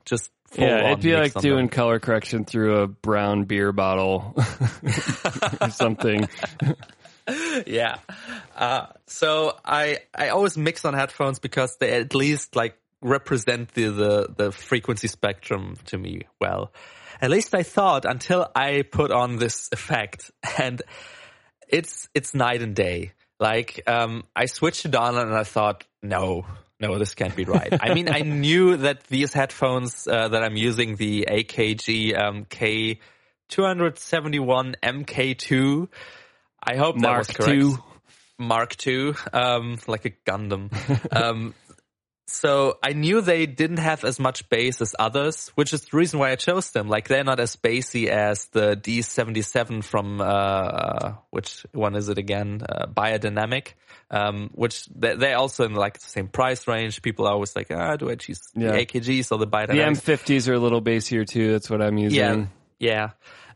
just 0.04 0.30
yeah, 0.59 0.90
it'd 0.90 1.02
be 1.02 1.14
like 1.14 1.35
doing 1.35 1.68
color 1.68 2.00
correction 2.00 2.44
through 2.44 2.78
a 2.78 2.87
brown 2.88 3.44
beer 3.44 3.72
bottle 3.72 4.35
or 5.61 5.70
something. 5.70 6.28
yeah. 7.66 7.98
Uh, 8.56 8.87
so 9.06 9.56
I 9.64 10.00
I 10.14 10.28
always 10.30 10.59
mix 10.59 10.85
on 10.85 10.94
headphones 10.94 11.38
because 11.38 11.76
they 11.78 11.92
at 11.92 12.14
least 12.14 12.56
like 12.56 12.76
represent 13.00 13.72
the, 13.74 13.90
the 13.90 14.35
the 14.37 14.52
frequency 14.52 15.06
spectrum 15.06 15.76
to 15.87 15.98
me 15.98 16.22
well. 16.40 16.72
At 17.20 17.30
least 17.30 17.54
I 17.54 17.62
thought 17.62 18.04
until 18.04 18.50
I 18.54 18.83
put 18.83 19.12
on 19.12 19.37
this 19.37 19.68
effect 19.72 20.30
and 20.59 20.83
it's 21.68 22.09
it's 22.14 22.35
night 22.35 22.62
and 22.62 22.74
day. 22.74 23.12
Like 23.38 23.83
um 23.87 24.24
I 24.35 24.46
switched 24.46 24.85
it 24.85 24.94
on 24.96 25.16
and 25.16 25.33
I 25.33 25.44
thought 25.44 25.85
no 26.02 26.44
no, 26.81 26.99
this 26.99 27.15
can't 27.15 27.37
be 27.37 27.44
right. 27.44 27.73
I 27.79 27.92
mean, 27.94 28.09
I 28.09 28.21
knew 28.21 28.79
that 28.79 29.04
these 29.04 29.35
headphones 29.35 30.09
uh, 30.09 30.29
that 30.29 30.42
I'm 30.42 30.57
using, 30.57 30.96
the 30.96 31.29
AKG 31.31 32.19
um, 32.19 32.46
K271 32.46 34.77
MK2, 34.83 35.88
I 36.63 36.77
hope 36.77 36.98
that 37.00 37.19
was 37.19 37.29
Mark 37.29 37.37
correct. 37.37 37.63
II. 37.63 37.75
Mark 38.38 38.87
II, 38.87 39.13
um, 39.35 39.79
like 39.87 40.07
a 40.07 40.11
Gundam. 40.11 40.73
um, 41.15 41.54
so 42.31 42.78
I 42.83 42.92
knew 42.92 43.20
they 43.20 43.46
didn't 43.46 43.78
have 43.78 44.04
as 44.04 44.18
much 44.20 44.48
bass 44.48 44.81
as 44.81 44.94
others, 44.98 45.48
which 45.54 45.72
is 45.72 45.83
the 45.83 45.96
reason 45.96 46.18
why 46.18 46.31
I 46.31 46.37
chose 46.37 46.70
them. 46.70 46.88
Like 46.88 47.08
they're 47.08 47.24
not 47.24 47.40
as 47.40 47.56
bassy 47.56 48.08
as 48.10 48.46
the 48.46 48.76
D77 48.76 49.83
from, 49.85 50.20
uh, 50.20 51.14
which 51.31 51.64
one 51.72 51.94
is 51.96 52.08
it 52.08 52.18
again? 52.18 52.62
Uh, 52.68 52.87
Beyerdynamic. 52.87 53.74
Um, 54.12 54.50
which 54.54 54.87
they- 54.87 55.14
they're 55.14 55.37
also 55.38 55.64
in 55.64 55.74
like 55.74 55.98
the 56.00 56.04
same 56.06 56.26
price 56.26 56.66
range. 56.66 57.00
People 57.00 57.26
are 57.28 57.33
always 57.33 57.54
like, 57.54 57.68
ah, 57.70 57.94
do 57.96 58.10
I 58.10 58.16
choose 58.16 58.40
Yeah. 58.56 58.72
the 58.72 58.78
AKGs 58.87 59.31
or 59.31 59.38
the 59.38 59.46
The 59.46 59.50
Beyerdynamics? 59.56 60.02
M50s 60.02 60.48
are 60.48 60.54
a 60.54 60.58
little 60.58 60.83
bassier 60.83 61.24
too. 61.26 61.52
That's 61.52 61.70
what 61.70 61.81
I'm 61.81 61.96
using. 61.96 62.18
Yeah, 62.18 62.46
yeah. 62.81 63.10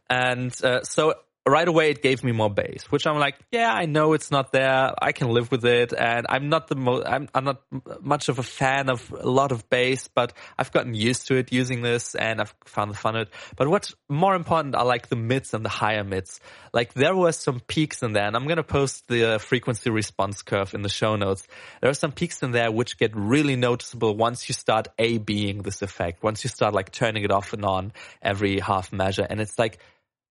And 0.08 0.54
uh, 0.62 0.82
so 0.84 1.14
right 1.46 1.68
away 1.68 1.90
it 1.90 2.02
gave 2.02 2.24
me 2.24 2.32
more 2.32 2.48
bass, 2.48 2.84
which 2.90 3.06
I'm 3.06 3.18
like, 3.18 3.36
yeah, 3.52 3.70
I 3.72 3.84
know 3.84 4.14
it's 4.14 4.30
not 4.30 4.50
there. 4.52 4.94
I 5.00 5.12
can 5.12 5.28
live 5.28 5.50
with 5.50 5.64
it. 5.64 5.92
And 5.92 6.26
I'm 6.28 6.48
not 6.48 6.68
the 6.68 6.74
most, 6.74 7.06
I'm, 7.06 7.28
I'm 7.34 7.44
not 7.44 7.62
much 8.00 8.30
of 8.30 8.38
a 8.38 8.42
fan 8.42 8.88
of 8.88 9.12
a 9.12 9.28
lot 9.28 9.52
of 9.52 9.68
bass, 9.68 10.08
but 10.08 10.32
I've 10.58 10.72
gotten 10.72 10.94
used 10.94 11.26
to 11.28 11.36
it 11.36 11.52
using 11.52 11.82
this 11.82 12.14
and 12.14 12.40
I've 12.40 12.54
found 12.64 12.90
the 12.90 12.96
fun 12.96 13.16
of 13.16 13.28
it. 13.28 13.34
But 13.56 13.68
what's 13.68 13.94
more 14.08 14.34
important 14.34 14.74
are 14.74 14.86
like 14.86 15.08
the 15.08 15.16
mids 15.16 15.52
and 15.52 15.64
the 15.64 15.70
higher 15.70 16.02
mids. 16.02 16.40
Like 16.72 16.94
there 16.94 17.14
were 17.14 17.32
some 17.32 17.60
peaks 17.60 18.02
in 18.02 18.14
there 18.14 18.26
and 18.26 18.36
I'm 18.36 18.46
going 18.46 18.56
to 18.56 18.62
post 18.62 19.06
the 19.08 19.34
uh, 19.34 19.38
frequency 19.38 19.90
response 19.90 20.40
curve 20.40 20.72
in 20.72 20.80
the 20.80 20.88
show 20.88 21.16
notes. 21.16 21.46
There 21.82 21.90
are 21.90 21.94
some 21.94 22.12
peaks 22.12 22.42
in 22.42 22.52
there 22.52 22.72
which 22.72 22.96
get 22.96 23.14
really 23.14 23.56
noticeable 23.56 24.16
once 24.16 24.48
you 24.48 24.54
start 24.54 24.88
A 24.98 25.18
being 25.18 25.58
this 25.58 25.82
effect, 25.82 26.22
once 26.22 26.42
you 26.42 26.48
start 26.48 26.72
like 26.72 26.90
turning 26.90 27.22
it 27.22 27.30
off 27.30 27.52
and 27.52 27.66
on 27.66 27.92
every 28.22 28.60
half 28.60 28.94
measure. 28.94 29.26
And 29.28 29.40
it's 29.40 29.58
like, 29.58 29.78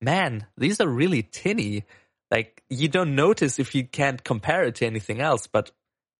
man, 0.03 0.45
these 0.57 0.81
are 0.81 0.87
really 0.87 1.23
tinny. 1.23 1.85
Like 2.29 2.63
you 2.69 2.87
don't 2.87 3.15
notice 3.15 3.59
if 3.59 3.75
you 3.75 3.85
can't 3.85 4.23
compare 4.23 4.63
it 4.63 4.75
to 4.75 4.85
anything 4.85 5.21
else, 5.21 5.47
but 5.47 5.71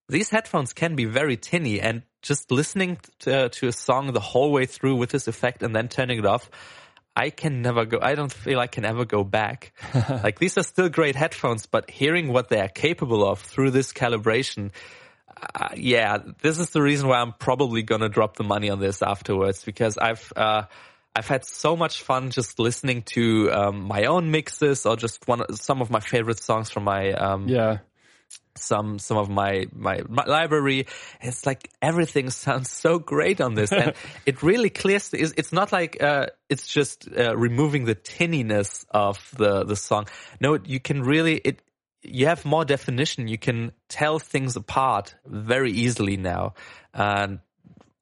these 0.09 0.29
headphones 0.29 0.73
can 0.73 0.95
be 0.95 1.05
very 1.05 1.37
tinny 1.37 1.79
and 1.79 2.03
just 2.21 2.51
listening 2.51 2.97
to, 3.19 3.49
to 3.49 3.67
a 3.67 3.71
song 3.71 4.11
the 4.11 4.19
whole 4.19 4.51
way 4.51 4.65
through 4.65 4.95
with 4.95 5.09
this 5.09 5.27
effect 5.27 5.63
and 5.63 5.75
then 5.75 5.87
turning 5.87 6.19
it 6.19 6.25
off, 6.25 6.49
I 7.15 7.29
can 7.29 7.61
never 7.61 7.85
go, 7.85 7.99
I 8.01 8.15
don't 8.15 8.31
feel 8.31 8.59
I 8.59 8.67
can 8.67 8.85
ever 8.85 9.05
go 9.05 9.23
back. 9.23 9.73
like 10.23 10.39
these 10.39 10.57
are 10.57 10.63
still 10.63 10.89
great 10.89 11.15
headphones, 11.15 11.65
but 11.65 11.89
hearing 11.89 12.31
what 12.31 12.49
they 12.49 12.59
are 12.59 12.69
capable 12.69 13.27
of 13.27 13.39
through 13.39 13.71
this 13.71 13.93
calibration, 13.93 14.71
uh, 15.55 15.69
yeah, 15.75 16.17
this 16.41 16.59
is 16.59 16.71
the 16.71 16.81
reason 16.81 17.07
why 17.07 17.19
I'm 17.19 17.33
probably 17.33 17.83
gonna 17.83 18.09
drop 18.09 18.35
the 18.35 18.43
money 18.43 18.69
on 18.69 18.79
this 18.79 19.01
afterwards 19.01 19.63
because 19.63 19.97
I've, 19.97 20.31
uh, 20.35 20.63
I've 21.15 21.27
had 21.27 21.45
so 21.45 21.75
much 21.75 22.01
fun 22.01 22.31
just 22.31 22.57
listening 22.59 23.03
to 23.13 23.51
um, 23.51 23.83
my 23.83 24.05
own 24.05 24.31
mixes 24.31 24.85
or 24.85 24.95
just 24.95 25.27
one 25.27 25.55
some 25.55 25.81
of 25.81 25.89
my 25.91 25.99
favorite 25.99 26.39
songs 26.39 26.71
from 26.71 26.85
my 26.85 27.11
um, 27.13 27.47
Yeah. 27.47 27.79
some 28.55 28.97
some 28.99 29.17
of 29.17 29.29
my, 29.29 29.67
my 29.71 30.01
my 30.09 30.25
library. 30.25 30.87
It's 31.21 31.45
like 31.45 31.69
everything 31.81 32.29
sounds 32.43 32.71
so 32.71 32.97
great 32.97 33.41
on 33.41 33.53
this, 33.53 33.71
and 33.71 33.93
it 34.25 34.41
really 34.41 34.69
clears. 34.71 35.09
The, 35.09 35.21
it's, 35.21 35.33
it's 35.37 35.53
not 35.53 35.71
like 35.71 36.01
uh, 36.01 36.27
it's 36.49 36.67
just 36.67 37.07
uh, 37.15 37.37
removing 37.37 37.85
the 37.85 37.95
tinniness 37.95 38.85
of 38.89 39.17
the 39.37 39.65
the 39.65 39.75
song. 39.75 40.07
No, 40.39 40.57
you 40.65 40.79
can 40.79 41.03
really 41.03 41.35
it. 41.35 41.61
You 42.01 42.25
have 42.25 42.43
more 42.43 42.65
definition. 42.65 43.27
You 43.27 43.37
can 43.37 43.71
tell 43.87 44.19
things 44.19 44.55
apart 44.55 45.15
very 45.25 45.71
easily 45.71 46.17
now, 46.17 46.55
and 46.93 47.39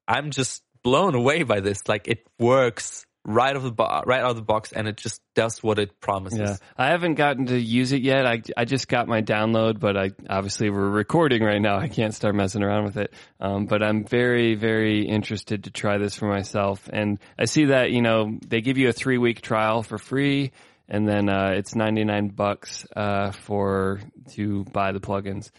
I'm 0.08 0.30
just 0.30 0.62
blown 0.82 1.14
away 1.14 1.42
by 1.42 1.60
this. 1.60 1.86
Like 1.88 2.08
it 2.08 2.26
works 2.38 3.06
right 3.24 3.54
of 3.54 3.62
the 3.62 3.70
bo- 3.70 4.02
right 4.04 4.22
out 4.22 4.30
of 4.30 4.36
the 4.36 4.42
box, 4.42 4.72
and 4.72 4.88
it 4.88 4.96
just 4.96 5.20
does 5.34 5.62
what 5.62 5.78
it 5.78 6.00
promises. 6.00 6.40
Yeah, 6.40 6.56
I 6.76 6.88
haven't 6.88 7.14
gotten 7.14 7.46
to 7.46 7.58
use 7.58 7.92
it 7.92 8.02
yet. 8.02 8.26
I 8.26 8.42
I 8.56 8.64
just 8.64 8.88
got 8.88 9.08
my 9.08 9.22
download, 9.22 9.78
but 9.78 9.96
I 9.96 10.10
obviously 10.28 10.70
we're 10.70 10.88
recording 10.88 11.42
right 11.42 11.60
now. 11.60 11.78
I 11.78 11.88
can't 11.88 12.14
start 12.14 12.34
messing 12.34 12.62
around 12.62 12.84
with 12.84 12.96
it. 12.96 13.14
Um, 13.40 13.66
but 13.66 13.82
I'm 13.82 14.04
very 14.04 14.54
very 14.54 15.06
interested 15.06 15.64
to 15.64 15.70
try 15.70 15.98
this 15.98 16.14
for 16.14 16.26
myself. 16.26 16.88
And 16.92 17.18
I 17.38 17.44
see 17.44 17.66
that 17.66 17.90
you 17.90 18.02
know 18.02 18.38
they 18.46 18.60
give 18.60 18.78
you 18.78 18.88
a 18.88 18.92
three 18.92 19.18
week 19.18 19.40
trial 19.40 19.82
for 19.82 19.98
free, 19.98 20.52
and 20.88 21.08
then 21.08 21.28
uh, 21.28 21.52
it's 21.54 21.74
99 21.74 22.28
bucks 22.28 22.86
uh, 22.96 23.30
for 23.30 24.00
to 24.32 24.64
buy 24.64 24.92
the 24.92 25.00
plugins, 25.00 25.50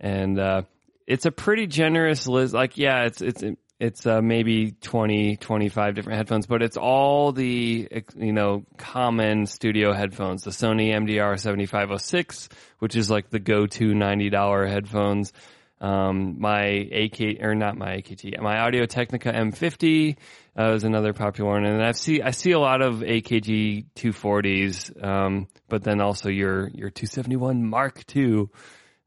and 0.00 0.38
uh, 0.38 0.62
it's 1.06 1.26
a 1.26 1.30
pretty 1.30 1.66
generous 1.66 2.26
list. 2.26 2.54
Like 2.54 2.78
yeah, 2.78 3.04
it's 3.04 3.20
it's 3.20 3.42
it's 3.80 4.04
uh, 4.04 4.20
maybe 4.20 4.72
20, 4.72 5.38
25 5.38 5.94
different 5.94 6.18
headphones, 6.18 6.46
but 6.46 6.62
it's 6.62 6.76
all 6.76 7.32
the, 7.32 7.88
you 8.14 8.32
know, 8.32 8.66
common 8.76 9.46
studio 9.46 9.94
headphones. 9.94 10.44
The 10.44 10.50
Sony 10.50 10.90
MDR 10.90 11.40
7506, 11.40 12.50
which 12.78 12.94
is 12.94 13.10
like 13.10 13.30
the 13.30 13.38
go-to 13.38 13.94
$90 13.94 14.68
headphones. 14.68 15.32
Um, 15.80 16.38
my 16.38 16.62
AK, 16.62 17.42
or 17.42 17.54
not 17.54 17.78
my 17.78 17.96
AKT, 17.96 18.38
my 18.42 18.58
Audio 18.58 18.84
Technica 18.84 19.32
M50, 19.32 20.18
uh, 20.58 20.72
is 20.72 20.84
another 20.84 21.14
popular 21.14 21.52
one. 21.52 21.64
And 21.64 21.82
I 21.82 21.92
see, 21.92 22.20
I 22.20 22.32
see 22.32 22.50
a 22.50 22.58
lot 22.58 22.82
of 22.82 22.96
AKG 22.96 23.86
240s, 23.96 25.02
um, 25.02 25.48
but 25.70 25.82
then 25.82 26.02
also 26.02 26.28
your, 26.28 26.68
your 26.68 26.90
271 26.90 27.64
Mark 27.64 28.04
II 28.14 28.48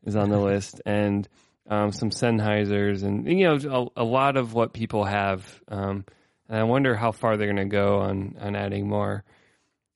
is 0.03 0.15
on 0.15 0.29
the 0.29 0.39
list. 0.39 0.81
And, 0.83 1.29
um, 1.69 1.91
some 1.91 2.09
Sennheisers, 2.09 3.03
and 3.03 3.27
you 3.27 3.45
know 3.47 3.91
a, 3.95 4.01
a, 4.01 4.03
lot 4.03 4.37
of 4.37 4.53
what 4.53 4.73
people 4.73 5.05
have. 5.05 5.61
Um, 5.67 6.05
and 6.49 6.59
I 6.59 6.63
wonder 6.63 6.95
how 6.95 7.11
far 7.11 7.37
they're 7.37 7.47
going 7.47 7.69
to 7.69 7.75
go 7.75 7.99
on 7.99 8.35
on 8.39 8.55
adding 8.55 8.87
more. 8.87 9.23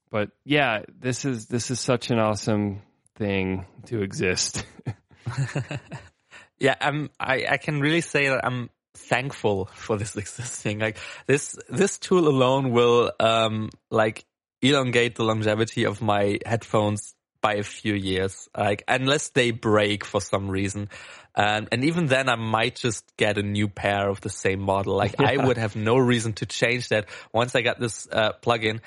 But 0.10 0.32
yeah, 0.46 0.84
this 1.00 1.26
is 1.26 1.48
this 1.48 1.72
is 1.72 1.80
such 1.80 2.10
an 2.10 2.20
awesome 2.20 2.82
thing 3.16 3.66
to 3.88 4.02
exist. 4.02 4.66
yeah, 6.60 6.76
I'm. 6.80 7.10
I 7.20 7.46
I 7.50 7.58
can 7.58 7.80
really 7.80 8.02
say 8.02 8.30
that 8.30 8.46
I'm 8.46 8.70
thankful 8.94 9.66
for 9.74 9.98
this 9.98 10.16
existing. 10.16 10.80
Like 10.80 10.98
this 11.26 11.58
this 11.70 11.98
tool 11.98 12.28
alone 12.28 12.72
will 12.72 13.12
um 13.20 13.70
like 13.92 14.26
elongate 14.62 15.16
the 15.16 15.24
longevity 15.24 15.84
of 15.84 16.02
my 16.02 16.40
headphones 16.46 17.14
by 17.48 17.54
a 17.54 17.64
few 17.64 17.94
years, 17.94 18.50
like 18.58 18.84
unless 18.90 19.30
they 19.30 19.52
break 19.52 20.04
for 20.04 20.20
some 20.20 20.50
reason. 20.50 20.90
Um, 21.34 21.70
and 21.72 21.86
even 21.86 22.08
then 22.08 22.28
I 22.28 22.36
might 22.36 22.76
just 22.76 23.06
get 23.16 23.38
a 23.38 23.42
new 23.42 23.70
pair 23.70 24.10
of 24.10 24.20
the 24.20 24.30
same 24.30 24.60
model. 24.60 24.98
Like 24.98 25.16
yeah. 25.18 25.30
I 25.30 25.38
would 25.38 25.58
have 25.58 25.78
no 25.78 25.98
reason 25.98 26.34
to 26.34 26.46
change 26.46 26.90
that 26.90 27.06
once 27.32 27.56
I 27.56 27.62
got 27.62 27.80
this 27.80 28.06
uh, 28.12 28.34
plugin. 28.42 28.82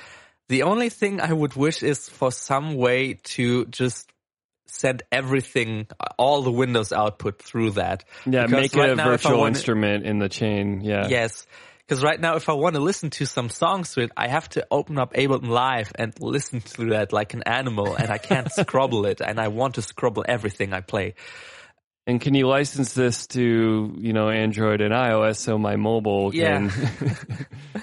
The 0.48 0.64
only 0.64 0.90
thing 0.90 1.22
I 1.22 1.32
would 1.32 1.56
wish 1.56 1.82
is 1.82 2.06
for 2.11 2.30
some 2.30 2.74
way 2.74 3.14
to 3.36 3.64
just 3.64 4.12
send 4.66 5.04
everything, 5.11 5.86
all 6.18 6.42
the 6.42 6.52
Windows 6.52 6.92
output 6.92 7.40
through 7.40 7.70
that. 7.82 8.04
Yeah, 8.26 8.44
because 8.44 8.61
make 8.61 8.74
right 8.74 8.90
it 8.90 8.98
a 8.98 9.02
virtual 9.02 9.38
wanna, 9.38 9.48
instrument 9.48 10.04
in 10.04 10.18
the 10.18 10.28
chain. 10.28 10.82
Yeah. 10.82 11.08
Yes. 11.08 11.46
Because 11.91 12.05
right 12.05 12.20
now, 12.20 12.36
if 12.36 12.49
I 12.49 12.53
want 12.53 12.76
to 12.76 12.80
listen 12.80 13.11
to 13.11 13.26
some 13.26 13.49
songs 13.49 13.95
to 13.95 14.03
it, 14.03 14.12
I 14.16 14.28
have 14.28 14.49
to 14.51 14.64
open 14.70 14.97
up 14.97 15.12
Ableton 15.12 15.49
Live 15.49 15.91
and 15.97 16.14
listen 16.20 16.61
to 16.61 16.91
that 16.91 17.12
like 17.12 17.34
an 17.34 17.43
animal, 17.43 17.97
and 17.97 18.12
I 18.12 18.18
can't 18.18 18.49
scrubble 18.61 19.07
it, 19.07 19.20
and 19.20 19.41
I 19.41 19.49
want 19.49 19.74
to 19.74 19.82
scrubble 19.82 20.24
everything 20.28 20.72
I 20.72 20.82
play. 20.82 21.16
And 22.07 22.20
can 22.20 22.34
you 22.34 22.47
license 22.47 22.95
this 22.95 23.26
to 23.28 23.93
you 23.99 24.12
know 24.12 24.30
Android 24.30 24.82
and 24.82 24.95
iOS 24.95 25.38
so 25.38 25.59
my 25.59 25.74
mobile 25.74 26.30
can? 26.30 26.70
Yeah. 26.70 27.14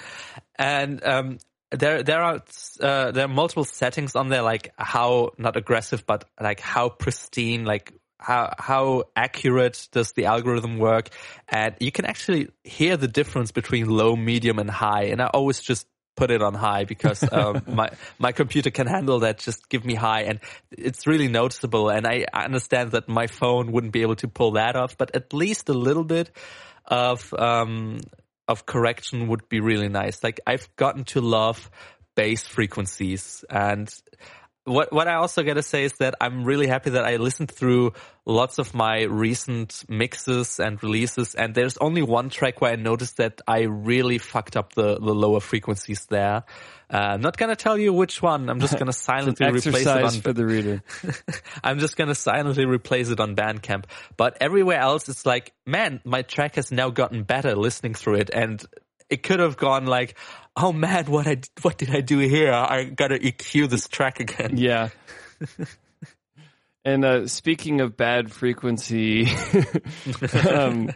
and 0.56 1.04
um, 1.04 1.38
there 1.70 2.02
there 2.02 2.22
are 2.22 2.42
uh, 2.80 3.10
there 3.10 3.26
are 3.26 3.28
multiple 3.28 3.64
settings 3.64 4.16
on 4.16 4.30
there, 4.30 4.40
like 4.40 4.72
how 4.78 5.32
not 5.36 5.58
aggressive, 5.58 6.06
but 6.06 6.24
like 6.40 6.60
how 6.60 6.88
pristine, 6.88 7.66
like 7.66 7.92
how 8.18 8.52
how 8.58 9.04
accurate 9.14 9.88
does 9.92 10.12
the 10.12 10.26
algorithm 10.26 10.78
work, 10.78 11.08
and 11.48 11.74
you 11.80 11.92
can 11.92 12.04
actually 12.04 12.48
hear 12.64 12.96
the 12.96 13.08
difference 13.08 13.52
between 13.52 13.88
low, 13.88 14.16
medium, 14.16 14.58
and 14.58 14.70
high. 14.70 15.04
And 15.04 15.22
I 15.22 15.26
always 15.26 15.60
just 15.60 15.86
put 16.16 16.32
it 16.32 16.42
on 16.42 16.52
high 16.54 16.84
because 16.84 17.24
um, 17.32 17.62
my 17.66 17.90
my 18.18 18.32
computer 18.32 18.70
can 18.70 18.86
handle 18.86 19.20
that. 19.20 19.38
Just 19.38 19.68
give 19.68 19.84
me 19.84 19.94
high, 19.94 20.22
and 20.22 20.40
it's 20.70 21.06
really 21.06 21.28
noticeable. 21.28 21.88
And 21.88 22.06
I 22.06 22.26
understand 22.34 22.92
that 22.92 23.08
my 23.08 23.28
phone 23.28 23.72
wouldn't 23.72 23.92
be 23.92 24.02
able 24.02 24.16
to 24.16 24.28
pull 24.28 24.52
that 24.52 24.76
off, 24.76 24.98
but 24.98 25.14
at 25.14 25.32
least 25.32 25.68
a 25.68 25.74
little 25.74 26.04
bit 26.04 26.30
of 26.84 27.32
um, 27.34 28.00
of 28.48 28.66
correction 28.66 29.28
would 29.28 29.48
be 29.48 29.60
really 29.60 29.88
nice. 29.88 30.24
Like 30.24 30.40
I've 30.46 30.68
gotten 30.76 31.04
to 31.04 31.20
love 31.20 31.70
bass 32.16 32.46
frequencies 32.46 33.44
and 33.48 33.88
what 34.68 34.92
what 34.92 35.08
I 35.08 35.14
also 35.14 35.42
gotta 35.42 35.62
say 35.62 35.84
is 35.84 35.94
that 35.94 36.14
I'm 36.20 36.44
really 36.44 36.66
happy 36.66 36.90
that 36.90 37.04
I 37.04 37.16
listened 37.16 37.50
through 37.50 37.92
lots 38.24 38.58
of 38.58 38.74
my 38.74 39.02
recent 39.02 39.84
mixes 39.88 40.60
and 40.60 40.80
releases, 40.82 41.34
and 41.34 41.54
there's 41.54 41.76
only 41.78 42.02
one 42.02 42.28
track 42.28 42.60
where 42.60 42.72
I 42.72 42.76
noticed 42.76 43.16
that 43.16 43.40
I 43.46 43.62
really 43.62 44.18
fucked 44.18 44.56
up 44.56 44.74
the 44.74 44.98
the 44.98 45.14
lower 45.14 45.40
frequencies 45.40 46.06
there. 46.06 46.44
Uh, 46.92 46.96
I'm 46.96 47.20
not 47.20 47.36
gonna 47.36 47.56
tell 47.56 47.76
you 47.76 47.92
which 47.92 48.22
one. 48.22 48.48
I'm 48.48 48.60
just 48.60 48.78
gonna 48.78 48.92
silently 49.10 49.46
replace 49.46 49.86
it 49.86 50.04
on 50.04 50.20
for 50.20 50.32
the 50.32 50.46
reader. 50.46 50.82
I'm 51.64 51.78
just 51.78 51.96
gonna 51.96 52.14
silently 52.14 52.66
replace 52.66 53.10
it 53.10 53.20
on 53.20 53.34
Bandcamp. 53.34 53.84
But 54.16 54.38
everywhere 54.40 54.78
else, 54.78 55.08
it's 55.08 55.26
like, 55.26 55.52
man, 55.66 56.00
my 56.04 56.22
track 56.22 56.56
has 56.56 56.70
now 56.70 56.90
gotten 56.90 57.24
better 57.24 57.54
listening 57.56 57.94
through 57.94 58.16
it, 58.16 58.30
and 58.32 58.64
it 59.10 59.22
could 59.22 59.40
have 59.40 59.56
gone 59.56 59.86
like, 59.86 60.16
oh 60.56 60.72
man, 60.72 61.06
what 61.06 61.26
I 61.26 61.38
what 61.62 61.78
did 61.78 61.94
I 61.94 62.00
do 62.00 62.18
here? 62.18 62.52
I 62.52 62.84
gotta 62.84 63.18
EQ 63.18 63.68
this 63.68 63.88
track 63.88 64.20
again. 64.20 64.56
Yeah. 64.56 64.88
and 66.84 67.04
uh, 67.04 67.26
speaking 67.28 67.80
of 67.80 67.96
bad 67.96 68.30
frequency 68.32 69.28
um, 70.50 70.90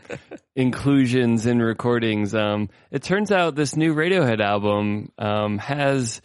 inclusions 0.55 1.47
in 1.47 1.61
recordings, 1.61 2.35
um, 2.35 2.71
it 2.91 3.03
turns 3.03 3.31
out 3.31 3.55
this 3.55 3.77
new 3.77 3.95
Radiohead 3.95 4.41
album 4.41 5.13
um, 5.19 5.59
has. 5.59 6.21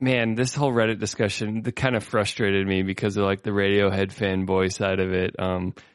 Man, 0.00 0.34
this 0.34 0.52
whole 0.52 0.72
Reddit 0.72 0.98
discussion 0.98 1.62
that 1.62 1.76
kind 1.76 1.94
of 1.94 2.02
frustrated 2.02 2.66
me 2.66 2.82
because 2.82 3.16
of 3.16 3.24
like 3.24 3.42
the 3.42 3.52
Radiohead 3.52 4.12
fanboy 4.12 4.72
side 4.72 4.98
of 4.98 5.12
it. 5.12 5.36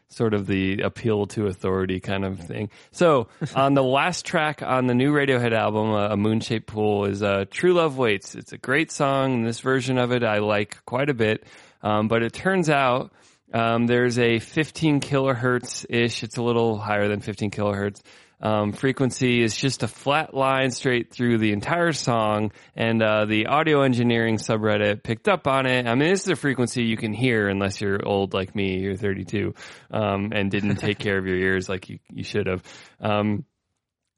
Sort 0.10 0.34
of 0.34 0.48
the 0.48 0.82
appeal 0.82 1.26
to 1.28 1.48
authority 1.48 2.00
kind 2.00 2.24
of 2.24 2.40
thing. 2.40 2.70
So 2.92 3.28
on 3.56 3.74
the 3.74 3.84
last 3.84 4.26
track 4.26 4.62
on 4.64 4.88
the 4.88 4.96
new 4.96 5.12
Radiohead 5.14 5.54
album, 5.54 5.92
uh, 5.92 6.10
A 6.10 6.18
Moon 6.18 6.40
Shaped 6.40 6.68
Pool, 6.68 7.06
is 7.06 7.22
uh, 7.22 7.46
True 7.52 7.74
Love 7.74 7.98
Waits. 7.98 8.34
It's 8.34 8.54
a 8.54 8.58
great 8.58 8.90
song. 8.92 9.34
And 9.34 9.46
this 9.46 9.60
version 9.60 9.98
of 9.98 10.12
it 10.12 10.24
I 10.24 10.40
like 10.40 10.84
quite 10.86 11.10
a 11.10 11.14
bit. 11.14 11.46
Um, 11.84 12.08
but 12.08 12.24
it 12.24 12.34
turns 12.34 12.70
out 12.70 13.12
um, 13.54 13.88
there's 13.88 14.18
a 14.18 14.40
15 14.40 15.02
kilohertz 15.02 15.86
ish. 15.90 16.24
It's 16.24 16.38
a 16.38 16.44
little 16.44 16.78
higher 16.78 17.08
than 17.08 17.22
15 17.22 17.52
kilohertz. 17.52 18.02
Um, 18.40 18.72
frequency 18.72 19.42
is 19.42 19.56
just 19.56 19.84
a 19.84 19.88
flat 19.88 20.34
line 20.34 20.72
straight 20.72 21.12
through 21.12 21.40
the 21.40 21.52
entire 21.52 21.92
song, 21.92 22.52
and 22.76 23.02
uh, 23.02 23.26
the 23.26 23.48
audio 23.48 23.82
engineering 23.82 24.38
subreddit 24.38 25.04
picked 25.04 25.28
up 25.28 25.48
on 25.48 25.66
it. 25.66 25.88
I 25.88 25.96
mean, 25.96 26.10
this 26.10 26.24
is 26.24 26.30
a 26.30 26.36
frequency 26.36 26.84
you 26.84 26.98
can 26.98 27.14
hear 27.14 27.48
unless 27.48 27.82
you're 27.82 28.06
old 28.06 28.34
like 28.34 28.56
me, 28.56 28.80
you're 28.80 28.96
32, 28.96 29.56
um, 29.92 30.32
and 30.34 30.52
didn't 30.52 30.76
take 30.76 31.00
care 31.00 31.18
of 31.18 31.26
your 31.26 31.38
ears 31.38 31.68
like 31.68 31.90
you, 31.90 32.00
you 32.10 32.24
should 32.24 32.48
have. 32.48 32.64
Um, 33.00 33.46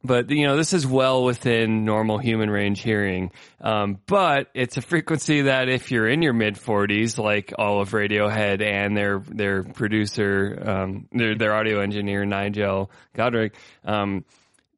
but 0.04 0.30
you 0.30 0.48
know 0.48 0.56
this 0.56 0.74
is 0.74 0.88
well 0.88 1.24
within 1.24 1.86
normal 1.86 2.18
human 2.18 2.50
range 2.50 2.82
hearing. 2.82 3.32
Um, 3.62 4.00
but 4.06 4.48
it's 4.54 4.78
a 4.78 4.82
frequency 4.82 5.44
that 5.44 5.70
if 5.70 5.92
you're 5.92 6.08
in 6.08 6.22
your 6.22 6.34
mid 6.34 6.56
40s 6.56 7.18
like 7.18 7.54
all 7.58 7.82
of 7.82 7.92
radiohead 7.92 8.62
and 8.62 8.96
their 8.96 9.20
their 9.20 9.64
producer 9.64 10.62
um, 10.66 11.08
their, 11.12 11.36
their 11.36 11.54
audio 11.54 11.82
engineer 11.82 12.26
nigel 12.26 12.92
godrich 13.16 13.54
um, 13.84 14.24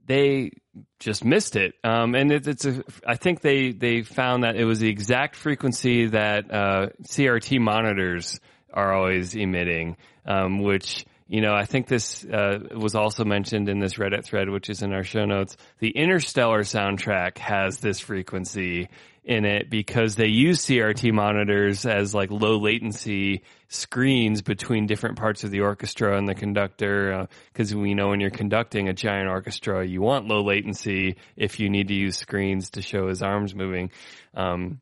they 0.08 0.52
just 1.00 1.24
missed 1.24 1.56
it. 1.56 1.74
Um, 1.84 2.16
and 2.16 2.32
it, 2.32 2.48
it's 2.48 2.66
a 2.66 2.84
i 3.06 3.16
think 3.16 3.42
they 3.42 3.72
they 3.72 4.02
found 4.02 4.44
that 4.44 4.56
it 4.56 4.66
was 4.66 4.80
the 4.80 4.90
exact 4.90 5.36
frequency 5.36 6.08
that 6.08 6.52
uh, 6.52 6.88
crt 7.04 7.60
monitors 7.60 8.40
are 8.74 8.94
always 8.94 9.36
emitting 9.36 9.98
um, 10.26 10.60
which 10.60 11.06
you 11.32 11.40
know, 11.40 11.54
I 11.54 11.64
think 11.64 11.88
this 11.88 12.26
uh, 12.26 12.60
was 12.76 12.94
also 12.94 13.24
mentioned 13.24 13.70
in 13.70 13.80
this 13.80 13.94
Reddit 13.94 14.26
thread, 14.26 14.50
which 14.50 14.70
is 14.70 14.82
in 14.82 14.92
our 14.92 15.06
show 15.06 15.24
notes. 15.24 15.56
The 15.80 15.90
Interstellar 15.90 16.64
soundtrack 16.64 17.38
has 17.38 17.78
this 17.78 18.02
frequency 18.02 18.90
in 19.24 19.46
it 19.46 19.70
because 19.70 20.16
they 20.16 20.28
use 20.28 20.66
CRT 20.66 21.14
monitors 21.14 21.86
as 21.86 22.14
like 22.14 22.32
low 22.32 22.58
latency 22.58 23.44
screens 23.70 24.42
between 24.42 24.88
different 24.88 25.18
parts 25.18 25.46
of 25.46 25.52
the 25.52 25.62
orchestra 25.62 26.18
and 26.18 26.28
the 26.28 26.36
conductor. 26.36 27.30
Because 27.54 27.74
uh, 27.74 27.80
we 27.80 27.94
know 27.94 28.10
when 28.10 28.20
you're 28.20 28.30
conducting 28.30 28.90
a 28.90 28.94
giant 28.94 29.30
orchestra, 29.30 29.88
you 29.88 30.02
want 30.02 30.28
low 30.28 30.44
latency 30.44 31.16
if 31.38 31.62
you 31.62 31.70
need 31.70 31.88
to 31.88 31.94
use 31.94 32.18
screens 32.18 32.72
to 32.72 32.82
show 32.82 33.08
his 33.08 33.22
arms 33.22 33.56
moving. 33.56 33.92
Um, 34.34 34.82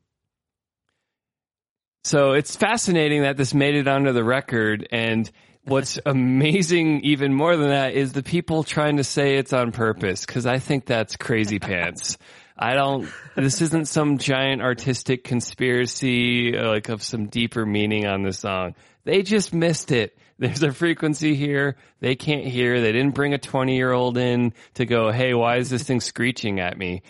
so 2.02 2.32
it's 2.32 2.56
fascinating 2.56 3.22
that 3.22 3.36
this 3.36 3.54
made 3.54 3.76
it 3.76 3.86
onto 3.86 4.12
the 4.12 4.24
record 4.24 4.88
and 4.90 5.30
what's 5.64 5.98
amazing 6.04 7.00
even 7.02 7.34
more 7.34 7.56
than 7.56 7.68
that 7.68 7.94
is 7.94 8.12
the 8.12 8.22
people 8.22 8.64
trying 8.64 8.96
to 8.96 9.04
say 9.04 9.36
it's 9.36 9.52
on 9.52 9.72
purpose 9.72 10.24
because 10.24 10.46
I 10.46 10.58
think 10.58 10.86
that's 10.86 11.16
crazy 11.16 11.58
pants. 11.58 12.18
I 12.56 12.74
don't, 12.74 13.08
this 13.36 13.62
isn't 13.62 13.88
some 13.88 14.18
giant 14.18 14.60
artistic 14.60 15.24
conspiracy 15.24 16.52
like 16.52 16.88
of 16.88 17.02
some 17.02 17.26
deeper 17.26 17.64
meaning 17.64 18.06
on 18.06 18.22
the 18.22 18.32
song. 18.32 18.74
They 19.04 19.22
just 19.22 19.54
missed 19.54 19.92
it. 19.92 20.16
There's 20.38 20.62
a 20.62 20.72
frequency 20.72 21.34
here. 21.34 21.76
They 22.00 22.16
can't 22.16 22.46
hear. 22.46 22.80
They 22.80 22.92
didn't 22.92 23.14
bring 23.14 23.34
a 23.34 23.38
20 23.38 23.76
year 23.76 23.92
old 23.92 24.16
in 24.16 24.54
to 24.74 24.86
go, 24.86 25.10
Hey, 25.10 25.34
why 25.34 25.56
is 25.56 25.70
this 25.70 25.82
thing 25.82 26.00
screeching 26.00 26.60
at 26.60 26.76
me? 26.76 27.02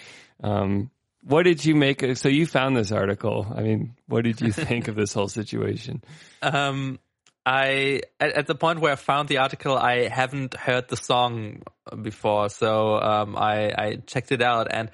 Um, 0.42 0.90
what 1.22 1.44
did 1.44 1.64
you 1.64 1.74
make? 1.74 2.16
So 2.16 2.28
you 2.28 2.46
found 2.46 2.76
this 2.76 2.92
article. 2.92 3.46
I 3.54 3.62
mean, 3.62 3.94
what 4.06 4.24
did 4.24 4.40
you 4.40 4.52
think 4.52 4.88
of 4.88 4.94
this 4.94 5.12
whole 5.12 5.28
situation? 5.28 6.02
Um, 6.42 6.98
I 7.46 8.02
at, 8.18 8.32
at, 8.32 8.46
the 8.46 8.54
point 8.54 8.80
where 8.80 8.92
I 8.92 8.96
found 8.96 9.28
the 9.28 9.38
article, 9.38 9.76
I 9.76 10.08
haven't 10.08 10.54
heard 10.54 10.88
the 10.88 10.96
song 10.96 11.62
before, 12.02 12.48
so 12.50 13.00
um, 13.00 13.36
I 13.36 13.72
I 13.76 13.96
checked 14.06 14.30
it 14.32 14.42
out, 14.42 14.68
and 14.70 14.90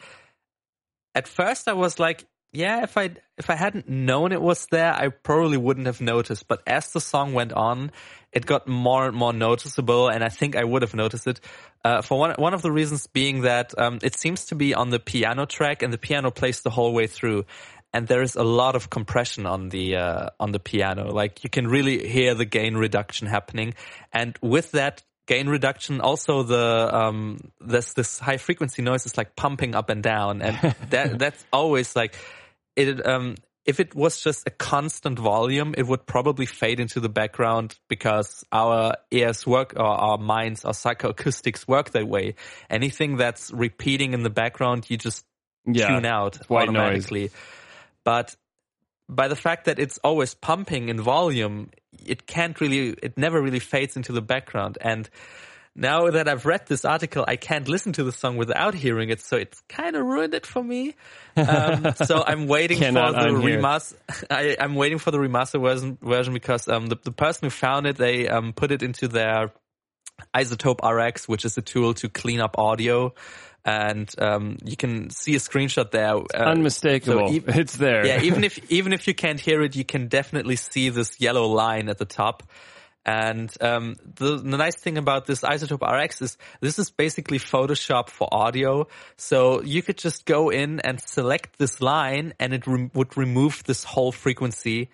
at 1.15 1.27
first 1.27 1.67
I 1.67 1.73
was 1.73 1.99
like, 1.99 2.25
yeah, 2.53 2.83
if 2.85 2.97
I 2.97 3.11
if 3.37 3.51
I 3.51 3.55
hadn't 3.55 3.89
known 3.89 4.33
it 4.33 4.41
was 4.41 4.67
there, 4.71 4.93
I 4.93 5.09
probably 5.09 5.59
wouldn't 5.59 5.87
have 5.87 6.01
noticed. 6.01 6.49
But 6.49 6.63
as 6.67 6.93
the 6.93 7.01
song 7.01 7.35
went 7.35 7.53
on, 7.53 7.91
it 8.33 8.47
got 8.47 8.67
more 8.67 9.07
and 9.07 9.17
more 9.17 9.33
noticeable, 9.33 10.09
and 10.09 10.25
I 10.25 10.29
think 10.29 10.57
I 10.57 10.65
would 10.65 10.83
have 10.83 10.95
noticed 10.95 11.27
it. 11.27 11.41
Uh, 11.85 12.01
for 12.01 12.19
one 12.19 12.35
one 12.39 12.55
of 12.55 12.63
the 12.63 12.73
reasons 12.73 13.07
being 13.09 13.43
that 13.43 13.79
um, 13.79 13.99
it 14.03 14.17
seems 14.17 14.47
to 14.47 14.55
be 14.55 14.75
on 14.75 14.91
the 14.91 14.99
piano 14.99 15.47
track, 15.47 15.83
and 15.83 15.93
the 15.93 15.99
piano 15.99 16.31
plays 16.31 16.63
the 16.63 16.71
whole 16.71 16.95
way 16.95 17.07
through 17.07 17.45
and 17.93 18.07
there 18.07 18.23
is 18.23 18.37
a 18.37 18.43
lot 18.43 18.77
of 18.77 18.91
compression 18.91 19.47
on 19.47 19.69
the 19.69 19.97
uh, 19.97 20.31
on 20.39 20.53
the 20.53 20.59
piano. 20.59 21.11
Like 21.13 21.45
you 21.45 21.51
can 21.51 21.67
really 21.67 22.07
hear 22.07 22.35
the 22.35 22.45
gain 22.45 22.75
reduction 22.75 23.27
happening, 23.27 23.75
and 24.13 24.37
with 24.43 24.73
that 24.73 25.03
gain 25.27 25.49
reduction, 25.49 26.01
also 26.01 26.43
the 26.43 26.91
um, 26.93 27.39
this 27.61 27.95
this 27.95 28.19
high 28.19 28.37
frequency 28.37 28.83
noise 28.83 29.07
is 29.07 29.17
like 29.17 29.37
pumping 29.37 29.75
up 29.75 29.91
and 29.91 30.03
down, 30.03 30.43
and 30.43 30.75
that 30.91 31.19
that's 31.19 31.45
always 31.53 31.95
like 31.97 32.15
it. 32.77 33.07
Um, 33.07 33.35
if 33.65 33.81
it 33.81 33.97
was 33.97 34.21
just 34.21 34.47
a 34.47 34.51
constant 34.51 35.19
volume, 35.19 35.75
it 35.77 35.85
would 35.85 36.07
probably 36.07 36.47
fade 36.47 36.79
into 36.79 37.01
the 37.01 37.09
background 37.09 37.77
because 37.89 38.45
our 38.53 38.95
ears 39.11 39.45
work 39.45 39.75
or 39.77 39.87
our 39.87 40.19
minds, 40.19 40.65
our 40.65 40.73
psychoacoustics 40.73 41.67
work 41.67 41.91
that 41.91 42.07
way. 42.07 42.37
Anything 42.71 43.17
that's 43.17 43.51
repeating 43.51 44.13
in 44.13 44.23
the 44.23 44.31
background, 44.31 44.89
you 44.89 44.97
just 44.97 45.25
yeah, 45.67 45.89
tune 45.89 46.07
out 46.07 46.39
automatically. 46.49 47.23
Noise. 47.23 47.35
But 48.07 48.37
by 49.09 49.27
the 49.27 49.35
fact 49.35 49.65
that 49.65 49.81
it's 49.81 49.99
always 49.99 50.33
pumping 50.33 50.91
in 50.91 51.01
volume, 51.01 51.71
it 52.07 52.25
can't 52.25 52.59
really, 52.61 52.91
it 53.03 53.19
never 53.19 53.43
really 53.43 53.59
fades 53.59 53.97
into 53.97 54.13
the 54.13 54.23
background. 54.23 54.79
And 54.81 55.11
now 55.75 56.09
that 56.09 56.29
I've 56.29 56.47
read 56.47 56.67
this 56.69 56.85
article, 56.85 57.25
I 57.27 57.35
can't 57.35 57.67
listen 57.69 57.95
to 57.95 58.05
the 58.05 58.13
song 58.13 58.37
without 58.37 58.75
hearing 58.75 59.11
it, 59.11 59.21
so 59.21 59.37
it's 59.37 59.61
kind 59.69 59.97
of 59.97 60.07
ruined 60.07 60.35
it 60.35 60.47
for 60.47 60.63
me. 60.63 60.95
Um, 61.37 61.95
so 62.05 62.23
I'm 62.27 62.47
waiting 62.47 62.79
for 62.79 62.93
the 62.93 63.29
remaster. 63.43 63.97
I, 64.31 64.57
am 64.61 64.77
waiting 64.77 64.99
for 64.99 65.11
the 65.11 65.19
remaster 65.19 65.61
version, 65.61 65.99
version 66.01 66.33
because 66.33 66.69
um, 66.69 66.87
the, 66.87 66.97
the 67.03 67.13
person 67.13 67.47
who 67.47 67.51
found 67.51 67.89
it, 67.89 67.97
they 67.97 68.29
um, 68.29 68.53
put 68.53 68.71
it 68.71 68.85
into 68.85 69.09
their 69.09 69.53
iZotope 70.33 70.81
RX, 70.81 71.27
which 71.27 71.45
is 71.45 71.59
a 71.59 71.63
tool 71.63 71.93
to 71.95 72.09
clean 72.09 72.41
up 72.41 72.57
audio 72.57 73.15
and 73.67 74.09
um, 74.19 74.59
you 74.65 74.77
can 74.77 75.11
see 75.11 75.35
a 75.35 75.41
screenshot 75.41 75.91
there. 75.91 76.15
Uh, 76.15 76.51
Unmistakable. 76.53 77.27
So 77.27 77.35
e- 77.35 77.43
it's 77.49 77.77
there. 77.77 78.07
yeah, 78.07 78.23
even 78.23 78.45
if 78.51 78.71
even 78.71 78.93
if 78.93 79.09
you 79.09 79.15
can't 79.15 79.41
hear 79.41 79.61
it, 79.63 79.75
you 79.75 79.85
can 79.85 80.07
definitely 80.07 80.57
see 80.57 80.89
this 80.89 81.21
yellow 81.21 81.47
line 81.47 81.89
at 81.89 81.99
the 81.99 82.05
top. 82.05 82.45
And 83.05 83.53
um, 83.61 83.97
the, 84.17 84.37
the, 84.37 84.57
nice 84.57 84.75
thing 84.75 84.99
about 84.99 85.27
this 85.27 85.43
iZotope 85.43 85.81
RX 85.81 86.23
is 86.23 86.39
this 86.61 86.81
is 86.81 86.91
basically 86.91 87.39
Photoshop 87.39 88.09
for 88.09 88.29
audio. 88.33 88.89
So 89.17 89.63
you 89.63 89.81
could 89.81 89.97
just 89.97 90.27
go 90.27 90.51
in 90.51 90.81
and 90.81 91.01
select 91.01 91.57
this 91.57 91.81
line, 91.81 92.35
and 92.41 92.53
it 92.53 92.67
re- 92.67 92.91
would 92.95 93.17
remove 93.17 93.63
this 93.65 93.85
whole 93.85 94.11
frequency, 94.11 94.91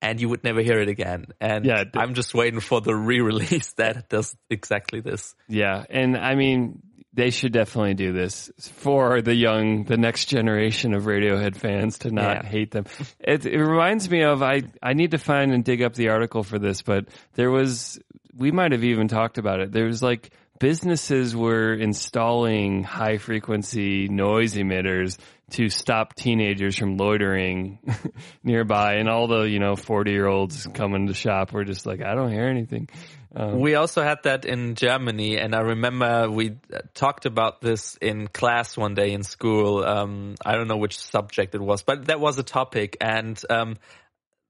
and 0.00 0.20
you 0.20 0.28
would 0.28 0.44
never 0.44 0.62
hear 0.62 0.80
it 0.80 0.88
again. 0.88 1.26
And 1.40 1.64
yeah, 1.64 1.84
I'm 1.94 2.14
just 2.14 2.34
waiting 2.34 2.60
for 2.60 2.80
the 2.80 2.94
re-release 2.94 3.72
that 3.78 4.08
does 4.08 4.36
exactly 4.48 5.00
this. 5.00 5.34
Yeah, 5.48 5.84
and 5.90 6.16
I 6.16 6.36
mean 6.36 6.82
they 7.16 7.30
should 7.30 7.52
definitely 7.52 7.94
do 7.94 8.12
this 8.12 8.50
for 8.58 9.22
the 9.22 9.34
young, 9.34 9.84
the 9.84 9.96
next 9.96 10.26
generation 10.26 10.92
of 10.92 11.04
Radiohead 11.04 11.56
fans 11.56 11.98
to 12.00 12.10
not 12.10 12.44
yeah. 12.44 12.50
hate 12.50 12.70
them. 12.70 12.84
It, 13.18 13.46
it, 13.46 13.58
reminds 13.58 14.08
me 14.08 14.22
of 14.22 14.42
I. 14.42 14.62
I 14.82 14.92
need 14.92 15.12
to 15.12 15.18
find 15.18 15.52
and 15.52 15.64
dig 15.64 15.82
up 15.82 15.94
the 15.94 16.10
article 16.10 16.42
for 16.42 16.58
this, 16.58 16.82
but 16.82 17.08
there 17.34 17.50
was 17.50 17.98
we 18.36 18.52
might 18.52 18.72
have 18.72 18.84
even 18.84 19.08
talked 19.08 19.38
about 19.38 19.60
it. 19.60 19.72
There 19.72 19.86
was 19.86 20.02
like 20.02 20.30
businesses 20.58 21.34
were 21.34 21.72
installing 21.72 22.82
high 22.82 23.16
frequency 23.16 24.08
noise 24.08 24.54
emitters 24.54 25.16
to 25.50 25.70
stop 25.70 26.14
teenagers 26.14 26.76
from 26.76 26.98
loitering 26.98 27.78
nearby, 28.44 28.96
and 28.96 29.08
all 29.08 29.26
the 29.26 29.44
you 29.44 29.58
know 29.58 29.74
forty 29.74 30.10
year 30.10 30.26
olds 30.26 30.66
coming 30.74 31.06
to 31.06 31.14
shop 31.14 31.52
were 31.52 31.64
just 31.64 31.86
like, 31.86 32.02
I 32.02 32.14
don't 32.14 32.30
hear 32.30 32.46
anything. 32.46 32.90
Um, 33.36 33.60
we 33.60 33.74
also 33.74 34.02
had 34.02 34.22
that 34.22 34.46
in 34.46 34.76
Germany, 34.76 35.36
and 35.36 35.54
I 35.54 35.60
remember 35.60 36.30
we 36.30 36.56
talked 36.94 37.26
about 37.26 37.60
this 37.60 37.96
in 38.00 38.28
class 38.28 38.78
one 38.78 38.94
day 38.94 39.12
in 39.12 39.22
school. 39.24 39.84
Um, 39.84 40.36
I 40.44 40.54
don't 40.54 40.68
know 40.68 40.78
which 40.78 40.98
subject 40.98 41.54
it 41.54 41.60
was, 41.60 41.82
but 41.82 42.06
that 42.06 42.18
was 42.18 42.38
a 42.38 42.42
topic. 42.42 42.96
And 42.98 43.38
um, 43.50 43.76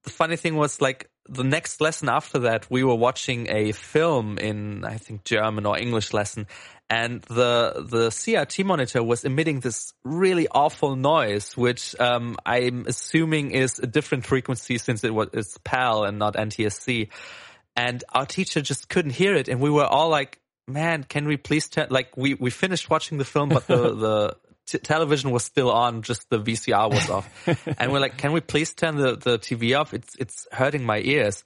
the 0.04 0.10
funny 0.10 0.36
thing 0.36 0.54
was, 0.54 0.80
like 0.80 1.10
the 1.28 1.42
next 1.42 1.80
lesson 1.80 2.08
after 2.08 2.38
that, 2.40 2.70
we 2.70 2.84
were 2.84 2.94
watching 2.94 3.48
a 3.50 3.72
film 3.72 4.38
in 4.38 4.84
I 4.84 4.98
think 4.98 5.24
German 5.24 5.66
or 5.66 5.76
English 5.76 6.12
lesson, 6.12 6.46
and 6.88 7.22
the 7.22 7.84
the 7.90 8.10
CRT 8.10 8.64
monitor 8.64 9.02
was 9.02 9.24
emitting 9.24 9.58
this 9.58 9.94
really 10.04 10.46
awful 10.46 10.94
noise, 10.94 11.56
which 11.56 11.98
um, 11.98 12.36
I'm 12.46 12.84
assuming 12.86 13.50
is 13.50 13.80
a 13.80 13.86
different 13.88 14.26
frequency 14.26 14.78
since 14.78 15.02
it 15.02 15.12
was 15.12 15.30
it's 15.32 15.58
PAL 15.64 16.04
and 16.04 16.20
not 16.20 16.34
NTSC 16.34 17.08
and 17.76 18.02
our 18.12 18.26
teacher 18.26 18.60
just 18.60 18.88
couldn't 18.88 19.12
hear 19.12 19.34
it, 19.34 19.48
and 19.48 19.60
we 19.60 19.70
were 19.70 19.84
all 19.84 20.08
like, 20.08 20.40
"Man, 20.66 21.04
can 21.04 21.26
we 21.26 21.36
please 21.36 21.68
turn?" 21.68 21.88
Like 21.90 22.16
we 22.16 22.34
we 22.34 22.50
finished 22.50 22.90
watching 22.90 23.18
the 23.18 23.24
film, 23.24 23.50
but 23.50 23.66
the 23.66 23.76
the 23.94 24.36
t- 24.66 24.78
television 24.78 25.30
was 25.30 25.44
still 25.44 25.70
on, 25.70 26.02
just 26.02 26.28
the 26.30 26.40
VCR 26.40 26.90
was 26.90 27.10
off, 27.10 27.48
and 27.78 27.92
we're 27.92 28.00
like, 28.00 28.16
"Can 28.16 28.32
we 28.32 28.40
please 28.40 28.72
turn 28.72 28.96
the 28.96 29.16
the 29.16 29.38
TV 29.38 29.78
off? 29.78 29.94
It's 29.94 30.16
it's 30.16 30.46
hurting 30.52 30.84
my 30.84 30.98
ears." 30.98 31.44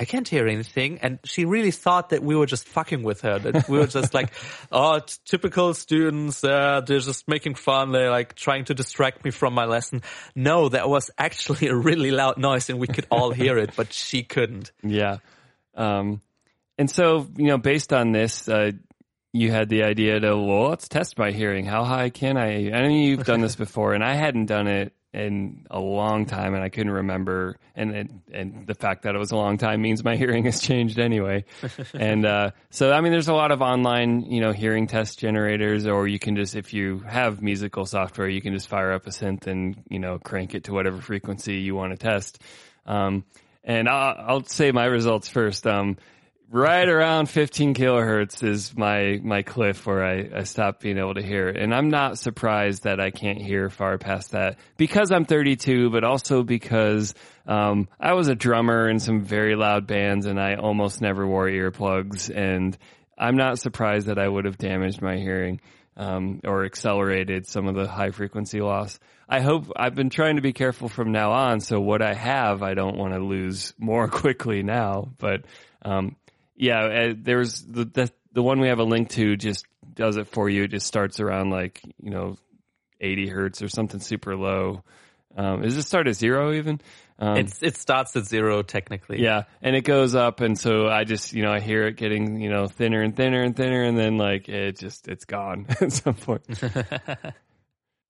I 0.00 0.06
can't 0.06 0.26
hear 0.26 0.48
anything. 0.48 0.98
And 1.02 1.18
she 1.24 1.44
really 1.44 1.72
thought 1.72 2.08
that 2.08 2.22
we 2.22 2.34
were 2.34 2.46
just 2.46 2.66
fucking 2.66 3.02
with 3.02 3.20
her. 3.20 3.38
That 3.38 3.68
we 3.68 3.78
were 3.78 3.86
just 3.86 4.14
like, 4.14 4.32
oh, 4.72 5.00
typical 5.26 5.74
students. 5.74 6.42
Uh, 6.42 6.80
they're 6.80 7.00
just 7.00 7.28
making 7.28 7.54
fun. 7.54 7.92
They're 7.92 8.10
like 8.10 8.34
trying 8.34 8.64
to 8.66 8.74
distract 8.74 9.26
me 9.26 9.30
from 9.30 9.52
my 9.52 9.66
lesson. 9.66 10.00
No, 10.34 10.70
that 10.70 10.88
was 10.88 11.10
actually 11.18 11.68
a 11.68 11.74
really 11.74 12.12
loud 12.12 12.38
noise 12.38 12.70
and 12.70 12.78
we 12.78 12.86
could 12.86 13.06
all 13.10 13.30
hear 13.30 13.58
it, 13.58 13.76
but 13.76 13.92
she 13.92 14.22
couldn't. 14.22 14.72
Yeah. 14.82 15.18
Um, 15.80 16.20
and 16.78 16.90
so, 16.90 17.26
you 17.36 17.46
know, 17.46 17.58
based 17.58 17.92
on 17.92 18.12
this, 18.12 18.48
uh, 18.48 18.72
you 19.32 19.50
had 19.50 19.68
the 19.68 19.84
idea 19.84 20.18
to, 20.20 20.36
well, 20.36 20.68
let's 20.68 20.88
test 20.88 21.18
my 21.18 21.30
hearing. 21.30 21.64
How 21.64 21.84
high 21.84 22.10
can 22.10 22.36
I? 22.36 22.70
I 22.70 22.82
know 22.82 22.88
you've 22.88 23.24
done 23.24 23.40
this 23.40 23.56
before, 23.66 23.94
and 23.94 24.02
I 24.04 24.14
hadn't 24.14 24.46
done 24.46 24.66
it 24.66 24.92
in 25.12 25.66
a 25.70 25.80
long 25.80 26.26
time, 26.26 26.54
and 26.54 26.62
I 26.62 26.68
couldn't 26.68 26.92
remember. 26.92 27.56
And 27.74 27.94
and, 27.94 28.22
and 28.32 28.66
the 28.66 28.74
fact 28.74 29.02
that 29.02 29.14
it 29.14 29.18
was 29.18 29.30
a 29.32 29.36
long 29.36 29.58
time 29.58 29.82
means 29.82 30.04
my 30.04 30.16
hearing 30.16 30.44
has 30.44 30.60
changed 30.60 30.98
anyway. 30.98 31.44
and 31.94 32.24
uh, 32.24 32.50
so, 32.70 32.92
I 32.92 33.00
mean, 33.00 33.12
there's 33.12 33.28
a 33.28 33.34
lot 33.34 33.52
of 33.52 33.62
online, 33.62 34.22
you 34.30 34.40
know, 34.40 34.52
hearing 34.52 34.86
test 34.86 35.18
generators, 35.18 35.86
or 35.86 36.06
you 36.06 36.18
can 36.18 36.36
just, 36.36 36.54
if 36.54 36.72
you 36.72 37.00
have 37.00 37.42
musical 37.42 37.86
software, 37.86 38.28
you 38.28 38.40
can 38.40 38.52
just 38.52 38.68
fire 38.68 38.92
up 38.92 39.06
a 39.06 39.10
synth 39.10 39.46
and 39.46 39.82
you 39.88 39.98
know 39.98 40.18
crank 40.18 40.54
it 40.54 40.64
to 40.64 40.72
whatever 40.72 41.00
frequency 41.00 41.56
you 41.56 41.74
want 41.74 41.92
to 41.92 41.96
test. 41.96 42.40
Um, 42.86 43.24
and 43.64 43.88
I'll, 43.88 44.14
I'll 44.18 44.44
say 44.44 44.72
my 44.72 44.84
results 44.84 45.28
first. 45.28 45.66
Um, 45.66 45.96
right 46.50 46.88
around 46.88 47.26
15 47.26 47.74
kilohertz 47.74 48.42
is 48.42 48.76
my 48.76 49.20
my 49.22 49.42
cliff 49.42 49.86
where 49.86 50.04
I, 50.04 50.40
I 50.40 50.42
stop 50.42 50.80
being 50.80 50.98
able 50.98 51.14
to 51.14 51.22
hear 51.22 51.48
it. 51.48 51.56
And 51.56 51.74
I'm 51.74 51.88
not 51.88 52.18
surprised 52.18 52.82
that 52.82 53.00
I 53.00 53.10
can't 53.10 53.40
hear 53.40 53.70
far 53.70 53.98
past 53.98 54.32
that 54.32 54.58
because 54.76 55.12
I'm 55.12 55.24
32, 55.24 55.90
but 55.90 56.04
also 56.04 56.42
because 56.42 57.14
um, 57.46 57.88
I 57.98 58.14
was 58.14 58.28
a 58.28 58.34
drummer 58.34 58.88
in 58.88 58.98
some 58.98 59.22
very 59.22 59.54
loud 59.54 59.86
bands 59.86 60.26
and 60.26 60.40
I 60.40 60.56
almost 60.56 61.00
never 61.00 61.26
wore 61.26 61.46
earplugs. 61.46 62.34
And 62.34 62.76
I'm 63.16 63.36
not 63.36 63.58
surprised 63.58 64.08
that 64.08 64.18
I 64.18 64.28
would 64.28 64.44
have 64.44 64.58
damaged 64.58 65.00
my 65.00 65.16
hearing. 65.16 65.60
Um, 65.96 66.40
or 66.44 66.64
accelerated 66.64 67.46
some 67.46 67.66
of 67.66 67.74
the 67.74 67.86
high 67.86 68.10
frequency 68.10 68.60
loss. 68.62 68.98
I 69.28 69.40
hope 69.40 69.70
I've 69.76 69.94
been 69.94 70.08
trying 70.08 70.36
to 70.36 70.42
be 70.42 70.52
careful 70.52 70.88
from 70.88 71.12
now 71.12 71.32
on. 71.32 71.60
So 71.60 71.78
what 71.80 72.00
I 72.00 72.14
have, 72.14 72.62
I 72.62 72.74
don't 72.74 72.96
want 72.96 73.12
to 73.12 73.20
lose 73.20 73.74
more 73.76 74.08
quickly 74.22 74.62
now. 74.62 75.08
But 75.18 75.44
um, 75.82 76.16
yeah, 76.56 76.84
uh, 76.84 77.14
there's 77.16 77.62
the, 77.62 77.84
the 77.84 78.12
the 78.32 78.42
one 78.42 78.60
we 78.60 78.68
have 78.68 78.78
a 78.78 78.84
link 78.84 79.10
to 79.10 79.36
just 79.36 79.66
does 79.94 80.16
it 80.16 80.28
for 80.28 80.48
you. 80.48 80.64
It 80.64 80.72
just 80.72 80.86
starts 80.86 81.20
around 81.20 81.50
like 81.50 81.80
you 82.02 82.10
know 82.10 82.36
80 83.00 83.28
hertz 83.28 83.62
or 83.62 83.68
something 83.68 84.00
super 84.00 84.36
low. 84.36 84.82
Um, 85.36 85.62
does 85.62 85.76
it 85.76 85.82
start 85.82 86.08
at 86.08 86.16
zero 86.16 86.52
even? 86.52 86.80
Um, 87.20 87.36
It's, 87.36 87.62
it 87.62 87.76
starts 87.76 88.16
at 88.16 88.24
zero 88.24 88.62
technically. 88.62 89.20
yeah, 89.22 89.44
and 89.60 89.76
it 89.76 89.82
goes 89.82 90.14
up, 90.14 90.40
and 90.40 90.58
so 90.58 90.88
I 90.88 91.04
just 91.04 91.34
you 91.34 91.42
know 91.42 91.52
I 91.52 91.60
hear 91.60 91.86
it 91.86 91.96
getting 91.96 92.40
you 92.40 92.48
know 92.48 92.66
thinner 92.66 93.02
and 93.02 93.14
thinner 93.14 93.42
and 93.42 93.54
thinner, 93.54 93.84
and 93.84 93.96
then 93.98 94.16
like 94.16 94.48
it 94.48 94.78
just 94.78 95.06
it's 95.06 95.26
gone 95.26 95.66
at 95.80 95.92
some 95.92 96.14
point. 96.14 96.42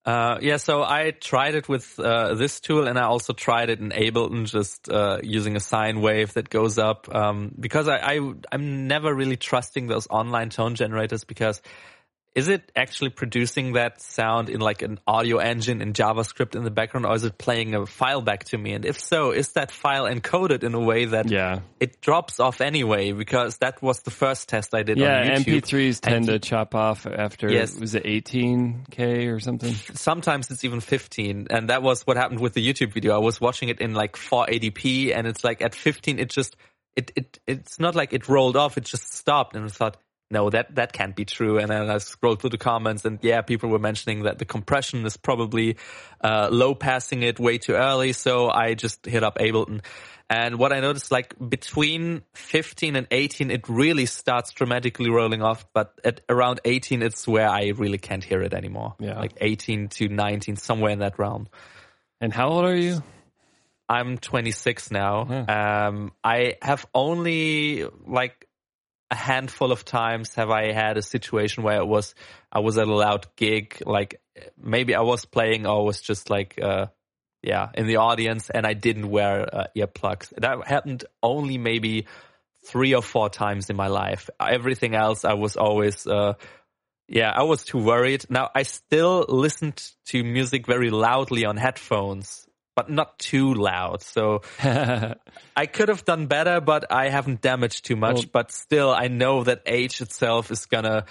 Uh, 0.02 0.38
yeah, 0.40 0.56
so 0.56 0.82
I 0.82 1.10
tried 1.10 1.54
it 1.54 1.68
with 1.68 2.00
uh, 2.00 2.34
this 2.34 2.60
tool, 2.60 2.88
and 2.88 2.98
I 2.98 3.02
also 3.02 3.34
tried 3.34 3.68
it 3.68 3.80
in 3.80 3.90
Ableton, 3.90 4.50
just 4.50 4.88
uh, 4.88 5.18
using 5.22 5.56
a 5.56 5.60
sine 5.60 6.00
wave 6.00 6.32
that 6.34 6.48
goes 6.48 6.78
up. 6.78 7.14
Um, 7.14 7.54
because 7.60 7.86
I, 7.86 7.98
I 7.98 8.32
I'm 8.50 8.86
never 8.88 9.14
really 9.14 9.36
trusting 9.36 9.88
those 9.88 10.06
online 10.08 10.48
tone 10.48 10.74
generators 10.74 11.24
because 11.24 11.60
is 12.34 12.48
it 12.48 12.70
actually 12.76 13.10
producing 13.10 13.72
that 13.72 14.00
sound 14.00 14.48
in 14.50 14.60
like 14.60 14.82
an 14.82 15.00
audio 15.06 15.38
engine 15.38 15.82
in 15.82 15.92
JavaScript 15.92 16.54
in 16.54 16.62
the 16.62 16.70
background, 16.70 17.04
or 17.06 17.14
is 17.14 17.24
it 17.24 17.36
playing 17.36 17.74
a 17.74 17.86
file 17.86 18.20
back 18.22 18.44
to 18.44 18.58
me? 18.58 18.72
And 18.72 18.84
if 18.84 19.00
so, 19.00 19.32
is 19.32 19.48
that 19.52 19.72
file 19.72 20.04
encoded 20.04 20.62
in 20.62 20.74
a 20.74 20.80
way 20.80 21.06
that 21.06 21.28
Yeah. 21.30 21.60
it 21.80 22.00
drops 22.00 22.38
off 22.38 22.60
anyway? 22.60 23.10
Because 23.12 23.56
that 23.58 23.82
was 23.82 24.00
the 24.02 24.12
first 24.12 24.48
test 24.48 24.74
I 24.74 24.84
did 24.84 24.98
Yeah, 24.98 25.22
on 25.22 25.26
YouTube. 25.26 25.62
MP3s 25.62 26.00
tend 26.00 26.14
And 26.16 26.26
to 26.26 26.38
chop 26.38 26.74
off 26.76 27.04
after 27.06 27.50
Yes. 27.50 27.78
was 27.78 27.94
it 27.96 28.04
18k 28.04 29.26
or 29.32 29.40
something? 29.40 29.74
sometimes 29.94 30.50
it's 30.50 30.64
even 30.64 30.80
15 30.80 31.48
and 31.50 31.68
that 31.68 31.82
was 31.82 32.06
what 32.06 32.16
happened 32.16 32.40
with 32.40 32.54
the 32.54 32.66
youtube 32.66 32.92
video 32.92 33.14
i 33.14 33.18
was 33.18 33.40
watching 33.40 33.68
it 33.68 33.80
in 33.80 33.94
like 33.94 34.16
480p 34.16 35.14
and 35.14 35.26
it's 35.26 35.42
like 35.44 35.62
at 35.62 35.74
15 35.74 36.18
it 36.18 36.30
just 36.30 36.56
it, 36.96 37.10
it 37.16 37.38
it's 37.46 37.78
not 37.78 37.94
like 37.94 38.12
it 38.12 38.28
rolled 38.28 38.56
off 38.56 38.76
it 38.78 38.84
just 38.84 39.12
stopped 39.12 39.56
and 39.56 39.64
i 39.64 39.68
thought 39.68 39.96
no 40.30 40.50
that 40.50 40.74
that 40.74 40.92
can't 40.92 41.16
be 41.16 41.24
true 41.24 41.58
and 41.58 41.70
then 41.70 41.90
i 41.90 41.98
scrolled 41.98 42.40
through 42.40 42.50
the 42.50 42.58
comments 42.58 43.04
and 43.04 43.18
yeah 43.22 43.42
people 43.42 43.68
were 43.68 43.78
mentioning 43.78 44.22
that 44.24 44.38
the 44.38 44.44
compression 44.44 45.04
is 45.04 45.16
probably 45.16 45.76
uh, 46.22 46.48
low 46.50 46.74
passing 46.74 47.22
it 47.22 47.38
way 47.38 47.58
too 47.58 47.74
early 47.74 48.12
so 48.12 48.50
i 48.50 48.74
just 48.74 49.06
hit 49.06 49.22
up 49.22 49.38
ableton 49.38 49.80
and 50.30 50.60
what 50.60 50.72
I 50.72 50.78
noticed, 50.78 51.10
like 51.10 51.34
between 51.50 52.22
15 52.34 52.94
and 52.94 53.08
18, 53.10 53.50
it 53.50 53.68
really 53.68 54.06
starts 54.06 54.52
dramatically 54.52 55.10
rolling 55.10 55.42
off. 55.42 55.66
But 55.74 56.00
at 56.04 56.20
around 56.28 56.60
18, 56.64 57.02
it's 57.02 57.26
where 57.26 57.48
I 57.48 57.72
really 57.76 57.98
can't 57.98 58.22
hear 58.22 58.40
it 58.40 58.54
anymore. 58.54 58.94
Yeah. 59.00 59.18
Like 59.18 59.32
18 59.40 59.88
to 59.88 60.08
19, 60.08 60.54
somewhere 60.54 60.92
in 60.92 61.00
that 61.00 61.18
realm. 61.18 61.48
And 62.20 62.32
how 62.32 62.50
old 62.50 62.64
are 62.64 62.76
you? 62.76 63.02
I'm 63.88 64.18
26 64.18 64.92
now. 64.92 65.26
Yeah. 65.28 65.86
Um, 65.88 66.12
I 66.22 66.54
have 66.62 66.86
only 66.94 67.86
like 68.06 68.46
a 69.10 69.16
handful 69.16 69.72
of 69.72 69.84
times 69.84 70.34
have 70.36 70.50
I 70.50 70.72
had 70.72 70.96
a 70.96 71.02
situation 71.02 71.64
where 71.64 71.78
it 71.78 71.86
was 71.86 72.14
I 72.52 72.60
was 72.60 72.78
at 72.78 72.86
a 72.86 72.94
loud 72.94 73.26
gig, 73.36 73.82
like 73.84 74.20
maybe 74.56 74.94
I 74.94 75.00
was 75.00 75.24
playing 75.24 75.66
or 75.66 75.84
was 75.84 76.00
just 76.00 76.30
like 76.30 76.58
uh, 76.62 76.86
yeah 77.42 77.70
in 77.74 77.86
the 77.86 77.96
audience 77.96 78.50
and 78.50 78.66
I 78.66 78.74
didn't 78.74 79.10
wear 79.10 79.48
uh, 79.52 79.64
earplugs. 79.76 80.30
That 80.36 80.66
happened 80.66 81.04
only 81.22 81.58
maybe 81.58 82.06
three 82.66 82.94
or 82.94 83.02
four 83.02 83.28
times 83.30 83.70
in 83.70 83.76
my 83.76 83.88
life. 83.88 84.30
Everything 84.38 84.94
else 84.94 85.24
I 85.24 85.34
was 85.34 85.56
always 85.56 86.06
uh, 86.06 86.34
yeah, 87.08 87.32
I 87.34 87.42
was 87.42 87.64
too 87.64 87.78
worried. 87.78 88.24
Now 88.30 88.50
I 88.54 88.62
still 88.62 89.24
listened 89.28 89.82
to 90.06 90.22
music 90.22 90.66
very 90.66 90.90
loudly 90.90 91.44
on 91.44 91.56
headphones, 91.56 92.46
but 92.80 92.90
not 92.90 93.18
too 93.18 93.52
loud. 93.54 94.02
So 94.02 94.42
I 94.62 95.66
could 95.66 95.88
have 95.88 96.04
done 96.04 96.26
better, 96.26 96.60
but 96.60 96.90
I 96.90 97.08
haven't 97.10 97.40
damaged 97.42 97.84
too 97.84 97.96
much. 97.96 98.14
Well- 98.16 98.24
but 98.32 98.52
still, 98.52 98.90
I 98.90 99.08
know 99.08 99.44
that 99.44 99.62
age 99.66 100.00
itself 100.00 100.50
is 100.50 100.66
gonna 100.66 101.04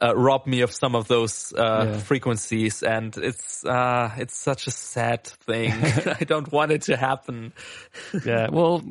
uh, 0.00 0.16
rob 0.16 0.46
me 0.46 0.62
of 0.62 0.72
some 0.72 0.94
of 0.96 1.06
those 1.06 1.52
uh, 1.52 1.62
Yeah. 1.92 1.98
frequencies, 1.98 2.82
and 2.82 3.16
it's 3.16 3.64
uh, 3.64 4.10
it's 4.16 4.36
such 4.36 4.66
a 4.66 4.70
sad 4.70 5.24
thing. 5.46 5.70
I 6.20 6.24
don't 6.24 6.50
want 6.50 6.72
it 6.72 6.82
to 6.82 6.96
happen. 6.96 7.52
yeah. 8.24 8.48
Well, 8.50 8.82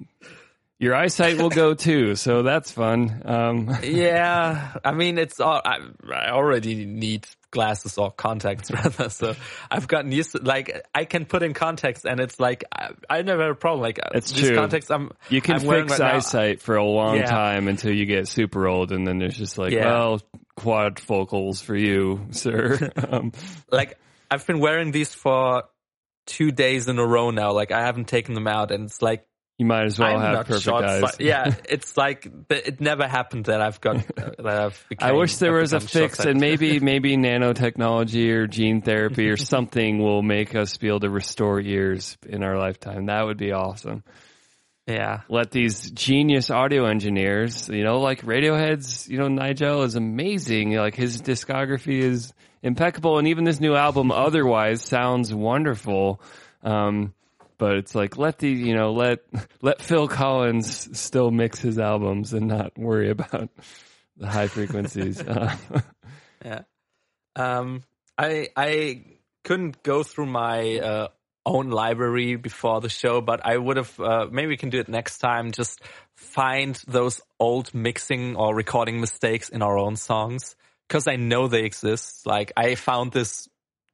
your 0.80 0.96
eyesight 0.96 1.38
will 1.38 1.50
go 1.50 1.74
too, 1.76 2.16
so 2.16 2.44
that's 2.44 2.72
fun. 2.72 3.22
Um, 3.26 3.78
yeah, 3.84 4.74
I 4.84 4.92
mean, 4.94 5.18
it's 5.20 5.40
all, 5.40 5.62
I, 5.64 5.78
I 6.12 6.30
already 6.32 6.86
need 6.86 7.28
glasses 7.52 7.98
or 7.98 8.10
contacts 8.12 8.72
rather. 8.74 9.10
So 9.10 9.36
I've 9.70 9.88
gotten 9.88 10.12
used 10.12 10.32
to 10.32 10.40
like 10.42 10.84
I 10.96 11.06
can 11.06 11.26
put 11.26 11.44
in 11.44 11.54
contacts, 11.54 12.06
and 12.06 12.20
it's 12.20 12.40
like 12.40 12.64
I, 12.74 12.90
I 13.10 13.22
never 13.22 13.44
had 13.44 13.52
a 13.52 13.56
problem. 13.56 13.82
Like 13.82 14.00
It's 14.16 14.32
these 14.32 14.48
true. 14.48 14.56
contacts, 14.56 14.90
I'm 14.90 15.12
you 15.30 15.42
can 15.42 15.56
I'm 15.56 15.62
fix 15.62 15.92
right 15.92 16.00
now- 16.00 16.16
eyesight 16.16 16.62
for 16.62 16.76
a 16.78 16.84
long 16.86 17.18
Yeah. 17.18 17.26
time 17.26 17.68
until 17.68 17.94
you 17.94 18.06
get 18.06 18.28
super 18.28 18.68
old, 18.68 18.92
and 18.92 19.06
then 19.06 19.20
there's 19.20 19.38
just 19.38 19.58
like, 19.58 19.72
Yeah. 19.74 19.86
well, 19.86 20.22
quadfocals 20.58 21.62
for 21.64 21.76
you, 21.76 22.28
sir. 22.32 22.90
um, 23.10 23.32
like 23.72 23.98
I've 24.30 24.46
been 24.48 24.60
wearing 24.60 24.92
these 24.92 25.14
for 25.14 25.64
two 26.26 26.52
days 26.52 26.88
in 26.88 26.98
a 27.00 27.06
row 27.06 27.32
now. 27.32 27.52
Like 27.52 27.72
I 27.72 27.82
haven't 27.86 28.08
taken 28.08 28.34
them 28.34 28.48
out, 28.48 28.72
and 28.72 28.86
it's 28.86 29.02
like 29.02 29.26
you 29.62 29.68
might 29.68 29.86
as 29.86 30.00
well 30.00 30.16
I'm 30.16 30.22
have 30.22 30.48
perfect 30.48 30.64
short 30.64 30.86
eyes. 30.86 31.18
Yeah, 31.20 31.54
it's 31.70 31.96
like 31.96 32.28
it 32.50 32.82
never 32.82 33.08
happened 33.08 33.46
that 33.46 33.62
I've 33.62 33.80
got 33.80 33.98
that 34.16 34.48
I've. 34.48 34.86
I 34.98 35.12
wish 35.12 35.38
there 35.38 35.54
was 35.54 35.72
a 35.74 35.80
fix, 35.80 36.18
and 36.18 36.40
maybe 36.40 36.80
maybe 36.92 37.16
nanotechnology 37.16 38.32
or 38.32 38.48
gene 38.48 38.82
therapy 38.82 39.30
or 39.30 39.38
something 39.38 40.00
will 40.00 40.24
make 40.24 40.56
us 40.56 40.78
be 40.78 40.88
able 40.88 41.02
to 41.02 41.12
restore 41.12 41.62
ears 41.62 42.18
in 42.28 42.42
our 42.42 42.58
lifetime. 42.58 43.06
That 43.06 43.24
would 43.24 43.38
be 43.38 43.52
awesome. 43.52 44.04
yeah, 44.88 45.22
Let 45.30 45.52
these 45.52 45.92
genius 45.92 46.50
audio 46.50 46.88
engineers, 46.88 47.70
you 47.70 47.84
know, 47.84 48.00
like 48.00 48.24
Radiohead's, 48.24 49.08
you 49.08 49.20
know, 49.20 49.28
Nigel 49.28 49.84
is 49.84 49.94
amazing. 49.94 50.74
Like 50.74 50.96
his 50.96 51.22
discography 51.22 52.00
is 52.00 52.34
impeccable, 52.64 53.20
and 53.20 53.28
even 53.28 53.44
this 53.44 53.60
new 53.60 53.76
album, 53.76 54.12
otherwise, 54.12 54.82
sounds 54.82 55.32
wonderful. 55.32 56.20
Um, 56.64 57.14
but 57.62 57.76
it's 57.76 57.94
like 57.94 58.18
let 58.18 58.40
the 58.40 58.50
you 58.50 58.74
know 58.74 58.92
let 58.92 59.20
let 59.62 59.84
Phil 59.84 60.08
Collins 60.08 60.98
still 61.00 61.30
mix 61.30 61.60
his 61.60 61.78
albums 61.78 62.34
and 62.34 62.48
not 62.48 62.76
worry 62.76 63.12
about 63.12 63.50
the 64.18 64.28
high 64.28 64.48
frequencies. 64.48 65.24
Uh, 65.28 65.56
yeah. 66.44 66.62
Um, 67.36 67.84
I 68.18 68.50
I 68.58 69.04
couldn't 69.44 69.84
go 69.84 70.02
through 70.02 70.26
my 70.26 70.80
uh, 70.80 71.08
own 71.46 71.70
library 71.70 72.36
before 72.36 72.82
the 72.82 72.90
show, 72.90 73.22
but 73.22 73.46
I 73.46 73.56
would 73.56 73.78
have. 73.78 74.00
Uh, 74.00 74.26
maybe 74.32 74.48
we 74.48 74.58
can 74.58 74.72
do 74.72 74.80
it 74.80 74.90
next 74.90 75.20
time. 75.20 75.52
Just 75.52 75.82
find 76.16 76.76
those 76.88 77.22
old 77.40 77.76
mixing 77.76 78.36
or 78.38 78.56
recording 78.56 79.00
mistakes 79.00 79.50
in 79.50 79.62
our 79.62 79.78
own 79.78 79.98
songs 79.98 80.56
because 80.88 81.08
I 81.08 81.18
know 81.18 81.48
they 81.48 81.64
exist. 81.64 82.26
Like 82.26 82.54
I 82.58 82.74
found 82.74 83.12
this 83.12 83.48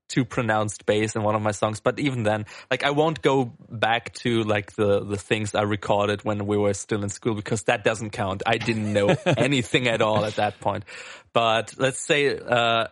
too 0.08 0.26
pronounced 0.26 0.86
bass 0.86 1.16
in 1.16 1.24
one 1.24 1.36
of 1.36 1.42
my 1.42 1.52
songs. 1.52 1.80
But 1.80 2.00
even 2.00 2.24
then, 2.24 2.46
like 2.72 2.84
I 2.84 2.92
won't 2.92 3.22
go 3.22 3.54
back 3.70 4.14
to 4.16 4.44
like 4.44 4.74
the 4.74 5.04
the 5.04 5.18
things 5.18 5.56
I 5.56 5.64
recorded 5.64 6.24
when 6.24 6.48
we 6.48 6.58
were 6.58 6.74
still 6.74 7.04
in 7.04 7.10
school 7.10 7.36
because 7.36 7.64
that 7.64 7.84
doesn't 7.84 8.12
count. 8.12 8.44
I 8.46 8.58
didn't 8.58 8.92
know 8.94 9.08
anything 9.26 9.88
at 9.88 10.02
all 10.02 10.26
at 10.26 10.36
that 10.36 10.60
point. 10.60 10.86
But 11.34 11.76
let's 11.78 12.00
say 12.00 12.38
uh, 12.38 12.88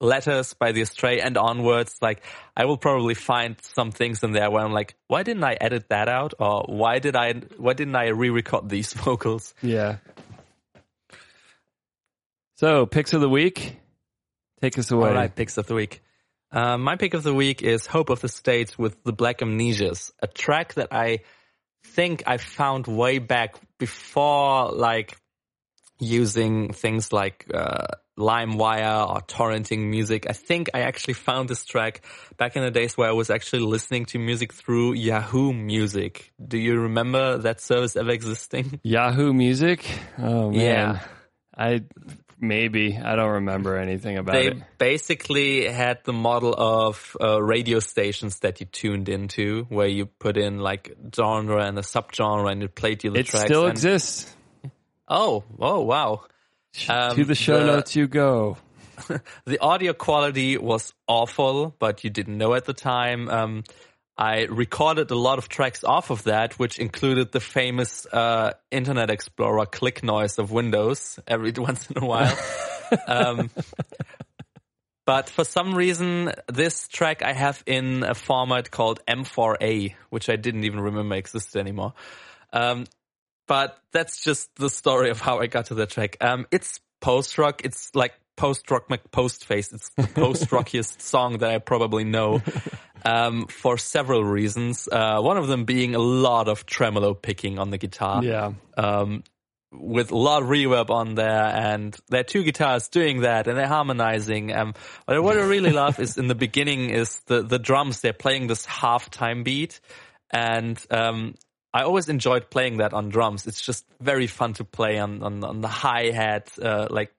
letters 0.00 0.54
by 0.54 0.72
the 0.72 0.82
Astray 0.82 1.20
and 1.20 1.36
onwards, 1.36 1.96
like 2.00 2.22
I 2.56 2.66
will 2.66 2.76
probably 2.76 3.14
find 3.14 3.56
some 3.62 3.90
things 3.90 4.22
in 4.22 4.32
there 4.32 4.50
where 4.50 4.64
I'm 4.64 4.72
like, 4.72 4.94
why 5.08 5.22
didn't 5.22 5.44
I 5.44 5.56
edit 5.60 5.88
that 5.88 6.08
out, 6.08 6.34
or 6.38 6.64
why 6.68 6.98
did 6.98 7.16
I 7.16 7.32
why 7.56 7.72
didn't 7.72 7.96
I 7.96 8.08
re-record 8.08 8.68
these 8.68 8.92
vocals? 8.92 9.54
Yeah. 9.62 9.96
So, 12.56 12.86
picks 12.86 13.12
of 13.12 13.20
the 13.20 13.28
week. 13.28 13.80
Take 14.62 14.78
us 14.78 14.90
away. 14.90 15.08
All 15.08 15.14
right, 15.14 15.34
picks 15.34 15.58
of 15.58 15.66
the 15.66 15.74
week. 15.74 16.02
Uh, 16.54 16.78
my 16.78 16.94
pick 16.94 17.14
of 17.14 17.24
the 17.24 17.34
week 17.34 17.62
is 17.62 17.84
Hope 17.84 18.10
of 18.10 18.20
the 18.20 18.28
States 18.28 18.78
with 18.78 19.02
the 19.02 19.12
Black 19.12 19.38
Amnesias, 19.38 20.12
a 20.22 20.28
track 20.28 20.74
that 20.74 20.88
I 20.92 21.20
think 21.82 22.22
I 22.28 22.36
found 22.36 22.86
way 22.86 23.18
back 23.18 23.56
before 23.78 24.70
like 24.70 25.16
using 25.98 26.72
things 26.72 27.12
like 27.12 27.46
uh, 27.52 27.88
LimeWire 28.16 29.08
or 29.08 29.20
torrenting 29.22 29.90
music. 29.90 30.26
I 30.30 30.32
think 30.32 30.70
I 30.74 30.82
actually 30.82 31.14
found 31.14 31.48
this 31.48 31.64
track 31.64 32.02
back 32.36 32.54
in 32.54 32.62
the 32.62 32.70
days 32.70 32.96
where 32.96 33.08
I 33.08 33.12
was 33.12 33.30
actually 33.30 33.62
listening 33.62 34.04
to 34.06 34.20
music 34.20 34.52
through 34.52 34.94
Yahoo 34.94 35.52
Music. 35.52 36.32
Do 36.46 36.56
you 36.56 36.82
remember 36.82 37.38
that 37.38 37.60
service 37.60 37.96
ever 37.96 38.10
existing? 38.10 38.78
Yahoo 38.84 39.32
Music. 39.32 39.84
Oh 40.18 40.52
man, 40.52 40.60
Yeah. 40.60 41.00
I 41.56 41.82
maybe 42.48 42.96
I 42.96 43.16
don't 43.16 43.32
remember 43.32 43.76
anything 43.76 44.18
about 44.18 44.32
They 44.32 44.48
it. 44.48 44.58
They 44.58 44.64
basically 44.78 45.68
had 45.68 45.98
the 46.04 46.12
model 46.12 46.54
of 46.56 47.16
uh, 47.20 47.42
radio 47.42 47.80
stations 47.80 48.40
that 48.40 48.60
you 48.60 48.66
tuned 48.66 49.08
into, 49.08 49.66
where 49.68 49.88
you 49.88 50.06
put 50.06 50.36
in 50.36 50.58
like 50.58 50.94
genre 51.14 51.64
and 51.64 51.78
a 51.78 51.82
subgenre, 51.82 52.50
and 52.50 52.62
it 52.62 52.74
played 52.74 53.04
you 53.04 53.10
the 53.10 53.20
It 53.20 53.26
tracks. 53.26 53.44
It 53.44 53.48
still 53.48 53.66
exists. 53.66 54.34
Oh, 55.08 55.44
oh, 55.58 55.82
wow! 55.82 56.24
Um, 56.88 57.16
to 57.16 57.24
the 57.24 57.34
show 57.34 57.60
the- 57.60 57.66
notes 57.66 57.96
you 57.96 58.06
go. 58.06 58.56
The 59.44 59.58
audio 59.58 59.92
quality 59.92 60.56
was 60.56 60.94
awful, 61.08 61.74
but 61.78 62.04
you 62.04 62.10
didn't 62.10 62.38
know 62.38 62.54
at 62.54 62.64
the 62.64 62.72
time. 62.72 63.28
Um, 63.28 63.64
I 64.16 64.44
recorded 64.44 65.10
a 65.10 65.16
lot 65.16 65.38
of 65.38 65.48
tracks 65.48 65.82
off 65.82 66.10
of 66.10 66.24
that, 66.24 66.58
which 66.58 66.78
included 66.78 67.32
the 67.32 67.40
famous 67.40 68.06
uh, 68.06 68.52
Internet 68.70 69.10
Explorer 69.10 69.66
click 69.66 70.04
noise 70.04 70.38
of 70.38 70.52
Windows 70.52 71.18
every 71.26 71.52
once 71.56 71.90
in 71.90 72.02
a 72.02 72.06
while. 72.06 72.36
um, 73.08 73.50
but 75.04 75.28
for 75.28 75.44
some 75.44 75.74
reason, 75.74 76.32
this 76.46 76.86
track 76.88 77.22
I 77.22 77.32
have 77.32 77.62
in 77.66 78.04
a 78.04 78.14
format 78.14 78.70
called 78.70 79.00
M4A, 79.06 79.94
which 80.10 80.28
I 80.28 80.36
didn't 80.36 80.64
even 80.64 80.80
remember 80.80 81.16
existed 81.16 81.58
anymore. 81.58 81.94
Um, 82.52 82.84
but 83.46 83.76
that's 83.92 84.22
just 84.22 84.54
the 84.56 84.70
story 84.70 85.10
of 85.10 85.20
how 85.20 85.40
I 85.40 85.46
got 85.46 85.66
to 85.66 85.74
the 85.74 85.86
track. 85.86 86.16
Um, 86.20 86.46
it's 86.50 86.80
post 87.00 87.36
rock. 87.36 87.62
It's 87.64 87.94
like 87.94 88.14
post 88.36 88.70
rock 88.70 88.88
McPostface. 88.88 89.74
It's 89.74 89.90
the 89.90 90.06
post 90.14 90.50
rockiest 90.52 91.02
song 91.02 91.38
that 91.38 91.50
I 91.50 91.58
probably 91.58 92.04
know. 92.04 92.42
Um, 93.04 93.46
for 93.48 93.76
several 93.76 94.24
reasons. 94.24 94.88
Uh, 94.90 95.20
one 95.20 95.36
of 95.36 95.46
them 95.46 95.64
being 95.64 95.94
a 95.94 95.98
lot 95.98 96.48
of 96.48 96.64
tremolo 96.64 97.12
picking 97.12 97.58
on 97.58 97.68
the 97.70 97.76
guitar 97.76 98.24
Yeah. 98.24 98.52
um, 98.78 99.22
with 99.70 100.10
a 100.10 100.16
lot 100.16 100.42
of 100.42 100.48
reverb 100.48 100.88
on 100.88 101.14
there, 101.14 101.44
and 101.44 101.94
there 102.08 102.20
are 102.20 102.24
two 102.24 102.44
guitars 102.44 102.88
doing 102.88 103.20
that, 103.22 103.46
and 103.46 103.58
they're 103.58 103.66
harmonizing. 103.66 104.54
Um, 104.54 104.72
but 105.06 105.22
what 105.22 105.36
I 105.36 105.42
really 105.42 105.72
love 105.82 106.00
is 106.00 106.16
in 106.16 106.28
the 106.28 106.34
beginning 106.34 106.90
is 106.90 107.20
the 107.26 107.42
the 107.42 107.58
drums. 107.58 108.00
They're 108.00 108.12
playing 108.14 108.46
this 108.46 108.64
half 108.64 109.10
time 109.10 109.42
beat, 109.42 109.80
and 110.30 110.80
um, 110.90 111.34
I 111.74 111.82
always 111.82 112.08
enjoyed 112.08 112.48
playing 112.50 112.78
that 112.78 112.94
on 112.94 113.08
drums. 113.10 113.46
It's 113.46 113.60
just 113.60 113.84
very 114.00 114.28
fun 114.28 114.54
to 114.54 114.64
play 114.64 114.98
on 114.98 115.22
on, 115.22 115.44
on 115.44 115.60
the 115.60 115.68
hi 115.68 116.10
hat, 116.10 116.52
uh, 116.62 116.86
like. 116.88 117.12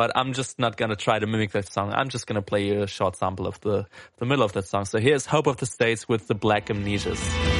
But 0.00 0.12
I'm 0.16 0.32
just 0.32 0.58
not 0.58 0.78
gonna 0.78 0.96
try 0.96 1.18
to 1.18 1.26
mimic 1.26 1.50
that 1.50 1.70
song. 1.70 1.92
I'm 1.92 2.08
just 2.08 2.26
gonna 2.26 2.40
play 2.40 2.64
you 2.64 2.84
a 2.84 2.86
short 2.86 3.16
sample 3.16 3.46
of 3.46 3.60
the 3.60 3.84
the 4.16 4.24
middle 4.24 4.42
of 4.42 4.54
that 4.54 4.66
song. 4.66 4.86
So 4.86 4.98
here's 4.98 5.26
"Hope 5.26 5.46
of 5.46 5.58
the 5.58 5.66
States" 5.66 6.08
with 6.08 6.26
the 6.26 6.34
Black 6.34 6.68
Amnesias. 6.68 7.59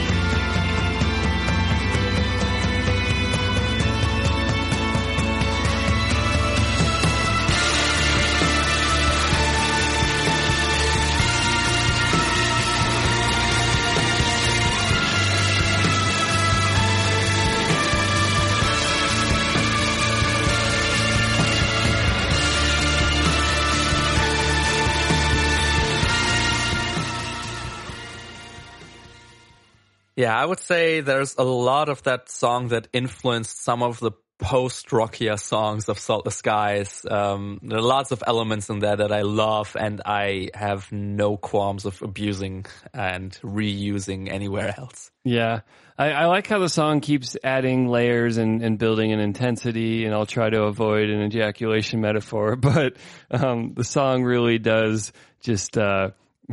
Yeah, 30.21 30.39
I 30.39 30.45
would 30.45 30.61
say 30.61 31.01
there's 31.01 31.37
a 31.39 31.45
lot 31.45 31.89
of 31.89 32.03
that 32.03 32.29
song 32.31 32.68
that 32.68 32.89
influenced 32.93 33.64
some 33.64 33.83
of 33.83 34.01
the 34.01 34.12
post-rockier 34.39 35.39
songs 35.39 35.89
of 35.89 35.99
Salt 35.99 36.25
the 36.27 36.31
Skies. 36.31 37.07
Um, 37.11 37.59
there 37.62 37.79
are 37.79 37.83
lots 37.83 38.11
of 38.11 38.23
elements 38.27 38.68
in 38.68 38.81
there 38.81 38.97
that 38.97 39.12
I 39.12 39.23
love 39.23 39.75
and 39.81 40.03
I 40.05 40.51
have 40.53 40.93
no 40.93 41.39
qualms 41.39 41.87
of 41.87 42.03
abusing 42.03 42.66
and 42.93 43.33
reusing 43.43 44.31
anywhere 44.31 44.75
else. 44.77 45.11
Yeah. 45.25 45.61
I, 45.97 46.11
I 46.11 46.27
like 46.27 46.47
how 46.47 46.59
the 46.59 46.68
song 46.68 47.01
keeps 47.01 47.39
adding 47.43 47.89
layers 47.89 48.37
and, 48.37 48.62
and 48.62 48.79
building 48.79 49.14
an 49.14 49.21
intensity, 49.21 50.05
and 50.05 50.14
I'll 50.14 50.27
try 50.27 50.51
to 50.51 50.64
avoid 50.64 51.09
an 51.09 51.23
ejaculation 51.23 52.03
metaphor, 52.03 52.57
but 52.57 52.99
um, 53.31 53.73
the 53.73 53.85
song 53.85 54.23
really 54.23 54.59
does 54.59 55.14
just, 55.41 55.79
uh, 55.79 56.11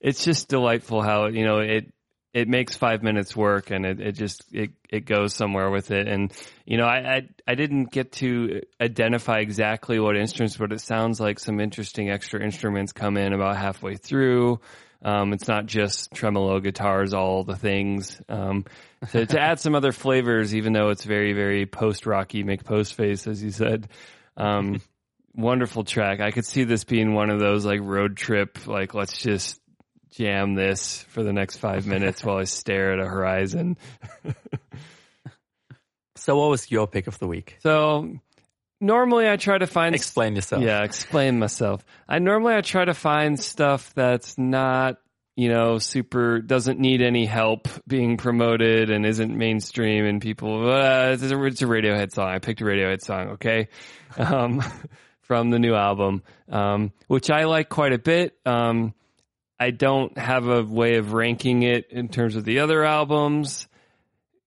it's 0.00 0.24
just 0.24 0.46
delightful 0.46 1.02
how, 1.02 1.26
you 1.26 1.44
know, 1.44 1.58
it, 1.58 1.92
it 2.34 2.48
makes 2.48 2.76
five 2.76 3.02
minutes 3.02 3.34
work 3.34 3.70
and 3.70 3.86
it, 3.86 4.00
it 4.00 4.12
just 4.12 4.44
it, 4.52 4.70
it 4.90 5.06
goes 5.06 5.34
somewhere 5.34 5.70
with 5.70 5.90
it. 5.90 6.08
And 6.08 6.32
you 6.66 6.76
know 6.76 6.84
I, 6.84 7.16
I 7.16 7.28
I 7.46 7.54
didn't 7.54 7.90
get 7.90 8.12
to 8.12 8.62
identify 8.80 9.38
exactly 9.38 9.98
what 9.98 10.16
instruments 10.16 10.56
but 10.56 10.72
it 10.72 10.80
sounds 10.80 11.20
like 11.20 11.38
some 11.38 11.60
interesting 11.60 12.10
extra 12.10 12.42
instruments 12.42 12.92
come 12.92 13.16
in 13.16 13.32
about 13.32 13.56
halfway 13.56 13.96
through. 13.96 14.60
Um, 15.00 15.32
it's 15.32 15.46
not 15.46 15.66
just 15.66 16.12
tremolo 16.12 16.58
guitars 16.58 17.14
all 17.14 17.44
the 17.44 17.54
things. 17.54 18.20
Um, 18.28 18.64
to, 19.12 19.26
to 19.26 19.40
add 19.40 19.60
some 19.60 19.74
other 19.74 19.92
flavors 19.92 20.54
even 20.54 20.72
though 20.72 20.90
it's 20.90 21.04
very 21.04 21.32
very 21.32 21.66
post 21.66 22.04
rocky 22.04 22.42
make 22.42 22.64
post 22.64 22.94
face 22.94 23.26
as 23.26 23.42
you 23.42 23.50
said 23.50 23.88
um, 24.36 24.80
wonderful 25.34 25.84
track. 25.84 26.20
I 26.20 26.30
could 26.32 26.44
see 26.44 26.64
this 26.64 26.84
being 26.84 27.14
one 27.14 27.30
of 27.30 27.40
those 27.40 27.64
like 27.64 27.80
road 27.82 28.16
trip 28.16 28.66
like 28.66 28.92
let's 28.92 29.16
just 29.16 29.60
jam 30.10 30.54
this 30.54 31.02
for 31.08 31.22
the 31.22 31.32
next 31.32 31.56
five 31.58 31.86
minutes 31.86 32.24
while 32.24 32.38
I 32.38 32.44
stare 32.44 32.92
at 32.92 33.00
a 33.00 33.08
horizon. 33.08 33.76
So 36.28 36.36
what 36.36 36.50
was 36.50 36.70
your 36.70 36.86
pick 36.86 37.06
of 37.06 37.18
the 37.18 37.26
week? 37.26 37.56
So 37.62 38.18
normally 38.82 39.28
I 39.28 39.36
try 39.36 39.56
to 39.56 39.66
find 39.66 39.94
Explain 39.94 40.36
yourself. 40.36 40.62
Yeah, 40.62 40.82
explain 40.82 41.38
myself. 41.38 41.82
I 42.06 42.18
normally 42.18 42.54
I 42.54 42.60
try 42.60 42.84
to 42.84 42.92
find 42.92 43.40
stuff 43.40 43.94
that's 43.94 44.36
not 44.36 44.98
you 45.36 45.48
know 45.48 45.78
super 45.78 46.40
doesn't 46.40 46.80
need 46.80 47.00
any 47.00 47.24
help 47.24 47.68
being 47.86 48.18
promoted 48.18 48.90
and 48.90 49.06
isn't 49.06 49.38
mainstream 49.38 50.04
and 50.04 50.20
people 50.20 50.70
uh, 50.70 51.12
it's, 51.12 51.22
a, 51.22 51.44
it's 51.44 51.62
a 51.62 51.66
Radiohead 51.66 52.12
song. 52.12 52.28
I 52.28 52.40
picked 52.40 52.60
a 52.60 52.64
Radiohead 52.64 53.00
song. 53.00 53.28
Okay. 53.30 53.68
Um, 54.18 54.62
from 55.22 55.50
the 55.50 55.58
new 55.58 55.74
album, 55.74 56.22
um, 56.50 56.92
which 57.06 57.30
I 57.30 57.44
like 57.44 57.70
quite 57.70 57.92
a 57.94 57.98
bit. 57.98 58.36
Um, 58.44 58.92
I 59.60 59.70
don't 59.70 60.16
have 60.16 60.46
a 60.46 60.62
way 60.62 60.96
of 60.96 61.12
ranking 61.12 61.62
it 61.62 61.90
in 61.90 62.08
terms 62.08 62.36
of 62.36 62.44
the 62.44 62.60
other 62.60 62.84
albums 62.84 63.66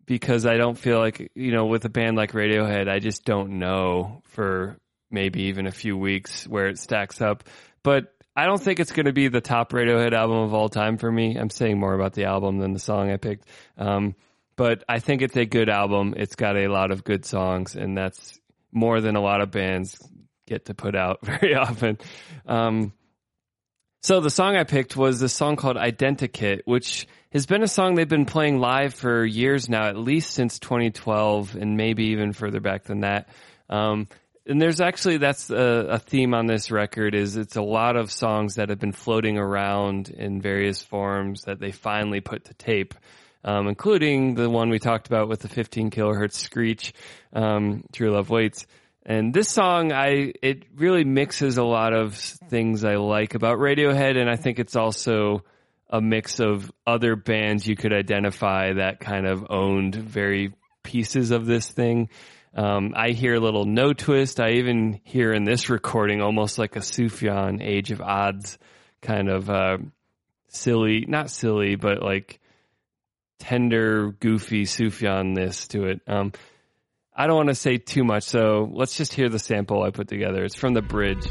because 0.05 0.45
I 0.45 0.57
don't 0.57 0.77
feel 0.77 0.99
like, 0.99 1.31
you 1.35 1.51
know, 1.51 1.65
with 1.65 1.85
a 1.85 1.89
band 1.89 2.17
like 2.17 2.31
Radiohead, 2.31 2.89
I 2.89 2.99
just 2.99 3.25
don't 3.25 3.59
know 3.59 4.21
for 4.29 4.77
maybe 5.09 5.43
even 5.43 5.67
a 5.67 5.71
few 5.71 5.97
weeks 5.97 6.47
where 6.47 6.67
it 6.67 6.79
stacks 6.79 7.21
up. 7.21 7.43
But 7.83 8.13
I 8.35 8.45
don't 8.45 8.61
think 8.61 8.79
it's 8.79 8.93
going 8.93 9.07
to 9.07 9.13
be 9.13 9.27
the 9.27 9.41
top 9.41 9.71
Radiohead 9.73 10.13
album 10.13 10.37
of 10.37 10.53
all 10.53 10.69
time 10.69 10.97
for 10.97 11.11
me. 11.11 11.35
I'm 11.37 11.49
saying 11.49 11.79
more 11.79 11.93
about 11.93 12.13
the 12.13 12.25
album 12.25 12.59
than 12.59 12.73
the 12.73 12.79
song 12.79 13.11
I 13.11 13.17
picked. 13.17 13.47
Um, 13.77 14.15
but 14.55 14.83
I 14.87 14.99
think 14.99 15.21
it's 15.21 15.35
a 15.35 15.45
good 15.45 15.69
album. 15.69 16.13
It's 16.15 16.35
got 16.35 16.55
a 16.55 16.67
lot 16.67 16.91
of 16.91 17.03
good 17.03 17.25
songs, 17.25 17.75
and 17.75 17.97
that's 17.97 18.39
more 18.71 19.01
than 19.01 19.15
a 19.15 19.21
lot 19.21 19.41
of 19.41 19.51
bands 19.51 19.97
get 20.47 20.65
to 20.65 20.73
put 20.73 20.95
out 20.95 21.19
very 21.25 21.55
often. 21.55 21.97
Um, 22.45 22.93
so 24.01 24.19
the 24.19 24.29
song 24.29 24.55
I 24.55 24.63
picked 24.63 24.97
was 24.97 25.21
a 25.21 25.29
song 25.29 25.55
called 25.55 25.77
Identikit, 25.77 26.61
which 26.65 27.07
has 27.31 27.45
been 27.45 27.61
a 27.61 27.67
song 27.67 27.95
they've 27.95 28.07
been 28.07 28.25
playing 28.25 28.59
live 28.59 28.93
for 28.93 29.23
years 29.23 29.69
now, 29.69 29.87
at 29.87 29.95
least 29.95 30.31
since 30.31 30.57
2012, 30.59 31.55
and 31.55 31.77
maybe 31.77 32.07
even 32.07 32.33
further 32.33 32.59
back 32.59 32.83
than 32.85 33.01
that. 33.01 33.29
Um, 33.69 34.07
and 34.47 34.59
there's 34.59 34.81
actually 34.81 35.17
that's 35.17 35.49
a, 35.51 35.87
a 35.91 35.99
theme 35.99 36.33
on 36.33 36.47
this 36.47 36.71
record 36.71 37.13
is 37.13 37.37
it's 37.37 37.55
a 37.55 37.61
lot 37.61 37.95
of 37.95 38.11
songs 38.11 38.55
that 38.55 38.69
have 38.69 38.79
been 38.79 38.91
floating 38.91 39.37
around 39.37 40.09
in 40.09 40.41
various 40.41 40.81
forms 40.81 41.43
that 41.43 41.59
they 41.59 41.71
finally 41.71 42.21
put 42.21 42.45
to 42.45 42.53
tape, 42.55 42.95
um, 43.43 43.67
including 43.67 44.33
the 44.33 44.49
one 44.49 44.69
we 44.69 44.79
talked 44.79 45.07
about 45.07 45.29
with 45.29 45.41
the 45.41 45.47
15 45.47 45.91
kilohertz 45.91 46.33
screech, 46.33 46.93
um, 47.33 47.83
"True 47.91 48.11
Love 48.11 48.29
Waits." 48.29 48.65
And 49.05 49.33
this 49.33 49.49
song, 49.49 49.91
I 49.91 50.33
it 50.41 50.65
really 50.75 51.03
mixes 51.03 51.57
a 51.57 51.63
lot 51.63 51.93
of 51.93 52.15
things 52.15 52.83
I 52.83 52.95
like 52.95 53.33
about 53.33 53.57
Radiohead, 53.57 54.17
and 54.19 54.29
I 54.29 54.35
think 54.35 54.59
it's 54.59 54.75
also 54.75 55.43
a 55.89 55.99
mix 55.99 56.39
of 56.39 56.71
other 56.85 57.15
bands 57.15 57.67
you 57.67 57.75
could 57.75 57.93
identify 57.93 58.73
that 58.73 58.99
kind 58.99 59.27
of 59.27 59.47
owned 59.49 59.95
very 59.95 60.53
pieces 60.83 61.31
of 61.31 61.45
this 61.45 61.69
thing. 61.69 62.09
Um, 62.53 62.93
I 62.95 63.09
hear 63.09 63.35
a 63.35 63.39
little 63.39 63.65
Notwist. 63.65 64.43
I 64.43 64.57
even 64.57 64.99
hear 65.03 65.31
in 65.31 65.45
this 65.45 65.69
recording 65.69 66.21
almost 66.21 66.57
like 66.57 66.75
a 66.75 66.79
Sufjan 66.79 67.61
Age 67.61 67.91
of 67.91 68.01
Adz 68.01 68.57
kind 69.01 69.29
of 69.29 69.49
uh, 69.49 69.77
silly, 70.49 71.05
not 71.07 71.29
silly, 71.29 71.75
but 71.75 72.01
like 72.03 72.39
tender, 73.39 74.11
goofy 74.11 74.63
Sufjan 74.63 75.33
this 75.33 75.67
to 75.69 75.85
it. 75.85 76.01
Um, 76.07 76.33
I 77.13 77.27
don't 77.27 77.35
want 77.35 77.49
to 77.49 77.55
say 77.55 77.77
too 77.77 78.03
much, 78.03 78.23
so 78.23 78.69
let's 78.71 78.95
just 78.95 79.13
hear 79.13 79.27
the 79.27 79.39
sample 79.39 79.83
I 79.83 79.89
put 79.91 80.07
together. 80.07 80.43
It's 80.43 80.55
from 80.55 80.73
the 80.73 80.81
bridge. 80.81 81.27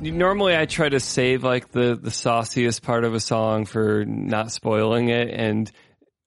Normally 0.00 0.56
I 0.56 0.66
try 0.66 0.88
to 0.88 1.00
save 1.00 1.44
like 1.44 1.70
the 1.70 1.98
the 2.00 2.10
sauciest 2.10 2.82
part 2.82 3.04
of 3.04 3.14
a 3.14 3.20
song 3.20 3.64
for 3.66 4.04
not 4.04 4.52
spoiling 4.52 5.08
it 5.08 5.28
and 5.30 5.70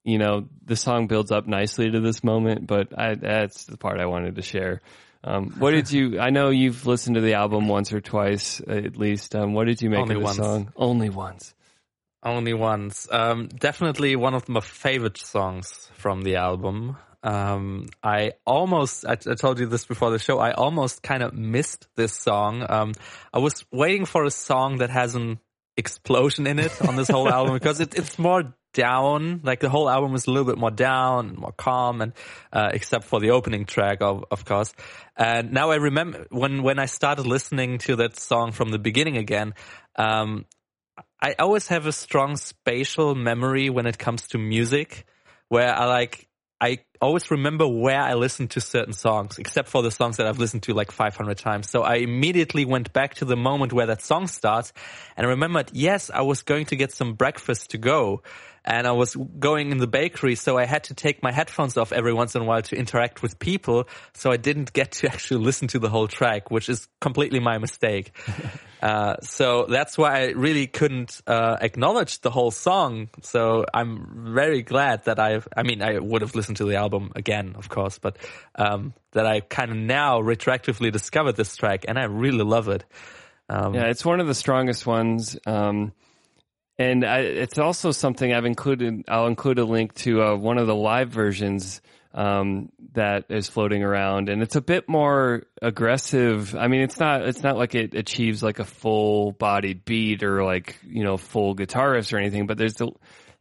you 0.04 0.18
know 0.18 0.48
the 0.66 0.76
song 0.76 1.08
builds 1.08 1.32
up 1.32 1.48
nicely 1.48 1.90
to 1.90 2.00
this 2.00 2.24
moment 2.24 2.68
but 2.68 2.98
I 2.98 3.16
that's 3.16 3.66
the 3.66 3.78
part 3.78 4.00
I 4.00 4.06
wanted 4.06 4.36
to 4.36 4.42
share. 4.42 4.82
Um, 5.24 5.52
what 5.60 5.72
did 5.72 5.92
you 5.92 6.20
I 6.20 6.32
know 6.32 6.50
you've 6.50 6.88
listened 6.88 7.16
to 7.16 7.22
the 7.22 7.36
album 7.36 7.68
once 7.68 7.94
or 7.94 8.02
twice 8.02 8.62
at 8.68 8.98
least. 8.98 9.36
Um, 9.36 9.54
what 9.54 9.68
did 9.68 9.82
you 9.82 9.90
make 9.90 10.02
Only 10.02 10.16
of 10.16 10.22
the 10.22 10.34
song? 10.34 10.74
Only 10.76 11.10
once. 11.10 11.54
Only 12.24 12.54
once. 12.54 13.08
Um, 13.12 13.48
definitely 13.48 14.16
one 14.16 14.36
of 14.36 14.48
my 14.48 14.60
favorite 14.60 15.18
songs 15.18 15.90
from 15.96 16.22
the 16.22 16.36
album. 16.36 16.98
Um, 17.24 17.88
I 18.04 18.34
almost, 18.46 19.06
I, 19.06 19.14
I 19.14 19.36
told 19.36 19.60
you 19.60 19.68
this 19.68 19.86
before 19.86 20.12
the 20.12 20.20
show, 20.20 20.40
I 20.40 20.52
almost 20.52 21.04
kind 21.04 21.24
of 21.24 21.34
missed 21.34 21.88
this 21.96 22.14
song. 22.14 22.66
Um, 22.68 22.94
I 23.34 23.40
was 23.40 23.64
waiting 23.72 24.06
for 24.06 24.24
a 24.24 24.32
song 24.32 24.78
that 24.78 24.90
has 24.90 25.16
an 25.16 25.40
explosion 25.78 26.48
in 26.48 26.60
it 26.60 26.82
on 26.82 26.96
this 26.96 27.10
whole 27.10 27.30
album 27.34 27.54
because 27.54 27.80
it, 27.80 27.96
it's 27.96 28.18
more 28.18 28.54
down, 28.74 29.42
like 29.44 29.60
the 29.60 29.70
whole 29.70 29.90
album 29.90 30.16
is 30.16 30.28
a 30.28 30.32
little 30.32 30.46
bit 30.46 30.58
more 30.58 30.72
down 30.72 31.30
and 31.30 31.38
more 31.38 31.52
calm 31.52 32.02
and, 32.02 32.14
uh, 32.52 32.70
except 32.74 33.04
for 33.04 33.20
the 33.20 33.32
opening 33.32 33.66
track, 33.66 33.98
of, 34.02 34.26
of 34.32 34.46
course. 34.46 34.74
And 35.16 35.52
now 35.52 35.72
I 35.72 35.76
remember 35.76 36.26
when, 36.30 36.64
when 36.64 36.80
I 36.80 36.86
started 36.86 37.28
listening 37.28 37.80
to 37.80 37.98
that 37.98 38.18
song 38.18 38.52
from 38.52 38.70
the 38.70 38.80
beginning 38.80 39.18
again, 39.18 39.54
um, 39.96 40.46
I 41.22 41.36
always 41.38 41.68
have 41.68 41.86
a 41.86 41.92
strong 41.92 42.36
spatial 42.38 43.14
memory 43.14 43.70
when 43.70 43.86
it 43.86 44.00
comes 44.00 44.28
to 44.30 44.38
music, 44.38 45.06
where 45.50 45.74
I 45.74 45.86
like 45.86 46.28
I 46.62 46.78
always 47.02 47.32
remember 47.32 47.68
where 47.68 48.00
I 48.00 48.14
listened 48.14 48.52
to 48.52 48.62
certain 48.62 48.94
songs, 48.94 49.40
except 49.40 49.68
for 49.68 49.82
the 49.82 49.90
songs 49.90 50.18
that 50.18 50.28
I've 50.28 50.38
listened 50.38 50.62
to 50.64 50.76
like 50.76 50.92
500 50.92 51.36
times. 51.36 51.68
So 51.68 51.82
I 51.82 51.96
immediately 51.96 52.66
went 52.66 52.94
back 52.94 53.16
to 53.16 53.26
the 53.26 53.36
moment 53.36 53.74
where 53.74 53.88
that 53.88 54.04
song 54.04 54.28
starts 54.28 54.72
and 55.18 55.26
I 55.26 55.32
remembered, 55.32 55.72
yes, 55.74 56.12
I 56.14 56.22
was 56.22 56.44
going 56.44 56.68
to 56.68 56.76
get 56.76 56.92
some 56.92 57.16
breakfast 57.16 57.72
to 57.72 57.80
go 57.80 58.22
and 58.64 58.86
I 58.86 58.92
was 58.92 59.16
going 59.16 59.72
in 59.72 59.80
the 59.80 59.88
bakery. 59.88 60.36
So 60.36 60.58
I 60.58 60.66
had 60.66 60.86
to 60.86 60.94
take 60.94 61.24
my 61.24 61.32
headphones 61.32 61.78
off 61.78 61.92
every 61.92 62.14
once 62.14 62.36
in 62.36 62.42
a 62.42 62.46
while 62.46 62.62
to 62.64 62.76
interact 62.76 63.22
with 63.22 63.40
people. 63.40 63.88
So 64.14 64.32
I 64.32 64.38
didn't 64.38 64.74
get 64.74 64.92
to 64.94 65.08
actually 65.12 65.44
listen 65.44 65.68
to 65.70 65.80
the 65.80 65.90
whole 65.90 66.08
track, 66.08 66.52
which 66.52 66.70
is 66.70 66.88
completely 67.00 67.40
my 67.40 67.58
mistake. 67.58 68.12
Uh, 68.82 69.18
so 69.22 69.68
that's 69.70 69.96
why 69.96 70.22
I 70.22 70.26
really 70.32 70.66
couldn't 70.66 71.22
uh, 71.28 71.58
acknowledge 71.62 72.22
the 72.22 72.32
whole 72.32 72.50
song. 72.50 73.10
So 73.22 73.64
I'm 73.72 74.34
very 74.34 74.64
glad 74.64 75.06
that 75.06 75.20
I've. 75.20 75.48
I 75.56 75.62
mean, 75.62 75.84
I 75.84 76.00
would 76.00 76.24
have 76.24 76.34
listened 76.34 76.58
to 76.58 76.66
the 76.66 76.78
album 76.78 77.12
again, 77.16 77.54
of 77.60 77.70
course, 77.70 78.00
but 78.00 78.18
um, 78.56 78.96
that 79.12 79.28
I 79.28 79.42
kind 79.42 79.70
of 79.70 79.78
now 79.78 80.20
retroactively 80.20 80.92
discovered 80.92 81.36
this 81.36 81.56
track, 81.56 81.86
and 81.88 82.00
I 82.00 82.06
really 82.06 82.44
love 82.44 82.70
it. 82.70 82.84
Um, 83.50 83.76
Yeah, 83.76 83.86
it's 83.86 84.04
one 84.04 84.20
of 84.20 84.26
the 84.26 84.34
strongest 84.34 84.88
ones. 84.88 85.38
Um, 85.46 85.94
and 86.78 87.06
I, 87.06 87.20
it's 87.20 87.60
also 87.60 87.92
something 87.92 88.34
I've 88.34 88.46
included. 88.46 89.06
I'll 89.08 89.28
include 89.28 89.60
a 89.60 89.66
link 89.66 89.94
to 89.96 90.22
uh, 90.22 90.36
one 90.36 90.58
of 90.58 90.68
the 90.68 90.76
live 90.76 91.10
versions 91.10 91.82
um, 92.14 92.72
that 92.94 93.26
is 93.30 93.48
floating 93.48 93.84
around, 93.84 94.30
and 94.30 94.42
it's 94.42 94.56
a 94.56 94.62
bit 94.62 94.90
more 94.90 95.44
aggressive. 95.62 96.56
I 96.56 96.68
mean, 96.68 96.82
it's 96.82 97.00
not. 97.00 97.22
It's 97.22 97.44
not 97.44 97.58
like 97.58 97.76
it 97.76 97.94
achieves 97.94 98.42
like 98.42 98.60
a 98.60 98.66
full 98.66 99.32
bodied 99.32 99.86
beat 99.86 100.24
or 100.24 100.44
like 100.44 100.78
you 100.84 101.04
know 101.04 101.18
full 101.18 101.56
guitarist 101.56 102.14
or 102.14 102.18
anything. 102.18 102.48
But 102.48 102.58
there's 102.58 102.76
the 102.76 102.92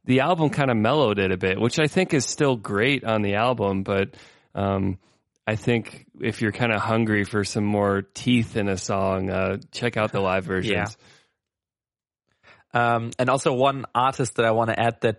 the 0.05 0.21
album 0.21 0.51
kind 0.51 0.71
of 0.71 0.77
mellowed 0.77 1.19
it 1.19 1.33
a 1.33 1.37
bit, 1.37 1.61
which 1.61 1.79
I 1.79 1.87
think 1.87 2.15
is 2.15 2.27
still 2.27 2.57
great 2.57 3.05
on 3.05 3.23
the 3.23 3.35
album, 3.35 3.83
but. 3.83 4.15
Um, 4.55 4.99
I 5.47 5.57
think 5.57 6.07
if 6.21 6.43
you're 6.43 6.53
kind 6.53 6.71
of 6.71 6.81
hungry 6.81 7.25
for 7.25 7.43
some 7.43 7.65
more 7.65 8.03
teeth 8.03 8.57
in 8.57 8.69
a 8.69 8.77
song, 8.77 9.31
uh, 9.31 9.57
check 9.73 9.97
out 9.97 10.13
the 10.13 10.21
live 10.21 10.45
versions. 10.45 10.97
Um, 12.73 13.11
and 13.19 13.29
also 13.29 13.53
one 13.53 13.85
artist 13.95 14.37
that 14.37 14.45
I 14.45 14.53
want 14.53 14.71
to 14.71 14.79
add 14.79 15.01
that 15.01 15.19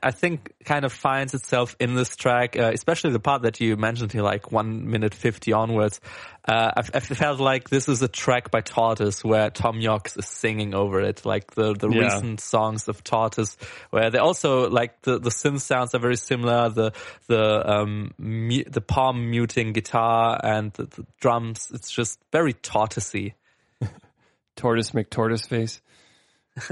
I 0.00 0.12
think 0.12 0.52
kind 0.64 0.84
of 0.84 0.92
finds 0.92 1.34
itself 1.34 1.74
in 1.80 1.96
this 1.96 2.14
track, 2.14 2.56
uh, 2.56 2.70
especially 2.72 3.10
the 3.10 3.18
part 3.18 3.42
that 3.42 3.60
you 3.60 3.76
mentioned 3.76 4.12
here, 4.12 4.22
like 4.22 4.52
one 4.52 4.88
minute 4.88 5.14
50 5.14 5.52
onwards. 5.52 6.00
Uh, 6.46 6.70
I, 6.76 6.80
I 6.94 7.00
felt 7.00 7.40
like 7.40 7.70
this 7.70 7.88
is 7.88 8.00
a 8.00 8.06
track 8.06 8.52
by 8.52 8.60
Tortoise 8.60 9.24
where 9.24 9.50
Thom 9.50 9.80
Yorke's 9.80 10.16
is 10.16 10.28
singing 10.28 10.76
over 10.76 11.00
it, 11.00 11.26
like 11.26 11.54
the, 11.54 11.74
the 11.74 11.88
Yeah. 11.88 12.04
recent 12.04 12.38
songs 12.40 12.86
of 12.86 13.02
Tortoise, 13.02 13.56
where 13.90 14.10
they 14.10 14.18
also, 14.18 14.70
like, 14.70 15.02
the, 15.02 15.18
the 15.18 15.30
synth 15.30 15.62
sounds 15.62 15.92
are 15.92 15.98
very 16.00 16.16
similar, 16.16 16.68
the, 16.68 16.92
the, 17.26 17.68
um, 17.68 18.14
mu- 18.16 18.62
the 18.68 18.80
palm 18.80 19.28
muting 19.28 19.72
guitar 19.72 20.40
and 20.40 20.72
the, 20.74 20.84
the 20.84 21.04
drums, 21.20 21.72
it's 21.74 21.90
just 21.90 22.20
very 22.30 22.54
tortoisey. 22.54 23.32
Tortoise 24.56 24.92
McTortoise 24.92 25.48
face. 25.48 25.80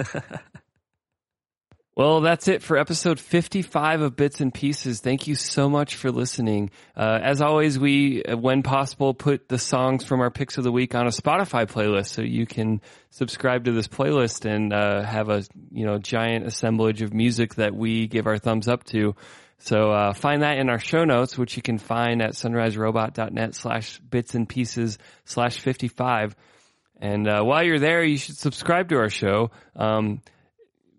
well, 1.96 2.20
that's 2.20 2.48
it 2.48 2.62
for 2.62 2.76
episode 2.76 3.18
55 3.18 4.02
of 4.02 4.16
Bits 4.16 4.40
and 4.40 4.52
Pieces. 4.52 5.00
Thank 5.00 5.26
you 5.26 5.34
so 5.34 5.68
much 5.68 5.96
for 5.96 6.10
listening. 6.10 6.70
Uh, 6.96 7.18
as 7.22 7.42
always, 7.42 7.78
we, 7.78 8.22
uh, 8.22 8.36
when 8.36 8.62
possible, 8.62 9.14
put 9.14 9.48
the 9.48 9.58
songs 9.58 10.04
from 10.04 10.20
our 10.20 10.30
picks 10.30 10.58
of 10.58 10.64
the 10.64 10.72
week 10.72 10.94
on 10.94 11.06
a 11.06 11.10
Spotify 11.10 11.66
playlist 11.66 12.08
so 12.08 12.22
you 12.22 12.46
can 12.46 12.80
subscribe 13.10 13.64
to 13.64 13.72
this 13.72 13.88
playlist 13.88 14.44
and 14.44 14.72
uh, 14.72 15.02
have 15.02 15.28
a 15.28 15.42
you 15.70 15.84
know 15.84 15.98
giant 15.98 16.46
assemblage 16.46 17.02
of 17.02 17.12
music 17.12 17.56
that 17.56 17.74
we 17.74 18.06
give 18.06 18.26
our 18.26 18.38
thumbs 18.38 18.68
up 18.68 18.84
to. 18.84 19.14
So 19.58 19.92
uh, 19.92 20.12
find 20.12 20.42
that 20.42 20.58
in 20.58 20.68
our 20.68 20.80
show 20.80 21.04
notes, 21.04 21.38
which 21.38 21.56
you 21.56 21.62
can 21.62 21.78
find 21.78 22.20
at 22.20 22.32
sunriserobot.net 22.32 23.54
slash 23.54 24.00
bits 24.00 24.34
and 24.34 24.48
pieces 24.48 24.98
slash 25.24 25.60
55. 25.60 26.34
And 27.02 27.26
uh, 27.26 27.42
while 27.42 27.64
you're 27.64 27.80
there, 27.80 28.04
you 28.04 28.16
should 28.16 28.38
subscribe 28.38 28.90
to 28.90 28.96
our 28.98 29.10
show. 29.10 29.50
Um, 29.74 30.22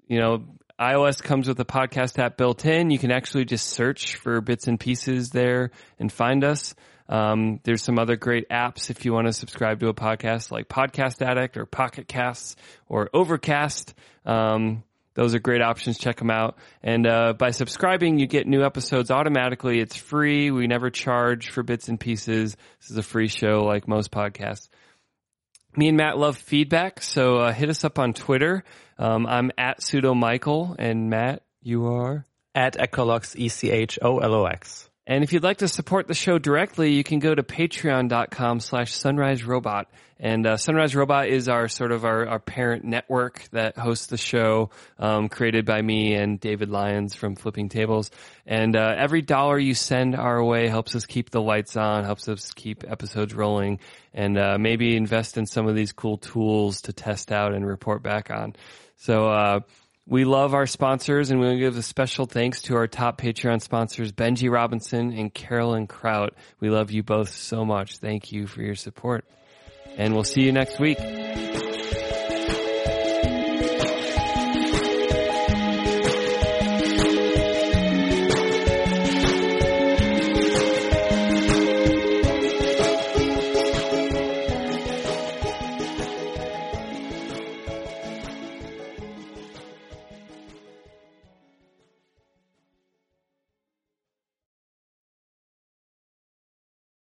you 0.05 0.19
know, 0.19 0.43
iOS 0.77 1.23
comes 1.23 1.47
with 1.47 1.57
a 1.61 1.65
podcast 1.65 2.19
app 2.19 2.35
built 2.35 2.65
in. 2.65 2.91
You 2.91 2.99
can 2.99 3.09
actually 3.09 3.45
just 3.45 3.69
search 3.69 4.17
for 4.17 4.41
bits 4.41 4.67
and 4.67 4.77
pieces 4.77 5.29
there 5.29 5.71
and 5.97 6.11
find 6.11 6.43
us. 6.43 6.75
Um, 7.07 7.61
there's 7.63 7.81
some 7.81 7.99
other 7.99 8.17
great 8.17 8.49
apps 8.49 8.89
if 8.89 9.05
you 9.05 9.13
want 9.13 9.27
to 9.27 9.33
subscribe 9.33 9.79
to 9.79 9.87
a 9.87 9.93
podcast 9.93 10.51
like 10.51 10.67
Podcast 10.67 11.25
Addict 11.25 11.55
or 11.55 11.65
Pocket 11.65 12.09
Casts 12.09 12.57
or 12.89 13.09
Overcast. 13.13 13.93
Um, 14.25 14.83
those 15.13 15.33
are 15.35 15.39
great 15.39 15.61
options. 15.61 15.99
Check 15.99 16.17
them 16.17 16.31
out. 16.31 16.57
And 16.81 17.07
uh, 17.07 17.33
by 17.33 17.51
subscribing, 17.51 18.19
you 18.19 18.27
get 18.27 18.45
new 18.45 18.63
episodes 18.63 19.09
automatically. 19.09 19.79
It's 19.79 19.95
free. 19.95 20.51
We 20.51 20.67
never 20.67 20.89
charge 20.89 21.49
for 21.51 21.63
bits 21.63 21.87
and 21.87 21.97
pieces. 21.97 22.57
This 22.81 22.91
is 22.91 22.97
a 22.97 23.03
free 23.03 23.29
show 23.29 23.63
like 23.63 23.87
most 23.87 24.11
podcasts. 24.11 24.67
Me 25.77 25.87
and 25.87 25.97
Matt 25.97 26.17
love 26.17 26.37
feedback, 26.37 27.01
so 27.01 27.37
uh, 27.37 27.51
hit 27.51 27.69
us 27.69 27.83
up 27.83 27.99
on 27.99 28.13
Twitter. 28.13 28.63
Um, 28.97 29.25
I'm 29.25 29.51
at 29.57 29.81
pseudo 29.81 30.13
Michael, 30.13 30.75
and 30.77 31.09
Matt, 31.09 31.43
you 31.61 31.87
are. 31.87 32.25
At 32.55 32.75
Echolox, 32.75 33.35
E 33.35 33.49
C 33.49 33.71
H 33.71 33.97
O 34.01 34.19
L 34.19 34.35
O 34.35 34.45
X. 34.45 34.89
And 35.05 35.23
if 35.23 35.33
you'd 35.33 35.43
like 35.43 35.57
to 35.57 35.67
support 35.67 36.07
the 36.07 36.13
show 36.13 36.37
directly, 36.37 36.93
you 36.93 37.03
can 37.03 37.19
go 37.19 37.35
to 37.35 37.43
patreon.com 37.43 38.59
slash 38.61 38.93
sunrise 38.93 39.43
robot. 39.43 39.89
And 40.23 40.47
uh, 40.47 40.55
Sunrise 40.55 40.95
Robot 40.95 41.27
is 41.27 41.49
our 41.49 41.67
sort 41.67 41.91
of 41.91 42.05
our, 42.05 42.25
our 42.25 42.39
parent 42.39 42.85
network 42.85 43.43
that 43.51 43.77
hosts 43.77 44.05
the 44.05 44.15
show, 44.15 44.69
um, 44.97 45.27
created 45.27 45.65
by 45.65 45.81
me 45.81 46.13
and 46.13 46.39
David 46.39 46.69
Lyons 46.69 47.13
from 47.13 47.35
Flipping 47.35 47.67
Tables. 47.67 48.09
And 48.45 48.73
uh, 48.77 48.95
every 48.97 49.21
dollar 49.21 49.59
you 49.59 49.73
send 49.73 50.15
our 50.15 50.41
way 50.41 50.69
helps 50.69 50.95
us 50.95 51.05
keep 51.05 51.29
the 51.29 51.41
lights 51.41 51.75
on, 51.75 52.05
helps 52.05 52.29
us 52.29 52.51
keep 52.53 52.89
episodes 52.89 53.33
rolling, 53.33 53.79
and 54.13 54.37
uh, 54.37 54.57
maybe 54.57 54.95
invest 54.95 55.37
in 55.37 55.45
some 55.45 55.67
of 55.67 55.75
these 55.75 55.91
cool 55.91 56.17
tools 56.17 56.83
to 56.83 56.93
test 56.93 57.29
out 57.29 57.53
and 57.53 57.67
report 57.67 58.01
back 58.01 58.31
on. 58.31 58.55
So 58.95 59.27
uh, 59.27 59.59
we 60.05 60.25
love 60.25 60.53
our 60.53 60.67
sponsors, 60.67 61.31
and 61.31 61.39
we 61.39 61.45
want 61.45 61.55
to 61.55 61.59
give 61.59 61.77
a 61.77 61.81
special 61.81 62.25
thanks 62.25 62.63
to 62.63 62.75
our 62.75 62.87
top 62.87 63.19
Patreon 63.19 63.61
sponsors, 63.61 64.11
Benji 64.11 64.51
Robinson 64.51 65.13
and 65.13 65.33
Carolyn 65.33 65.87
Kraut. 65.87 66.33
We 66.59 66.69
love 66.69 66.91
you 66.91 67.03
both 67.03 67.29
so 67.29 67.63
much. 67.63 67.97
Thank 67.97 68.31
you 68.31 68.47
for 68.47 68.61
your 68.61 68.75
support. 68.75 69.25
And 69.97 70.13
we'll 70.13 70.23
see 70.23 70.41
you 70.41 70.51
next 70.51 70.79
week. 70.79 70.97